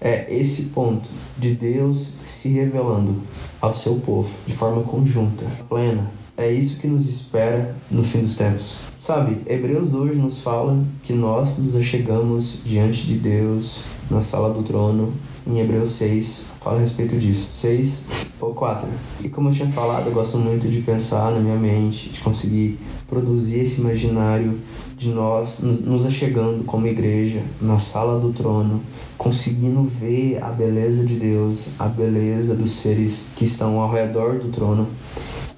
é 0.00 0.34
esse 0.34 0.66
ponto 0.66 1.08
de 1.36 1.54
Deus 1.54 1.98
se 2.24 2.48
revelando 2.48 3.16
ao 3.60 3.74
seu 3.74 3.96
povo 3.96 4.30
de 4.46 4.54
forma 4.54 4.82
conjunta, 4.82 5.44
plena. 5.68 6.10
É 6.36 6.50
isso 6.50 6.80
que 6.80 6.86
nos 6.86 7.06
espera 7.06 7.76
no 7.90 8.02
fim 8.02 8.22
dos 8.22 8.36
tempos. 8.36 8.89
Sabe, 9.00 9.38
Hebreus 9.46 9.94
hoje 9.94 10.14
nos 10.14 10.42
fala 10.42 10.78
que 11.02 11.14
nós 11.14 11.56
nos 11.56 11.74
achegamos 11.74 12.58
diante 12.62 13.06
de 13.06 13.14
Deus 13.14 13.84
na 14.10 14.20
sala 14.20 14.52
do 14.52 14.62
trono. 14.62 15.14
Em 15.46 15.58
Hebreus 15.58 15.92
6 15.92 16.44
fala 16.62 16.76
a 16.76 16.80
respeito 16.80 17.16
disso. 17.16 17.48
6 17.54 18.26
ou 18.38 18.52
4. 18.52 18.86
E 19.24 19.30
como 19.30 19.48
eu 19.48 19.54
tinha 19.54 19.72
falado, 19.72 20.08
eu 20.08 20.12
gosto 20.12 20.36
muito 20.36 20.68
de 20.68 20.82
pensar 20.82 21.32
na 21.32 21.40
minha 21.40 21.56
mente, 21.56 22.10
de 22.10 22.20
conseguir 22.20 22.78
produzir 23.08 23.60
esse 23.60 23.80
imaginário 23.80 24.60
de 24.98 25.08
nós 25.08 25.60
nos 25.60 26.04
achegando 26.04 26.62
como 26.64 26.86
igreja 26.86 27.40
na 27.58 27.78
sala 27.78 28.20
do 28.20 28.34
trono, 28.34 28.82
conseguindo 29.16 29.82
ver 29.82 30.42
a 30.42 30.50
beleza 30.50 31.06
de 31.06 31.14
Deus, 31.14 31.68
a 31.78 31.86
beleza 31.86 32.54
dos 32.54 32.72
seres 32.72 33.30
que 33.34 33.46
estão 33.46 33.80
ao 33.80 33.90
redor 33.90 34.40
do 34.40 34.52
trono. 34.52 34.86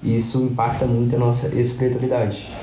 E 0.01 0.17
isso 0.17 0.41
impacta 0.43 0.85
muito 0.85 1.13
a 1.17 1.19
nossa 1.19 1.53
espiritualidade. 1.59 2.62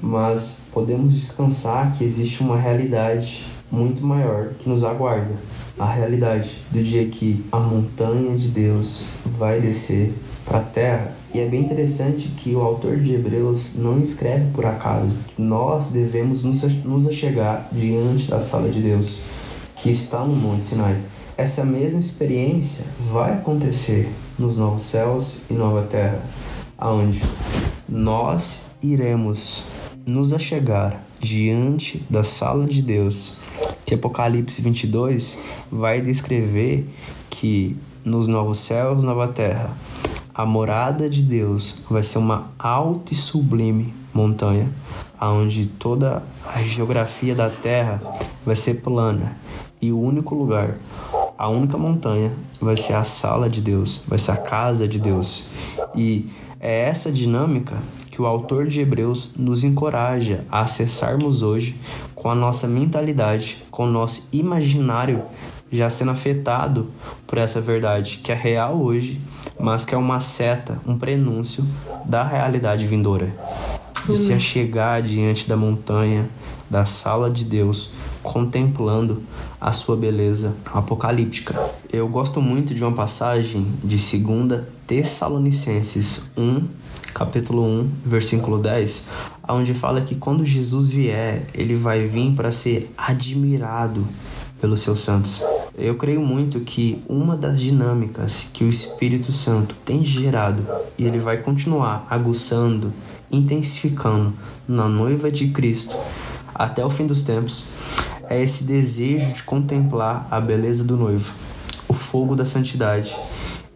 Mas 0.00 0.62
podemos 0.72 1.14
descansar 1.14 1.96
que 1.96 2.04
existe 2.04 2.40
uma 2.40 2.58
realidade 2.58 3.44
muito 3.70 4.04
maior 4.04 4.50
que 4.58 4.68
nos 4.68 4.84
aguarda 4.84 5.34
a 5.78 5.86
realidade 5.86 6.50
do 6.70 6.82
dia 6.82 7.06
que 7.06 7.44
a 7.52 7.58
montanha 7.58 8.36
de 8.36 8.48
Deus 8.48 9.06
vai 9.38 9.60
descer 9.60 10.12
para 10.44 10.58
a 10.58 10.62
terra. 10.62 11.12
E 11.32 11.38
é 11.38 11.46
bem 11.46 11.60
interessante 11.60 12.28
que 12.28 12.54
o 12.54 12.60
autor 12.60 12.96
de 12.96 13.14
Hebreus 13.14 13.74
não 13.76 13.98
escreve 13.98 14.50
por 14.52 14.66
acaso 14.66 15.14
que 15.28 15.40
nós 15.40 15.90
devemos 15.90 16.44
nos 16.44 17.08
achegar 17.08 17.68
diante 17.70 18.28
da 18.30 18.40
sala 18.40 18.68
de 18.70 18.80
Deus 18.80 19.20
que 19.76 19.90
está 19.90 20.24
no 20.24 20.34
Monte 20.34 20.64
Sinai. 20.64 20.96
Essa 21.36 21.64
mesma 21.64 22.00
experiência 22.00 22.86
vai 23.12 23.34
acontecer 23.34 24.08
nos 24.36 24.58
novos 24.58 24.82
céus 24.84 25.42
e 25.48 25.54
nova 25.54 25.82
terra, 25.82 26.20
aonde 26.76 27.20
nós 27.88 28.72
iremos 28.82 29.62
nos 30.08 30.32
achegar 30.32 31.02
diante 31.20 32.02
da 32.08 32.24
sala 32.24 32.66
de 32.66 32.80
Deus 32.80 33.36
que 33.84 33.94
Apocalipse 33.94 34.62
22 34.62 35.38
vai 35.70 36.00
descrever 36.00 36.88
que 37.28 37.76
nos 38.02 38.26
novos 38.26 38.58
céus, 38.60 39.02
nova 39.02 39.28
terra, 39.28 39.70
a 40.34 40.46
morada 40.46 41.10
de 41.10 41.20
Deus 41.20 41.84
vai 41.90 42.04
ser 42.04 42.18
uma 42.18 42.50
alta 42.58 43.12
e 43.12 43.16
sublime 43.16 43.92
montanha, 44.14 44.70
aonde 45.20 45.66
toda 45.66 46.22
a 46.46 46.62
geografia 46.62 47.34
da 47.34 47.50
terra 47.50 48.00
vai 48.46 48.56
ser 48.56 48.80
plana 48.80 49.36
e 49.80 49.92
o 49.92 50.00
único 50.00 50.34
lugar, 50.34 50.78
a 51.36 51.48
única 51.48 51.76
montanha 51.76 52.32
vai 52.60 52.78
ser 52.78 52.94
a 52.94 53.04
sala 53.04 53.48
de 53.50 53.60
Deus, 53.60 54.04
vai 54.08 54.18
ser 54.18 54.30
a 54.30 54.36
casa 54.38 54.88
de 54.88 54.98
Deus. 54.98 55.50
E 55.94 56.30
é 56.58 56.88
essa 56.88 57.12
dinâmica 57.12 57.76
que 58.18 58.22
o 58.22 58.26
autor 58.26 58.66
de 58.66 58.80
Hebreus 58.80 59.30
nos 59.36 59.62
encoraja 59.62 60.44
a 60.50 60.62
acessarmos 60.62 61.40
hoje 61.40 61.76
com 62.16 62.28
a 62.28 62.34
nossa 62.34 62.66
mentalidade, 62.66 63.58
com 63.70 63.84
o 63.84 63.90
nosso 63.90 64.26
imaginário 64.32 65.22
já 65.70 65.88
sendo 65.88 66.10
afetado 66.10 66.88
por 67.28 67.38
essa 67.38 67.60
verdade 67.60 68.18
que 68.20 68.32
é 68.32 68.34
real 68.34 68.76
hoje, 68.82 69.20
mas 69.56 69.84
que 69.84 69.94
é 69.94 69.98
uma 69.98 70.20
seta, 70.20 70.80
um 70.84 70.98
prenúncio 70.98 71.64
da 72.04 72.24
realidade 72.24 72.88
vindoura. 72.88 73.32
De 74.04 74.16
se 74.16 74.32
achegar 74.32 75.00
diante 75.00 75.48
da 75.48 75.56
montanha, 75.56 76.28
da 76.68 76.84
sala 76.84 77.30
de 77.30 77.44
Deus, 77.44 77.94
contemplando 78.20 79.22
a 79.60 79.72
sua 79.72 79.96
beleza 79.96 80.56
apocalíptica. 80.74 81.54
Eu 81.92 82.08
gosto 82.08 82.42
muito 82.42 82.74
de 82.74 82.82
uma 82.82 82.92
passagem 82.92 83.64
de 83.84 83.96
2 83.96 84.62
Tessalonicenses 84.88 86.32
1, 86.36 86.66
capítulo 87.12 87.64
1, 87.64 87.90
versículo 88.04 88.58
10, 88.58 89.10
onde 89.48 89.74
fala 89.74 90.00
que 90.00 90.14
quando 90.14 90.44
Jesus 90.44 90.90
vier, 90.90 91.46
ele 91.54 91.74
vai 91.74 92.06
vir 92.06 92.32
para 92.34 92.52
ser 92.52 92.92
admirado 92.96 94.06
pelos 94.60 94.82
seus 94.82 95.00
santos. 95.00 95.42
Eu 95.76 95.96
creio 95.96 96.20
muito 96.20 96.60
que 96.60 97.02
uma 97.08 97.36
das 97.36 97.60
dinâmicas 97.60 98.50
que 98.52 98.64
o 98.64 98.68
Espírito 98.68 99.32
Santo 99.32 99.74
tem 99.84 100.04
gerado 100.04 100.66
e 100.98 101.04
ele 101.04 101.18
vai 101.18 101.38
continuar 101.38 102.06
aguçando, 102.10 102.92
intensificando 103.30 104.32
na 104.66 104.88
noiva 104.88 105.30
de 105.30 105.48
Cristo 105.48 105.96
até 106.54 106.84
o 106.84 106.90
fim 106.90 107.06
dos 107.06 107.22
tempos 107.22 107.68
é 108.28 108.42
esse 108.42 108.64
desejo 108.64 109.32
de 109.32 109.42
contemplar 109.44 110.26
a 110.30 110.40
beleza 110.40 110.84
do 110.84 110.96
noivo, 110.96 111.32
o 111.88 111.94
fogo 111.94 112.34
da 112.34 112.44
santidade 112.44 113.16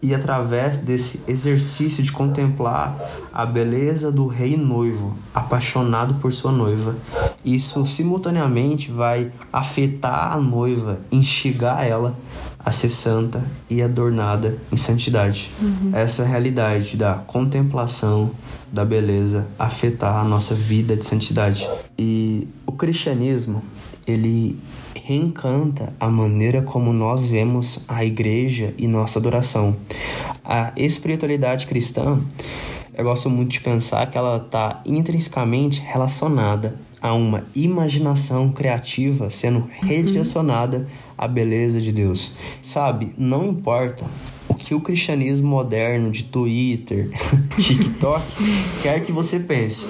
e 0.02 0.12
através 0.12 0.78
desse 0.78 1.22
exercício 1.28 2.02
de 2.02 2.10
contemplar 2.10 2.98
a 3.32 3.46
beleza 3.46 4.10
do 4.10 4.26
rei 4.26 4.56
noivo, 4.56 5.16
apaixonado 5.32 6.14
por 6.14 6.32
sua 6.32 6.50
noiva, 6.50 6.96
isso 7.44 7.86
simultaneamente 7.86 8.90
vai 8.90 9.30
afetar 9.52 10.32
a 10.32 10.40
noiva, 10.40 10.98
instigar 11.12 11.86
ela 11.86 12.18
a 12.58 12.72
ser 12.72 12.90
santa 12.90 13.44
e 13.70 13.80
adornada 13.80 14.58
em 14.72 14.76
santidade. 14.76 15.50
Uhum. 15.60 15.90
Essa 15.92 16.24
realidade 16.24 16.96
da 16.96 17.14
contemplação 17.14 18.32
da 18.72 18.84
beleza 18.84 19.46
afetar 19.56 20.16
a 20.16 20.24
nossa 20.24 20.54
vida 20.54 20.96
de 20.96 21.04
santidade. 21.04 21.68
E 21.96 22.48
o 22.66 22.72
cristianismo, 22.72 23.62
ele 24.06 24.58
reencanta 25.04 25.92
a 25.98 26.08
maneira 26.08 26.62
como 26.62 26.92
nós 26.92 27.26
vemos 27.26 27.84
a 27.88 28.04
igreja 28.04 28.72
e 28.78 28.86
nossa 28.86 29.18
adoração. 29.18 29.76
A 30.44 30.72
espiritualidade 30.76 31.66
cristã, 31.66 32.20
eu 32.94 33.04
gosto 33.04 33.28
muito 33.28 33.50
de 33.50 33.60
pensar 33.60 34.08
que 34.10 34.16
ela 34.16 34.36
está 34.36 34.80
intrinsecamente 34.86 35.80
relacionada 35.80 36.76
a 37.00 37.12
uma 37.14 37.42
imaginação 37.54 38.52
criativa 38.52 39.28
sendo 39.28 39.68
redirecionada 39.82 40.86
à 41.18 41.26
beleza 41.26 41.80
de 41.80 41.90
Deus. 41.90 42.36
Sabe, 42.62 43.12
não 43.18 43.44
importa 43.44 44.04
que 44.62 44.74
o 44.74 44.80
cristianismo 44.80 45.48
moderno 45.48 46.10
de 46.10 46.22
Twitter, 46.24 47.10
TikTok, 47.60 48.24
quer 48.80 49.00
que 49.00 49.10
você 49.10 49.40
pense. 49.40 49.86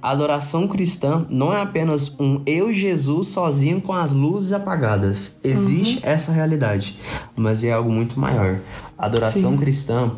A 0.00 0.10
adoração 0.10 0.66
cristã 0.66 1.26
não 1.28 1.52
é 1.52 1.60
apenas 1.60 2.14
um 2.18 2.40
eu 2.46 2.72
Jesus 2.72 3.28
sozinho 3.28 3.80
com 3.80 3.92
as 3.92 4.10
luzes 4.10 4.52
apagadas. 4.52 5.36
Existe 5.44 5.96
uhum. 5.96 6.02
essa 6.04 6.32
realidade, 6.32 6.96
mas 7.36 7.62
é 7.62 7.72
algo 7.72 7.92
muito 7.92 8.18
maior. 8.18 8.58
A 8.96 9.04
adoração 9.04 9.52
Sim. 9.52 9.58
cristã 9.58 10.12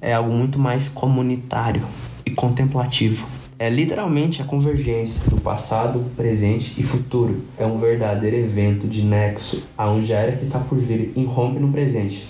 é 0.00 0.12
algo 0.12 0.32
muito 0.32 0.58
mais 0.58 0.88
comunitário 0.88 1.82
e 2.26 2.30
contemplativo. 2.30 3.26
É 3.58 3.68
literalmente 3.68 4.40
a 4.40 4.44
convergência 4.44 5.28
do 5.28 5.40
passado, 5.40 6.04
presente 6.16 6.80
e 6.80 6.82
futuro. 6.82 7.42
É 7.58 7.64
um 7.64 7.78
verdadeiro 7.78 8.36
evento 8.36 8.86
de 8.86 9.02
nexo, 9.02 9.68
aonde 9.76 10.12
a 10.14 10.18
era 10.18 10.36
que 10.36 10.44
está 10.44 10.58
por 10.58 10.78
vir 10.78 11.12
irrompe 11.14 11.58
no 11.58 11.70
presente 11.70 12.26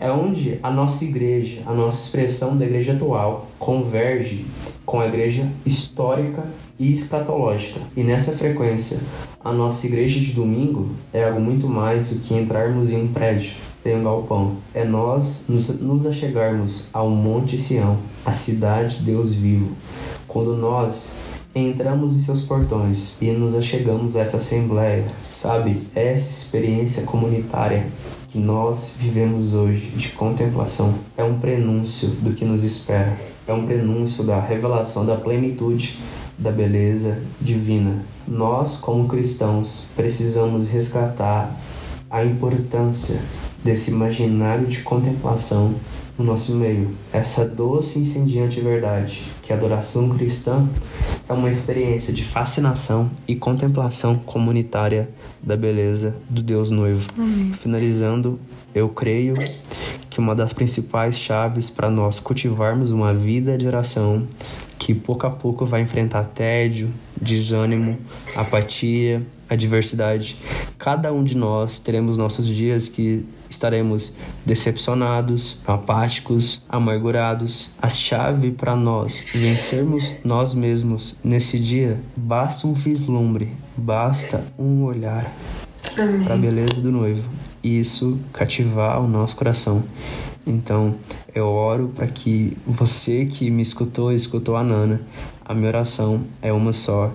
é 0.00 0.10
onde 0.10 0.58
a 0.62 0.70
nossa 0.70 1.04
igreja, 1.04 1.62
a 1.66 1.72
nossa 1.72 2.06
expressão 2.06 2.56
da 2.56 2.64
igreja 2.64 2.92
atual, 2.92 3.48
converge 3.58 4.46
com 4.84 5.00
a 5.00 5.06
igreja 5.06 5.46
histórica 5.66 6.44
e 6.78 6.92
escatológica. 6.92 7.80
E 7.96 8.02
nessa 8.02 8.32
frequência, 8.32 9.00
a 9.44 9.52
nossa 9.52 9.86
igreja 9.86 10.20
de 10.20 10.32
domingo 10.32 10.90
é 11.12 11.24
algo 11.24 11.40
muito 11.40 11.68
mais 11.68 12.10
do 12.10 12.20
que 12.20 12.34
entrarmos 12.34 12.90
em 12.90 13.02
um 13.02 13.12
prédio, 13.12 13.52
em 13.84 13.96
um 13.96 14.04
galpão. 14.04 14.56
É 14.72 14.84
nós 14.84 15.42
nos, 15.48 15.68
nos 15.80 16.06
achegarmos 16.06 16.86
ao 16.92 17.10
Monte 17.10 17.58
Sião, 17.58 17.98
a 18.24 18.32
cidade 18.32 18.98
de 18.98 19.04
Deus 19.04 19.34
vivo. 19.34 19.70
Quando 20.26 20.56
nós 20.56 21.16
entramos 21.54 22.16
em 22.16 22.20
seus 22.20 22.44
portões 22.44 23.20
e 23.20 23.30
nos 23.32 23.54
achegamos 23.54 24.16
a 24.16 24.20
essa 24.20 24.36
assembleia, 24.36 25.06
sabe? 25.30 25.82
Essa 25.94 26.30
experiência 26.30 27.02
comunitária 27.02 27.86
que 28.28 28.38
nós 28.38 28.94
vivemos 28.98 29.54
hoje 29.54 29.86
de 29.96 30.10
contemplação 30.10 30.94
é 31.16 31.24
um 31.24 31.38
prenúncio 31.38 32.08
do 32.08 32.34
que 32.34 32.44
nos 32.44 32.62
espera, 32.62 33.18
é 33.46 33.52
um 33.52 33.64
prenúncio 33.64 34.22
da 34.22 34.38
revelação 34.38 35.06
da 35.06 35.16
plenitude 35.16 35.98
da 36.38 36.52
beleza 36.52 37.22
divina. 37.40 38.04
Nós, 38.26 38.80
como 38.80 39.08
cristãos, 39.08 39.90
precisamos 39.96 40.68
resgatar 40.68 41.56
a 42.10 42.22
importância 42.22 43.20
desse 43.64 43.90
imaginário 43.90 44.66
de 44.66 44.82
contemplação 44.82 45.74
no 46.18 46.24
nosso 46.24 46.54
meio. 46.54 46.90
Essa 47.12 47.46
doce 47.46 47.98
e 47.98 48.02
incendiante 48.02 48.60
verdade 48.60 49.22
que 49.42 49.52
a 49.52 49.56
adoração 49.56 50.10
cristã 50.10 50.68
é 51.28 51.32
uma 51.32 51.48
experiência 51.48 52.12
de 52.12 52.24
fascinação 52.24 53.10
e 53.26 53.34
contemplação 53.34 54.16
comunitária 54.16 55.08
da 55.42 55.56
beleza 55.56 56.14
do 56.28 56.42
Deus 56.42 56.70
noivo. 56.70 57.06
Amém. 57.16 57.52
Finalizando, 57.52 58.38
eu 58.74 58.88
creio 58.88 59.36
que 60.10 60.18
uma 60.18 60.34
das 60.34 60.52
principais 60.52 61.18
chaves 61.18 61.70
para 61.70 61.90
nós 61.90 62.18
cultivarmos 62.20 62.90
uma 62.90 63.14
vida 63.14 63.56
de 63.56 63.66
oração 63.66 64.26
que 64.78 64.94
pouco 64.94 65.26
a 65.26 65.30
pouco 65.30 65.66
vai 65.66 65.82
enfrentar 65.82 66.24
tédio, 66.24 66.88
desânimo, 67.20 67.98
apatia, 68.34 69.22
adversidade. 69.48 70.36
Cada 70.78 71.12
um 71.12 71.24
de 71.24 71.36
nós 71.36 71.80
teremos 71.80 72.16
nossos 72.16 72.46
dias 72.46 72.88
que 72.88 73.24
estaremos 73.50 74.12
decepcionados, 74.44 75.60
apáticos, 75.66 76.62
amargurados. 76.68 77.70
A 77.80 77.88
chave 77.88 78.50
para 78.50 78.76
nós 78.76 79.24
vencermos 79.34 80.16
nós 80.24 80.54
mesmos 80.54 81.16
nesse 81.24 81.58
dia 81.58 82.00
basta 82.16 82.66
um 82.66 82.74
vislumbre, 82.74 83.52
basta 83.76 84.44
um 84.58 84.84
olhar 84.84 85.32
para 86.24 86.34
a 86.34 86.38
beleza 86.38 86.80
do 86.80 86.92
noivo. 86.92 87.28
E 87.62 87.80
isso 87.80 88.18
cativar 88.32 89.02
o 89.02 89.08
nosso 89.08 89.36
coração. 89.36 89.82
Então, 90.46 90.94
eu 91.34 91.46
oro 91.46 91.92
para 91.94 92.06
que 92.06 92.56
você 92.64 93.26
que 93.26 93.50
me 93.50 93.62
escutou, 93.62 94.12
escutou 94.12 94.56
a 94.56 94.64
Nana, 94.64 95.00
a 95.44 95.54
minha 95.54 95.68
oração 95.68 96.22
é 96.40 96.52
uma 96.52 96.72
só, 96.72 97.12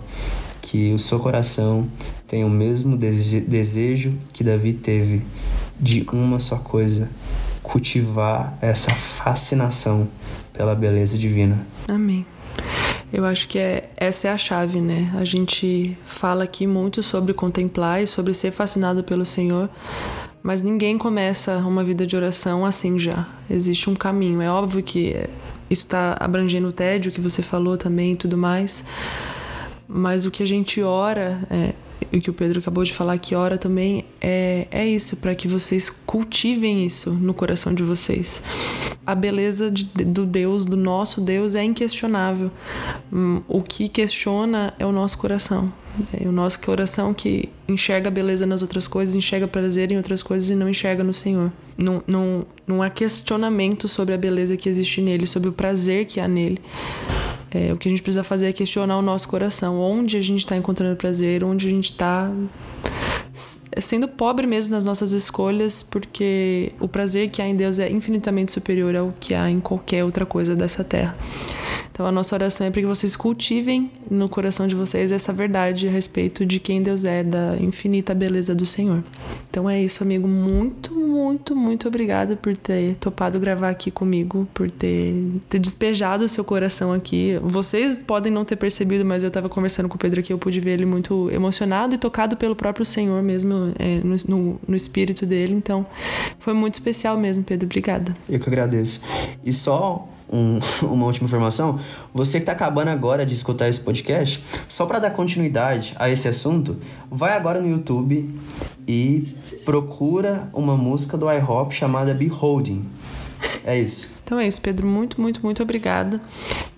que 0.61 0.93
o 0.93 0.99
seu 0.99 1.19
coração 1.19 1.87
tenha 2.27 2.45
o 2.45 2.49
mesmo 2.49 2.97
desejo 2.97 4.13
que 4.31 4.43
Davi 4.43 4.73
teve 4.73 5.21
de 5.83 6.07
uma 6.13 6.39
só 6.39 6.57
coisa: 6.57 7.09
cultivar 7.61 8.57
essa 8.61 8.91
fascinação 8.91 10.07
pela 10.53 10.73
beleza 10.73 11.17
divina. 11.17 11.67
Amém. 11.87 12.25
Eu 13.11 13.25
acho 13.25 13.47
que 13.47 13.59
é, 13.59 13.89
essa 13.95 14.27
é 14.27 14.31
a 14.31 14.37
chave, 14.37 14.81
né? 14.81 15.13
A 15.15 15.23
gente 15.23 15.95
fala 16.07 16.45
aqui 16.45 16.65
muito 16.65 17.03
sobre 17.03 17.33
contemplar 17.33 18.01
e 18.01 18.07
sobre 18.07 18.33
ser 18.33 18.51
fascinado 18.51 19.03
pelo 19.03 19.23
Senhor, 19.23 19.69
mas 20.41 20.63
ninguém 20.63 20.97
começa 20.97 21.57
uma 21.57 21.83
vida 21.83 22.07
de 22.07 22.15
oração 22.15 22.65
assim 22.65 22.97
já. 22.97 23.27
Existe 23.47 23.87
um 23.87 23.95
caminho. 23.95 24.41
É 24.41 24.49
óbvio 24.49 24.81
que 24.81 25.15
isso 25.69 25.83
está 25.83 26.15
abrangendo 26.19 26.69
o 26.69 26.71
tédio 26.71 27.11
que 27.11 27.21
você 27.21 27.43
falou 27.43 27.77
também 27.77 28.13
e 28.13 28.15
tudo 28.15 28.35
mais, 28.35 28.87
mas 29.87 30.25
o 30.25 30.31
que 30.31 30.41
a 30.41 30.47
gente 30.47 30.81
ora 30.81 31.39
é, 31.51 31.73
o 32.17 32.21
que 32.21 32.29
o 32.29 32.33
Pedro 32.33 32.59
acabou 32.59 32.83
de 32.83 32.93
falar 32.93 33.17
que 33.17 33.33
ora 33.33 33.57
também 33.57 34.05
é, 34.21 34.67
é 34.69 34.87
isso, 34.87 35.17
para 35.17 35.33
que 35.33 35.47
vocês 35.47 35.89
cultivem 35.89 36.85
isso 36.85 37.11
no 37.11 37.33
coração 37.33 37.73
de 37.73 37.81
vocês. 37.81 38.43
A 39.05 39.15
beleza 39.15 39.71
de, 39.71 39.85
do 39.85 40.25
Deus, 40.25 40.65
do 40.65 40.77
nosso 40.77 41.19
Deus, 41.19 41.55
é 41.55 41.63
inquestionável. 41.63 42.51
Hum, 43.11 43.41
o 43.47 43.61
que 43.61 43.87
questiona 43.89 44.73
é 44.77 44.85
o 44.85 44.91
nosso 44.91 45.17
coração. 45.17 45.71
É 46.19 46.27
o 46.27 46.31
nosso 46.31 46.59
coração 46.59 47.13
que 47.13 47.49
enxerga 47.67 48.09
beleza 48.09 48.45
nas 48.45 48.61
outras 48.61 48.87
coisas, 48.87 49.15
enxerga 49.15 49.47
prazer 49.47 49.91
em 49.91 49.97
outras 49.97 50.23
coisas 50.23 50.49
e 50.49 50.55
não 50.55 50.67
enxerga 50.67 51.03
no 51.03 51.13
Senhor. 51.13 51.51
Não, 51.77 52.03
não, 52.07 52.45
não 52.65 52.81
há 52.81 52.89
questionamento 52.89 53.87
sobre 53.87 54.13
a 54.13 54.17
beleza 54.17 54.57
que 54.57 54.69
existe 54.69 55.01
nele, 55.01 55.27
sobre 55.27 55.49
o 55.49 55.53
prazer 55.53 56.05
que 56.05 56.19
há 56.19 56.27
nele. 56.27 56.59
É, 57.53 57.71
o 57.71 57.77
que 57.77 57.87
a 57.87 57.91
gente 57.91 58.01
precisa 58.01 58.23
fazer 58.23 58.47
é 58.47 58.53
questionar 58.53 58.97
o 58.97 59.01
nosso 59.01 59.27
coração. 59.27 59.79
Onde 59.79 60.17
a 60.17 60.21
gente 60.21 60.39
está 60.39 60.57
encontrando 60.57 60.95
prazer, 60.95 61.43
onde 61.43 61.67
a 61.67 61.69
gente 61.69 61.91
está 61.91 62.31
sendo 63.33 64.07
pobre 64.07 64.45
mesmo 64.45 64.75
nas 64.75 64.85
nossas 64.85 65.11
escolhas, 65.11 65.83
porque 65.83 66.71
o 66.79 66.87
prazer 66.87 67.29
que 67.29 67.41
há 67.41 67.47
em 67.47 67.55
Deus 67.55 67.79
é 67.79 67.89
infinitamente 67.89 68.51
superior 68.51 68.95
ao 68.95 69.13
que 69.19 69.33
há 69.33 69.49
em 69.49 69.59
qualquer 69.59 70.03
outra 70.03 70.25
coisa 70.25 70.55
dessa 70.55 70.83
terra. 70.83 71.15
Então 71.93 72.07
a 72.07 72.11
nossa 72.11 72.35
oração 72.35 72.65
é 72.65 72.71
para 72.71 72.81
que 72.81 72.87
vocês 72.87 73.15
cultivem 73.15 73.91
no 74.09 74.27
coração 74.27 74.67
de 74.67 74.73
vocês 74.73 75.11
essa 75.11 75.31
verdade 75.31 75.87
a 75.87 75.91
respeito 75.91 76.43
de 76.43 76.59
quem 76.59 76.81
Deus 76.81 77.05
é, 77.05 77.23
da 77.23 77.55
infinita 77.59 78.15
beleza 78.15 78.55
do 78.55 78.65
Senhor. 78.65 79.03
Então 79.47 79.69
é 79.69 79.79
isso, 79.79 80.01
amigo. 80.01 80.27
Muito, 80.27 80.95
muito, 80.95 81.55
muito 81.55 81.87
obrigada 81.87 82.35
por 82.35 82.57
ter 82.57 82.95
topado 82.95 83.39
gravar 83.39 83.69
aqui 83.69 83.91
comigo, 83.91 84.47
por 84.55 84.71
ter, 84.71 85.13
ter 85.47 85.59
despejado 85.59 86.25
o 86.25 86.27
seu 86.27 86.43
coração 86.43 86.91
aqui. 86.91 87.39
Vocês 87.43 87.95
podem 87.99 88.33
não 88.33 88.43
ter 88.43 88.55
percebido, 88.55 89.05
mas 89.05 89.21
eu 89.21 89.27
estava 89.27 89.47
conversando 89.47 89.87
com 89.87 89.95
o 89.95 89.99
Pedro 89.99 90.19
aqui, 90.19 90.33
eu 90.33 90.39
pude 90.39 90.59
ver 90.59 90.71
ele 90.71 90.87
muito 90.87 91.29
emocionado 91.29 91.93
e 91.93 91.99
tocado 91.99 92.35
pelo 92.35 92.55
próprio 92.55 92.83
Senhor 92.83 93.21
mesmo, 93.21 93.71
é, 93.77 93.99
no, 94.03 94.15
no, 94.27 94.61
no 94.67 94.75
espírito 94.75 95.27
dele. 95.27 95.53
Então 95.53 95.85
foi 96.39 96.55
muito 96.55 96.73
especial 96.73 97.15
mesmo, 97.17 97.43
Pedro. 97.43 97.67
Obrigada. 97.67 98.17
Eu 98.27 98.39
que 98.39 98.49
agradeço. 98.49 99.01
E 99.45 99.53
só 99.53 100.09
um, 100.33 100.57
uma 100.91 101.05
última 101.05 101.27
informação. 101.27 101.79
Você 102.11 102.39
que 102.39 102.43
está 102.43 102.53
acabando 102.53 102.89
agora 102.89 103.25
de 103.25 103.33
escutar 103.35 103.69
esse 103.69 103.79
podcast, 103.79 104.43
só 104.67 104.87
para 104.87 104.97
dar 104.97 105.11
continuidade 105.11 105.93
a 105.97 106.09
esse 106.09 106.27
assunto, 106.27 106.77
vai 107.09 107.33
agora 107.33 107.61
no 107.61 107.69
YouTube 107.69 108.33
e 108.87 109.35
procura 109.63 110.49
uma 110.51 110.75
música 110.75 111.15
do 111.15 111.31
iHop 111.31 111.73
chamada 111.73 112.13
Beholding. 112.13 112.85
É 113.65 113.79
isso. 113.79 114.21
Então 114.23 114.39
é 114.39 114.47
isso, 114.47 114.59
Pedro. 114.59 114.85
Muito, 114.87 115.21
muito, 115.21 115.41
muito 115.41 115.63
obrigada. 115.63 116.19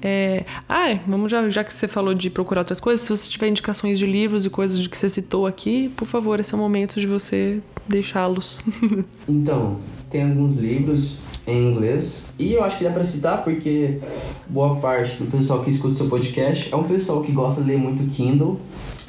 É... 0.02 0.46
Ah, 0.70 1.00
vamos 1.08 1.32
já, 1.32 1.50
já 1.50 1.64
que 1.64 1.74
você 1.74 1.88
falou 1.88 2.14
de 2.14 2.30
procurar 2.30 2.62
outras 2.62 2.80
coisas, 2.80 3.02
se 3.02 3.10
você 3.10 3.30
tiver 3.30 3.48
indicações 3.48 3.98
de 3.98 4.06
livros 4.06 4.46
e 4.46 4.50
coisas 4.50 4.80
de 4.80 4.88
que 4.88 4.98
você 4.98 5.10
citou 5.10 5.48
aqui, 5.48 5.90
por 5.96 6.08
favor, 6.08 6.40
esse 6.40 6.54
é 6.54 6.58
o 6.58 6.60
momento 6.60 7.00
de 7.00 7.08
você 7.08 7.62
deixá-los. 7.88 8.64
então, 9.28 9.80
tem 10.12 10.24
alguns 10.24 10.58
livros 10.58 11.18
em 11.48 11.72
inglês. 11.72 12.28
E 12.38 12.54
eu 12.54 12.64
acho 12.64 12.78
que 12.78 12.84
dá 12.84 12.92
pra 12.92 13.06
citar 13.06 13.44
porque 13.44 14.00
boa 14.48 14.76
parte 14.78 15.18
do 15.18 15.30
pessoal 15.30 15.64
que 15.64 15.70
escuta 15.70 15.94
seu 15.94 16.08
podcast 16.08 16.74
é 16.74 16.76
um 16.76 16.84
pessoal 16.84 17.22
que 17.22 17.32
gosta 17.32 17.62
de 17.62 17.68
ler 17.68 17.78
muito 17.78 18.10
Kindle. 18.12 18.60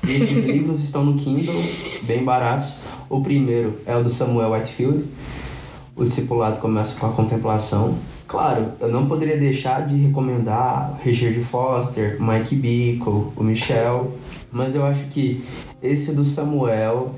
E 0.06 0.12
esses 0.12 0.44
livros 0.46 0.82
estão 0.82 1.04
no 1.04 1.18
Kindle, 1.18 1.54
bem 2.02 2.24
baratos. 2.24 2.76
O 3.08 3.20
primeiro 3.20 3.78
é 3.86 3.96
o 3.96 4.02
do 4.02 4.10
Samuel 4.10 4.52
Whitefield. 4.52 5.04
O 5.94 6.04
discipulado 6.04 6.60
começa 6.60 6.98
com 7.00 7.06
a 7.06 7.12
contemplação. 7.12 7.96
Claro, 8.28 8.72
eu 8.80 8.88
não 8.88 9.06
poderia 9.06 9.36
deixar 9.36 9.86
de 9.86 9.96
recomendar 9.96 10.98
Richard 11.02 11.38
Foster, 11.44 12.20
Mike 12.20 12.56
Bickle, 12.56 13.28
o 13.36 13.42
Michel, 13.42 14.12
mas 14.50 14.74
eu 14.74 14.84
acho 14.84 15.04
que 15.06 15.44
esse 15.82 16.12
do 16.12 16.24
Samuel 16.24 17.14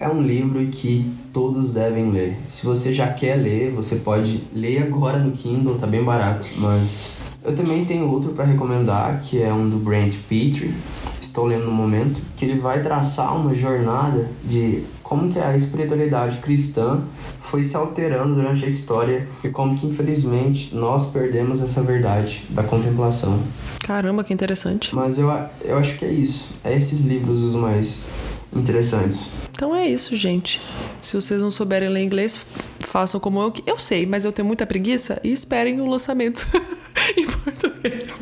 é 0.00 0.08
um 0.08 0.22
livro 0.22 0.64
que 0.66 1.10
todos 1.32 1.74
devem 1.74 2.10
ler. 2.10 2.36
Se 2.50 2.64
você 2.64 2.92
já 2.92 3.08
quer 3.08 3.36
ler, 3.36 3.72
você 3.72 3.96
pode 3.96 4.42
ler 4.52 4.82
agora 4.82 5.18
no 5.18 5.32
Kindle, 5.32 5.78
tá 5.78 5.86
bem 5.86 6.02
barato. 6.02 6.46
Mas 6.56 7.18
eu 7.44 7.56
também 7.56 7.84
tenho 7.84 8.08
outro 8.08 8.30
para 8.30 8.44
recomendar, 8.44 9.20
que 9.22 9.42
é 9.42 9.52
um 9.52 9.68
do 9.68 9.76
Brent 9.76 10.14
Petrie, 10.28 10.74
estou 11.20 11.46
lendo 11.46 11.64
no 11.64 11.72
momento, 11.72 12.20
que 12.36 12.44
ele 12.44 12.60
vai 12.60 12.82
traçar 12.82 13.36
uma 13.36 13.54
jornada 13.54 14.28
de 14.44 14.84
como 15.02 15.32
que 15.32 15.38
a 15.38 15.56
espiritualidade 15.56 16.38
cristã 16.38 17.00
foi 17.40 17.64
se 17.64 17.74
alterando 17.74 18.34
durante 18.34 18.64
a 18.64 18.68
história 18.68 19.26
e 19.42 19.48
como 19.48 19.78
que 19.78 19.86
infelizmente 19.86 20.74
nós 20.74 21.10
perdemos 21.10 21.62
essa 21.62 21.80
verdade 21.82 22.44
da 22.50 22.62
contemplação. 22.62 23.38
Caramba, 23.82 24.22
que 24.22 24.34
interessante. 24.34 24.94
Mas 24.94 25.18
eu, 25.18 25.30
eu 25.64 25.78
acho 25.78 25.96
que 25.98 26.04
é 26.04 26.12
isso. 26.12 26.50
É 26.62 26.76
esses 26.76 27.06
livros 27.06 27.42
os 27.42 27.54
mais 27.54 28.08
interessantes. 28.52 29.32
Então 29.50 29.74
é 29.74 29.88
isso, 29.88 30.16
gente. 30.16 30.60
Se 31.02 31.14
vocês 31.14 31.42
não 31.42 31.50
souberem 31.50 31.88
ler 31.88 32.02
inglês, 32.02 32.38
façam 32.80 33.20
como 33.20 33.40
eu. 33.40 33.52
Eu 33.66 33.78
sei, 33.78 34.06
mas 34.06 34.24
eu 34.24 34.32
tenho 34.32 34.46
muita 34.46 34.66
preguiça 34.66 35.20
e 35.22 35.32
esperem 35.32 35.80
o 35.80 35.86
lançamento 35.86 36.46
em 37.16 37.26
português. 37.26 38.20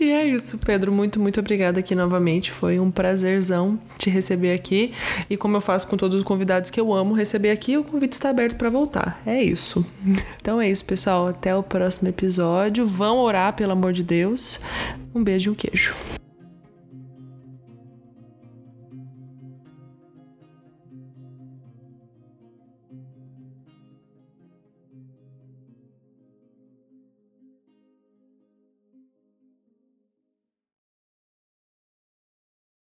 E 0.00 0.10
é 0.10 0.26
isso, 0.26 0.58
Pedro. 0.58 0.92
Muito, 0.92 1.20
muito 1.20 1.40
obrigada 1.40 1.80
aqui 1.80 1.94
novamente. 1.94 2.50
Foi 2.50 2.78
um 2.78 2.90
prazerzão 2.90 3.78
te 3.98 4.10
receber 4.10 4.52
aqui. 4.52 4.92
E 5.28 5.36
como 5.36 5.56
eu 5.56 5.60
faço 5.60 5.86
com 5.86 5.96
todos 5.96 6.18
os 6.18 6.24
convidados 6.24 6.70
que 6.70 6.80
eu 6.80 6.92
amo 6.92 7.14
receber 7.14 7.50
aqui, 7.50 7.76
o 7.76 7.84
convite 7.84 8.12
está 8.12 8.30
aberto 8.30 8.56
para 8.56 8.70
voltar. 8.70 9.20
É 9.24 9.42
isso. 9.42 9.84
Então 10.40 10.60
é 10.60 10.70
isso, 10.70 10.84
pessoal. 10.84 11.28
Até 11.28 11.54
o 11.54 11.62
próximo 11.62 12.08
episódio. 12.08 12.86
Vão 12.86 13.18
orar, 13.18 13.54
pelo 13.54 13.72
amor 13.72 13.92
de 13.92 14.02
Deus. 14.02 14.60
Um 15.14 15.22
beijo 15.22 15.50
e 15.50 15.52
um 15.52 15.54
queijo. 15.54 15.94